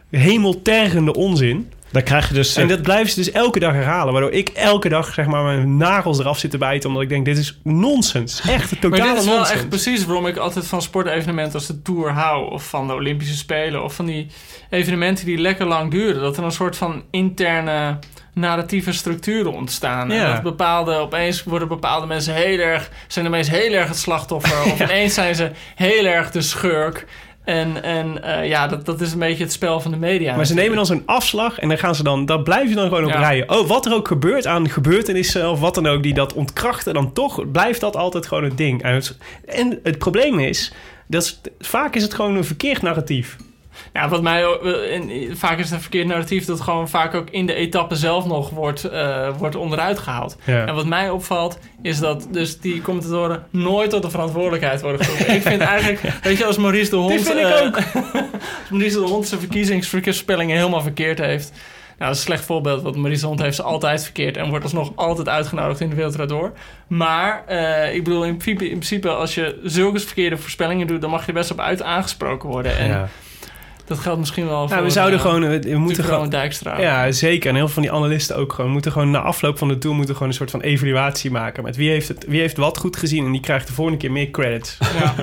[0.09, 1.71] hemeltergende onzin.
[1.91, 2.55] Dan krijg je dus...
[2.55, 4.13] En dat blijven ze dus elke dag herhalen.
[4.13, 6.87] Waardoor ik elke dag zeg maar, mijn nagels eraf zit te bijten.
[6.89, 8.41] Omdat ik denk, dit is nonsens.
[8.41, 9.57] Echt Maar totale dit is wel nonsens.
[9.59, 12.51] echt precies waarom ik altijd van sportevenementen als de Tour hou.
[12.51, 13.83] Of van de Olympische Spelen.
[13.83, 14.27] Of van die
[14.69, 16.21] evenementen die lekker lang duren.
[16.21, 17.99] Dat er een soort van interne
[18.35, 20.11] narratieve structuren ontstaan.
[20.11, 22.89] En dat bepaalde, opeens worden bepaalde mensen heel erg...
[23.07, 24.63] zijn opeens heel erg het slachtoffer.
[24.71, 27.05] Of ineens zijn ze heel erg de schurk.
[27.43, 30.35] En, en eh, ja, dat, dat is een beetje het spel van de media.
[30.35, 32.87] Maar ze nemen dan zo'n afslag en dan gaan ze dan, dan blijf je dan
[32.87, 33.19] gewoon op Ja.
[33.19, 33.49] rijden.
[33.49, 37.13] Oh, wat er ook gebeurt aan gebeurtenissen of wat dan ook die dat ontkrachten, dan
[37.13, 38.83] toch blijft dat altijd gewoon het ding.
[38.83, 40.73] En het, en het probleem is,
[41.07, 43.35] dat is, vaak is het gewoon een verkeerd narratief.
[43.95, 47.13] Ja, wat mij ook- eh, en vaak is het een verkeerd narratief dat gewoon vaak
[47.13, 50.37] ook in de etappe zelf nog wordt, eh, wordt onderuit gehaald.
[50.43, 50.65] Ja.
[50.65, 55.35] En wat mij opvalt is dat dus die commentatoren nooit tot de verantwoordelijkheid worden geroepen.
[55.35, 57.75] ik vind eigenlijk, weet je, als Maurice de Hond, vind ik eh, ook.
[58.59, 61.51] als Maurice de Hond zijn verkiezingsvoorspellingen helemaal verkeerd heeft.
[61.97, 64.49] Nou, dat is een slecht voorbeeld, want Maurice de Hond heeft ze altijd verkeerd en
[64.49, 66.51] wordt alsnog altijd uitgenodigd in de Wereldraad door.
[66.87, 71.09] Maar eh, ik bedoel, in principe, in principe, als je zulke verkeerde voorspellingen doet, dan
[71.09, 72.77] mag je best op uit aangesproken worden.
[72.77, 73.07] En Ja.
[73.87, 74.77] Dat geldt misschien wel voor...
[74.77, 76.79] Ja, we zouden eh, gewoon, we, we moeten gewoon, Dijkstra.
[76.79, 77.49] Ja, zeker.
[77.49, 78.71] En heel veel van die analisten ook gewoon.
[78.71, 81.63] Moeten gewoon na afloop van de tour moeten gewoon een soort van evaluatie maken.
[81.63, 84.11] Met wie heeft, het, wie heeft wat goed gezien en die krijgt de volgende keer
[84.11, 84.77] meer credits.
[84.99, 85.13] Ja.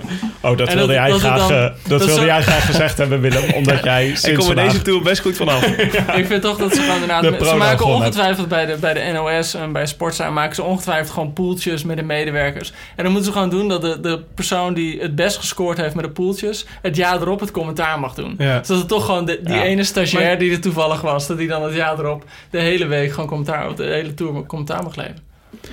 [0.41, 2.43] Oh, dat En wilde, dat- jij, dat graag, dan- eh, dat dat wilde zo- jij
[2.43, 3.53] graag gezegd hebben, Willem.
[3.55, 4.73] Omdat jij Ik sinds kom er vandaag...
[4.73, 5.67] deze tour best goed vanaf.
[6.23, 7.23] Ik vind toch dat ze gewoon inderdaad...
[7.39, 10.31] De Ze maken ongetwijfeld bij de, bij de NOS en bij Sportza...
[10.31, 12.73] maken ze ongetwijfeld gewoon poeltjes met de medewerkers.
[12.97, 15.95] En dan moeten ze gewoon doen dat de, de persoon die het best gescoord heeft
[15.95, 16.67] met de poeltjes...
[16.83, 18.35] het jaar erop het commentaar mag doen.
[18.39, 18.52] Ja.
[18.63, 19.63] Zodat het toch gewoon de, die Ja.
[19.63, 21.27] ene stagiair Maar- die er toevallig was...
[21.27, 23.69] dat die dan het jaar erop de hele week gewoon commentaar...
[23.69, 25.23] of de hele tour commentaar mag leveren.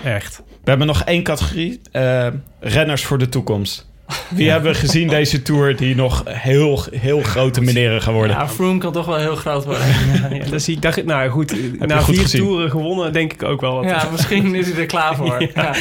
[0.03, 0.41] Echt.
[0.63, 1.81] We hebben nog één categorie.
[1.91, 2.27] eh,
[2.59, 3.87] renners voor de toekomst.
[4.29, 8.35] Wie hebben we gezien deze tour die nog heel, heel grote meneren gaan worden?
[8.35, 9.87] Ja, Froome kan toch wel heel groot worden.
[10.33, 10.81] Ja, dat zie ik.
[10.81, 11.55] Dacht, ik- nou goed,
[11.87, 12.41] na goed vier gezien.
[12.41, 13.75] toeren gewonnen, denk ik ook wel.
[13.75, 13.83] Wat.
[13.83, 15.47] ja, misschien is hij er klaar voor.
[15.55, 15.73] Ja.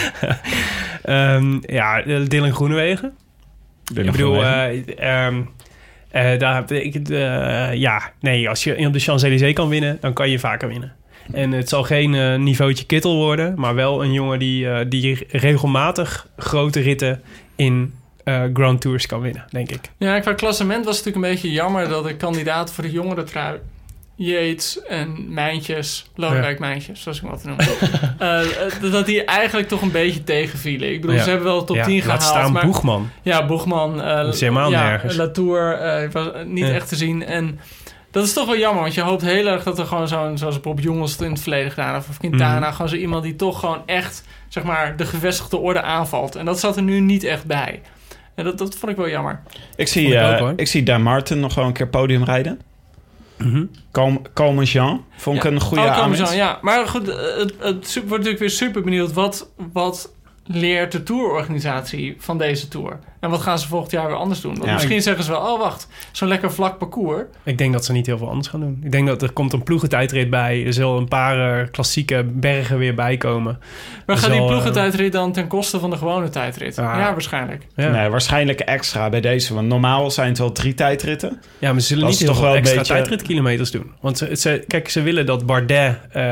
[1.03, 3.12] Ehm, ja, Dylan Groenewegen.
[3.94, 5.42] Ik bedoel, eh, ehm,
[6.11, 10.30] eh, daar ik eh, ja, nee, als je op de Champs-Élysées kan winnen, dan kan
[10.30, 10.92] je vaker winnen.
[11.32, 16.28] En het zal geen eh, niveautje kittel worden, maar wel een jongen die, die regelmatig
[16.36, 17.22] grote ritten
[17.56, 17.94] in
[18.52, 19.80] Grand Tours kan winnen, denk ik.
[19.96, 23.24] Ja, qua klassement was het natuurlijk een beetje jammer dat de kandidaten voor de jongere
[23.24, 23.59] trui...
[24.21, 27.59] Yates en Mijntjes, Lodewijk Mijntjes, zoals ik hem altijd noem.
[28.19, 30.93] eh, eh, dat die eigenlijk toch een beetje tegenvielen.
[30.93, 31.23] Ik bedoel, Ja.
[31.23, 32.23] ze hebben wel top Ja, 10 laat gehaald.
[32.23, 33.11] staan maar, Boegman.
[33.23, 34.03] Ja, Boegman.
[34.03, 35.16] eh, Dat is helemaal ja, nergens.
[35.16, 36.73] Latour eh, was niet Ja.
[36.73, 37.25] echt te zien.
[37.25, 37.61] En
[38.11, 40.39] dat is toch wel jammer, want je hoopt heel erg dat er gewoon zo'n...
[40.39, 42.59] zoals Bob Jongels het in het verleden gedaan heeft, of Quintana...
[42.66, 42.73] Mhm.
[42.73, 46.35] gewoon zo iemand die toch gewoon echt, zeg maar, de gevestigde orde aanvalt.
[46.37, 47.81] En dat zat er nu niet echt bij.
[48.35, 49.41] En dat, dat vond ik wel jammer.
[49.77, 52.61] Ik zie, ik eh, ook, ik zie Dan Martin nog wel een keer podium rijden.
[53.93, 55.51] Calm- Calme Jean vond ik Ja.
[55.51, 56.59] een goede Oh, ja.
[56.62, 59.12] Maar goed, eh, het, het super- wordt natuurlijk weer super benieuwd.
[59.12, 60.12] Wat, wat
[60.51, 62.99] leert de tourorganisatie van deze tour?
[63.20, 64.53] En wat gaan ze volgend jaar weer anders doen?
[64.53, 64.72] Want Ja.
[64.72, 67.22] misschien zeggen ze wel, oh wacht, zo'n lekker vlak parcours.
[67.42, 68.80] Ik denk dat ze niet heel veel anders gaan doen.
[68.82, 70.64] Ik denk dat er komt een ploegentijdrit bij.
[70.66, 73.59] Er zullen een paar eh, klassieke bergen weer bij komen.
[74.07, 76.78] Maar gaat die zal, eh, ploegentijdrit dan ten koste van de gewone tijdrit?
[76.78, 76.84] Ah.
[76.99, 77.66] Ja, waarschijnlijk.
[77.76, 79.55] Ja, Nee, waarschijnlijk extra bij deze.
[79.55, 81.40] Want normaal zijn het wel drie tijdritten.
[81.59, 83.92] ja maar ze zullen Dat niet heel toch veel wel een extra beetje- tijdritkilometers doen.
[84.01, 86.22] Want ze, ze- kijk, ze willen dat Bardet eh,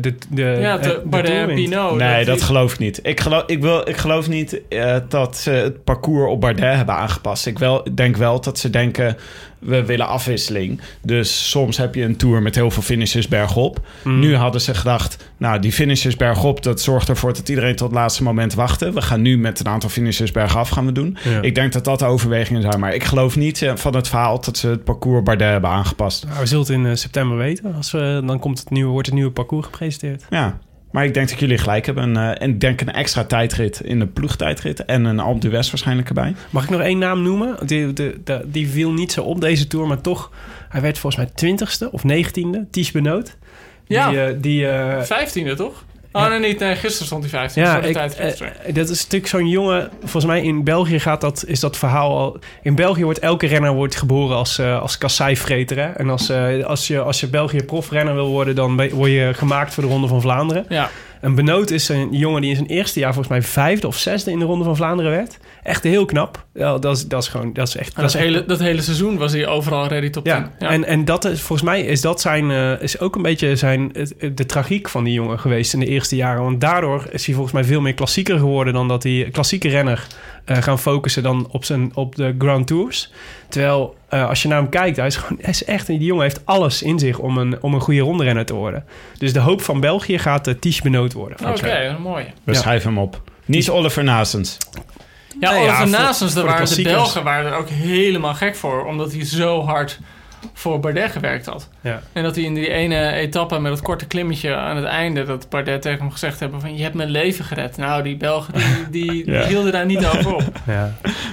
[0.00, 1.54] de, de, Ja, de, de Bardet.
[1.54, 1.96] Pinot.
[1.96, 3.00] nee, dat, die- geloof ik niet.
[3.02, 6.94] Ik geloof, ik wil, ik geloof niet eh, dat ze het parcours op Bardet hebben
[6.94, 7.46] aangepast.
[7.46, 9.16] Ik wel, denk wel dat ze denken,
[9.58, 10.80] we willen afwisseling.
[11.02, 13.80] Dus soms heb je een tour met heel veel finishes bergop.
[14.04, 14.18] Mm.
[14.18, 16.62] Nu hadden ze gedacht, nou, die finishes bergop...
[16.62, 18.92] dat zorgt ervoor dat iedereen tot het laatste moment wachtte.
[18.92, 21.16] We gaan nu met een aantal finishes bergaf gaan we doen.
[21.24, 21.42] Ja.
[21.42, 22.80] Ik denk dat dat de overwegingen zijn.
[22.80, 26.24] Maar ik geloof niet eh, van het verhaal dat ze het parcours Bardet hebben aangepast.
[26.26, 27.74] Nou, we zullen het in eh, september weten.
[27.74, 30.24] Als we, dan komt het nieuwe, wordt het nieuwe parcours gepresenteerd.
[30.30, 30.58] Ja,
[30.90, 32.16] maar ik denk dat jullie gelijk hebben.
[32.16, 34.84] Eh, en ik denk een extra tijdrit in de ploegtijdrit.
[34.84, 36.34] En een Alpe d'Huez waarschijnlijk erbij.
[36.50, 37.66] Mag ik nog één naam noemen?
[37.66, 40.30] Die, de, de- die viel niet zo op deze tour, maar toch...
[40.68, 42.66] Hij werd volgens mij twintigste of negentiende.
[42.70, 43.36] Ties Benoot.
[43.86, 44.10] Ja.
[44.10, 45.84] Die, die, eh, Vijftiende, toch?
[46.16, 46.58] Oh, nee, niet.
[46.58, 47.68] Nee, gisteren stond hij vijftiende.
[47.68, 49.90] Ja, ik, eh, dat is natuurlijk zo'n jongen.
[50.00, 52.38] Volgens mij in België gaat dat, is dat verhaal al.
[52.62, 55.78] In België wordt elke renner wordt geboren als, eh als kasseivreter.
[55.78, 55.90] Hè?
[55.90, 59.74] En als, eh, als, je, als je België profrenner wil worden, dan word je gemaakt
[59.74, 60.64] voor de Ronde van Vlaanderen.
[60.68, 60.90] ja.
[61.26, 64.30] En Benoot is een jongen die in zijn eerste jaar volgens mij vijfde of zesde
[64.30, 65.38] in de Ronde van Vlaanderen werd.
[65.62, 66.46] Echt heel knap.
[66.54, 67.86] Ja, dat, is, dat is gewoon, dat is echt.
[67.86, 70.32] Dat, Dat is echt hele, dat hele seizoen was hij overal ready top 10.
[70.32, 73.56] ja, En, en dat is volgens mij is dat zijn, eh, is ook een beetje
[73.56, 73.92] zijn,
[74.34, 76.42] de tragiek van die jongen geweest in de eerste jaren.
[76.42, 80.06] Want daardoor is hij volgens mij veel meer klassieker geworden dan dat hij klassieke renner
[80.46, 83.12] eh, gaan focussen dan op, zijn, op de Grand Tours.
[83.48, 86.22] Terwijl eh, als je naar hem kijkt, hij is, gewoon, hij is echt, die jongen
[86.22, 88.84] heeft alles in zich om een, om een goede ronderenner te worden.
[89.18, 91.48] Dus de hoop van België gaat de Ties Benoot worden.
[91.50, 92.26] Oké, mooie.
[92.44, 92.58] We Ja.
[92.58, 93.20] schrijven hem op.
[93.44, 94.56] Niet Oliver Nasens.
[95.40, 96.82] Ja, Nee, Oliver ja, daar de waren de.
[96.82, 98.84] Belgen waren er ook helemaal gek voor.
[98.84, 100.00] Omdat hij zo hard
[100.52, 101.68] voor Bardet gewerkt had.
[101.80, 102.00] Ja.
[102.12, 105.24] En dat hij in die ene etappe met het korte klimmetje aan het einde...
[105.24, 106.76] dat Bardet tegen hem gezegd hebben van...
[106.76, 107.76] je hebt mijn leven gered.
[107.76, 108.64] Nou, die Belgen die,
[109.12, 109.46] die, die Ja.
[109.46, 110.42] hielden daar niet over op.
[110.66, 110.92] Ja.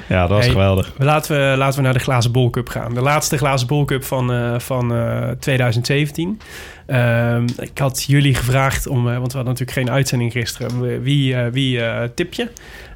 [0.09, 0.49] Ja, dat was Hey.
[0.49, 0.91] geweldig.
[0.97, 2.93] Laten we, laten we naar de Glazen Bol Cup gaan.
[2.93, 6.39] De laatste Glazen Bol Cup van, eh, van eh, 2017.
[6.85, 11.01] Ehm, ik had jullie gevraagd om, eh, want we hadden natuurlijk geen uitzending gisteren.
[11.03, 12.47] Wie, eh, wie eh, tip je?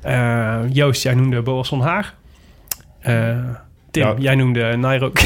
[0.02, 2.14] Eh, Joost, jij noemde Boas van Haag.
[4.02, 4.22] Eh, Tim, Ja.
[4.24, 5.12] jij noemde Nairo.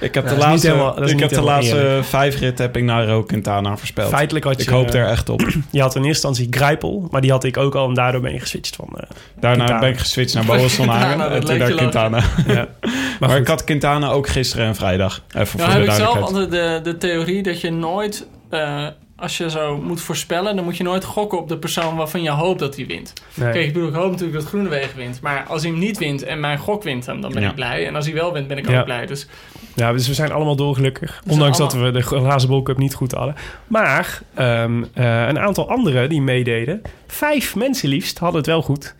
[0.00, 3.76] Ik heb de laatste, helemaal- ik heb de laatste vijf ritten heb ik Nairo Quintana
[3.76, 4.08] voorspeld.
[4.08, 4.62] Feitelijk had je...
[4.62, 5.40] Ik hoop er echt op.
[5.70, 8.32] Je had in eerste instantie Grijpel, maar die had ik ook al en daardoor ben
[8.32, 8.88] je geswitcht van...
[8.96, 9.02] eh,
[9.40, 9.80] Daarna Quintana.
[9.80, 11.30] ben ik geswitcht naar Boas van Hagen.
[11.30, 12.22] En toen naar Quintana.
[12.46, 12.66] ja.
[13.20, 15.22] Maar, ik had Quintana ook gisteren en vrijdag.
[15.34, 18.26] Even voor Nou de heb ik zelf altijd de, de theorie dat je nooit...
[18.50, 18.86] eh,
[19.20, 22.30] als je zo moet voorspellen, dan moet je nooit gokken op de persoon waarvan je
[22.30, 23.12] hoopt dat hij wint.
[23.34, 23.52] Nee.
[23.52, 25.20] Kijk, ik bedoel, ik hoop natuurlijk dat Groenewegen wint.
[25.20, 27.48] Maar als hij hem niet wint en mijn gok wint hem, dan ben Ja.
[27.48, 27.86] ik blij.
[27.86, 28.78] En als hij wel wint, ben ik Ja.
[28.78, 29.06] ook blij.
[29.06, 29.26] Dus
[29.74, 31.22] Ja, dus we zijn allemaal dolgelukkig.
[31.28, 33.34] Ondanks dat we de glazen cup niet goed hadden.
[33.66, 38.94] Maar ehm, eh, een aantal anderen die meededen, vijf mensen liefst, hadden het wel goed.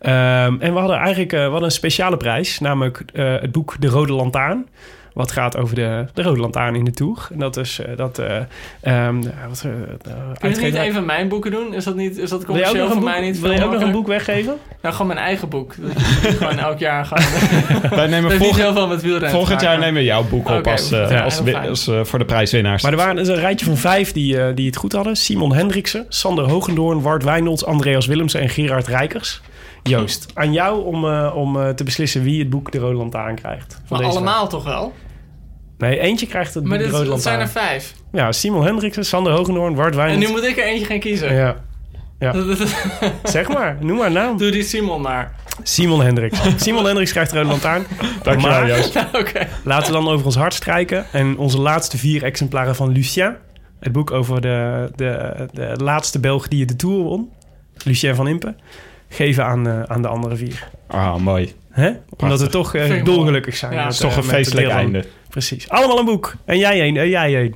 [0.00, 3.86] Ehm, en we hadden eigenlijk we hadden een speciale prijs, namelijk eh, het boek De
[3.88, 4.66] Rode Lantaarn.
[5.16, 7.28] Wat gaat over de, de Rode Lantaarn in de Tour.
[7.32, 8.18] En dat is eh, dat.
[8.18, 8.36] eh
[8.80, 11.74] ehm, wat, eh, kun je niet even mijn boeken doen?
[11.74, 13.40] Is dat, niet, is dat Wil je ook commercieel nog voor een mij boek, niet?
[13.40, 14.56] wil je ook nog een boek weggeven?
[14.82, 15.74] Nou, gewoon mijn eigen boek.
[16.22, 17.22] Gewoon elk jaar gaan.
[17.98, 20.66] Wij nemen volgend, heel veel met wielrennen te volgend jaar nemen we jouw boek op
[20.66, 21.22] als, eh, ja,
[21.68, 22.82] als, eh, voor de prijswinnaars.
[22.82, 25.16] Maar er waren dus een rijtje van vijf die, eh, die het goed hadden.
[25.16, 29.40] Simon Hendriksen, Sander Hogendoorn, Wart Wijnolds, Andreas Willemsen en Gerard Rijkers.
[29.82, 33.34] Joost, aan jou om, eh, om eh, te beslissen wie het boek De Rode Lantaarn
[33.34, 33.72] krijgt.
[33.72, 34.92] van Maar deze allemaal toch wel?
[35.78, 37.94] Nee, eentje krijgt het Maar De dit, dat zijn er vijf.
[38.12, 40.26] Ja, Simon Hendriksen, Sander Hogendoorn, Wart En Wijnolds.
[40.26, 41.34] nu moet ik er eentje gaan kiezen.
[41.34, 41.56] Ja.
[42.18, 42.34] ja,
[43.24, 44.38] zeg maar, noem maar een naam.
[44.38, 45.34] Doe die Simon maar.
[45.62, 46.38] Simon Hendricks.
[46.64, 47.86] Simon Hendricks krijgt de Rode Lantaarn.
[48.22, 48.96] Dankjewel, Joost.
[49.20, 49.48] Oké.
[49.64, 51.06] Laten we dan over ons hart strijken.
[51.12, 53.36] En onze laatste vier exemplaren van Lucien.
[53.80, 57.30] Het boek over de, de, de laatste Belg die de Tour won.
[57.84, 58.54] Lucien van Impe.
[59.08, 60.68] Geven aan, eh, aan de andere vier.
[60.86, 61.54] Ah, mooi.
[61.70, 61.90] Hè?
[62.16, 63.72] Omdat we toch eh, dolgelukkig zijn.
[63.72, 65.04] Ja, is toch eh, een feestelijk einde.
[65.36, 65.68] Precies.
[65.68, 66.34] Allemaal een boek.
[66.44, 66.96] En jij één.
[66.96, 67.54] En jij één.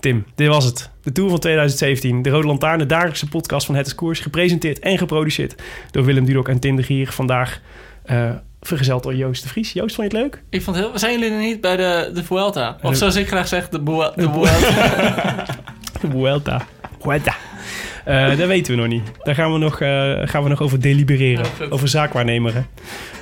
[0.00, 0.90] Tim, dit was het.
[1.02, 2.22] De Tour van 2017.
[2.22, 4.20] De Rode Lantaarn, de dagelijkse podcast van Het is Koers.
[4.20, 5.54] Gepresenteerd en geproduceerd
[5.90, 7.12] door Willem Dudok en Tim de Gier.
[7.12, 7.60] Vandaag
[8.04, 8.30] eh,
[8.60, 9.72] vergezeld door Joost de Vries.
[9.72, 10.42] Joost, vond je het leuk?
[10.50, 10.98] Ik vond het heel...
[10.98, 12.76] Zijn jullie er niet bij de, de Vuelta?
[12.82, 14.14] Of zoals ik graag zeg, de Vuelta.
[16.00, 16.66] De Vuelta.
[17.00, 17.36] Vuelta.
[18.04, 19.02] Eh, dat weten we nog niet.
[19.22, 21.44] Daar gaan we nog, eh, gaan we nog over delibereren.
[21.58, 22.66] Ja, over zaakwaarnemeren.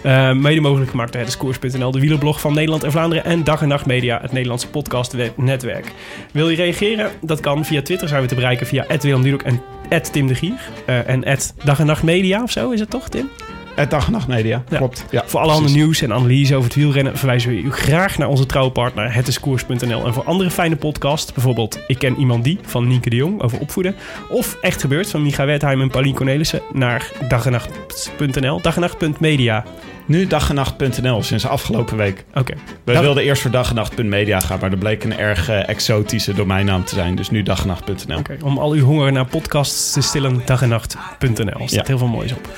[0.02, 3.24] Eh, mede mogelijk gemaakt door hetdescours.nl, de wielerblog van Nederland en Vlaanderen.
[3.24, 5.92] En Dag en Nacht Media, het Nederlandse podcastnetwerk.
[6.32, 7.10] Wil je reageren?
[7.20, 7.64] Dat kan.
[7.64, 9.40] Via Twitter zijn we te bereiken via Willem
[9.88, 10.60] en Tim de Gier.
[10.86, 11.24] En
[11.64, 13.30] Dag en Nacht Media of zo is het toch, Tim?
[13.76, 14.76] Het Dag en Nacht Media, Ja.
[14.76, 15.04] klopt.
[15.10, 18.28] Ja, voor alle andere nieuws en analyse over het wielrennen verwijzen we u graag naar
[18.28, 20.06] onze trouwe partner hetdescours.nl.
[20.06, 23.58] En voor andere fijne podcasts, bijvoorbeeld Ik ken iemand die van Nienke de Jong over
[23.60, 23.94] opvoeden.
[24.28, 29.64] Of Echt Gebeurd van Micha Wertheim en Paulien Cornelissen naar dagenacht.nl, dagenacht.media.
[30.06, 32.24] Nu dagenacht.nl sinds afgelopen week.
[32.34, 32.54] Oké.
[32.84, 36.84] We Dag- wilden eerst voor dagenacht.media gaan, maar dat bleek een erg eh, exotische domeinnaam
[36.84, 37.14] te zijn.
[37.14, 38.18] Dus nu dagenacht.nl.
[38.18, 41.46] Oké, Om al uw honger naar podcasts te stillen, dagenacht.nl.
[41.46, 41.82] Er staat Ja.
[41.86, 42.48] heel veel moois op.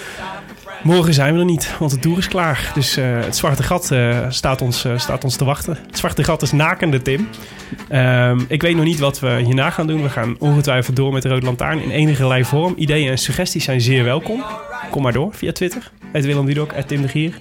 [0.83, 2.71] Morgen zijn we er niet, want de tour is klaar.
[2.75, 5.79] Dus eh, het zwarte gat eh, staat, ons, eh, staat ons te wachten.
[5.87, 7.29] Het zwarte gat is nakende, Tim.
[7.89, 10.03] Ehm, ik weet nog niet wat we hierna gaan doen.
[10.03, 12.75] We gaan ongetwijfeld door met de Rode Lantaarn in enige vorm.
[12.77, 14.45] Ideeën en suggesties zijn zeer welkom.
[14.91, 15.91] Kom maar door via Twitter.
[16.13, 17.33] Het Willem Dudok, het Tim de Gier.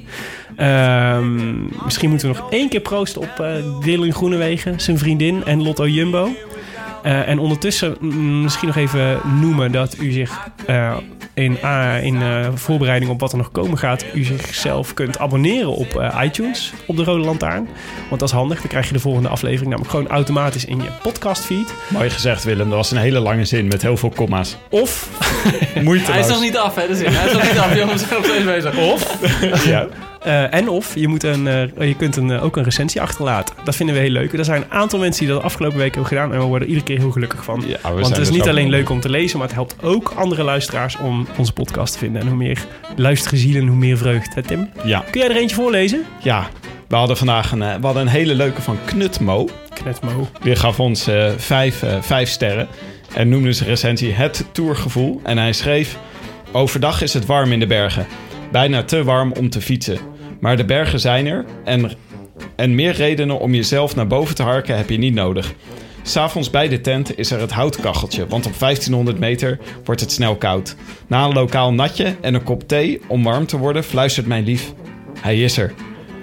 [0.55, 5.63] Ehm, misschien moeten we nog één keer proosten op eh Dylan Groenewegen, zijn vriendin en
[5.63, 6.29] Lotto Jumbo.
[7.03, 7.97] Eh, en ondertussen
[8.41, 10.97] misschien nog even noemen dat u zich eh,
[11.33, 15.75] in, ah, in eh, voorbereiding op wat er nog komen gaat, u zichzelf kunt abonneren
[15.75, 17.67] op eh, iTunes, op de Rode Lantaarn.
[18.09, 20.89] Want dat is handig, dan krijg je de volgende aflevering namelijk gewoon automatisch in je
[21.01, 21.73] podcastfeed.
[21.87, 22.67] Mooi gezegd, Willem.
[22.69, 24.57] Dat was een hele lange zin met heel veel komma's.
[24.69, 25.09] Of,
[25.83, 26.07] Moeiteloos.
[26.07, 27.13] Hij is nog niet af, hè, de zin.
[27.13, 28.01] Hij is nog niet af, jongens.
[28.01, 28.77] We zijn nog steeds bezig.
[28.77, 29.87] of Ja.
[30.21, 33.55] Eh, en of je, moet een, eh, je kunt een, eh, ook een recensie achterlaten.
[33.63, 34.33] Dat vinden we heel leuk.
[34.33, 36.33] Er zijn een aantal mensen die dat de afgelopen week hebben gedaan.
[36.33, 37.63] En we worden iedere keer heel gelukkig van.
[37.67, 40.13] Ja, Want het is er niet alleen leuk om te lezen, maar het helpt ook
[40.15, 42.21] andere luisteraars om onze podcast te vinden.
[42.21, 42.65] En hoe meer
[42.95, 44.35] luisteren zielen, hoe meer vreugd.
[44.35, 44.69] Hè, Tim?
[44.83, 46.05] Ja, Kun jij er eentje voorlezen?
[46.21, 46.47] ja.
[46.87, 49.49] We hadden vandaag een, we hadden een hele leuke van Knutmo.
[49.73, 50.27] Knetmo.
[50.43, 51.07] Die gaf ons
[51.37, 52.67] vijf, vijf sterren.
[53.13, 55.19] En noemde zijn recensie Het Tourgevoel.
[55.23, 55.97] En hij schreef...
[56.51, 58.07] Overdag is het warm in de bergen.
[58.51, 59.97] Bijna te warm om te fietsen.
[60.39, 61.45] Maar de bergen zijn er.
[61.63, 61.91] En,
[62.55, 65.53] en meer redenen om jezelf naar boven te harken heb je niet nodig.
[66.01, 68.27] S'avonds bij de tent is er het houtkacheltje.
[68.27, 70.75] Want op 1500 meter wordt het snel koud.
[71.07, 73.83] Na een lokaal natje en een kop thee om warm te worden...
[73.83, 74.73] fluistert mijn lief...
[75.21, 75.73] Hij is er.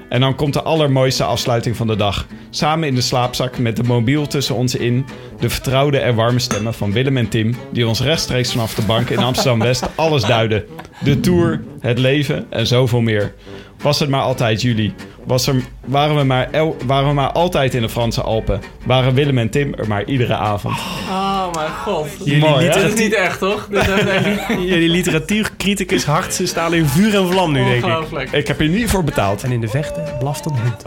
[0.08, 2.26] En dan komt de allermooiste afsluiting van de dag.
[2.54, 5.06] Samen in de slaapzak met de mobiel tussen ons in.
[5.40, 7.54] De vertrouwde en warme stemmen van Willem en Tim.
[7.72, 10.64] Die ons rechtstreeks vanaf de bank in Amsterdam-West alles duiden.
[11.04, 13.34] De tour, het leven en zoveel meer.
[13.82, 14.94] Was het maar altijd juli.
[15.26, 16.50] Was er, waren, we maar
[16.86, 18.60] waren we maar altijd in de Franse Alpen.
[18.84, 20.74] Waren Willem en Tim er maar iedere avond.
[21.08, 22.06] Oh mijn god.
[22.24, 22.66] Jullie Mooi?
[22.70, 23.66] Dit is niet echt, toch?
[23.70, 28.32] Dit is echt jullie literatuurcriticus hart ze staan in vuur en vlam nu, denk ik.
[28.32, 29.42] Ik heb hier niet voor betaald.
[29.42, 30.82] En in de vechten blaft een hond.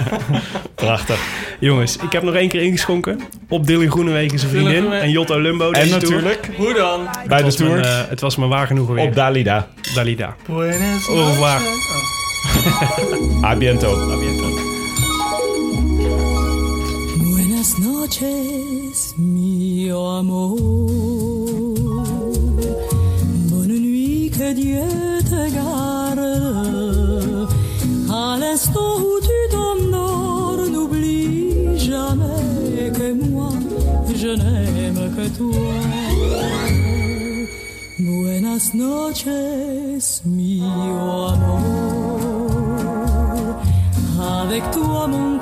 [0.74, 1.20] Prachtig.
[1.58, 3.20] Jongens, ik heb nog één keer ingeschonken.
[3.48, 4.92] Op Dylan Groenewegen zijn vriendin.
[4.92, 5.70] En Jotto Lumbo.
[5.70, 6.00] En tour.
[6.00, 7.00] natuurlijk Hoe dan?
[7.26, 9.04] bij Het de was tour mijn, het was me waar genoegen weer.
[9.04, 9.68] op Dalida.
[9.94, 10.36] Dalida.
[10.46, 11.60] Buenas Au revoir.
[13.44, 13.96] A biento.
[17.18, 18.59] Buenas noches,
[19.18, 20.56] mio amor.
[23.50, 24.82] Bonne nuit, que Dieu
[25.30, 27.48] te garde.
[28.10, 33.50] À l'instant où tu t'endors, n'oublie jamais que moi,
[34.14, 35.74] je n'aime que toi.
[37.98, 40.64] Buenas noches, mio
[41.34, 41.70] amor.
[44.42, 45.38] Avec toi, mon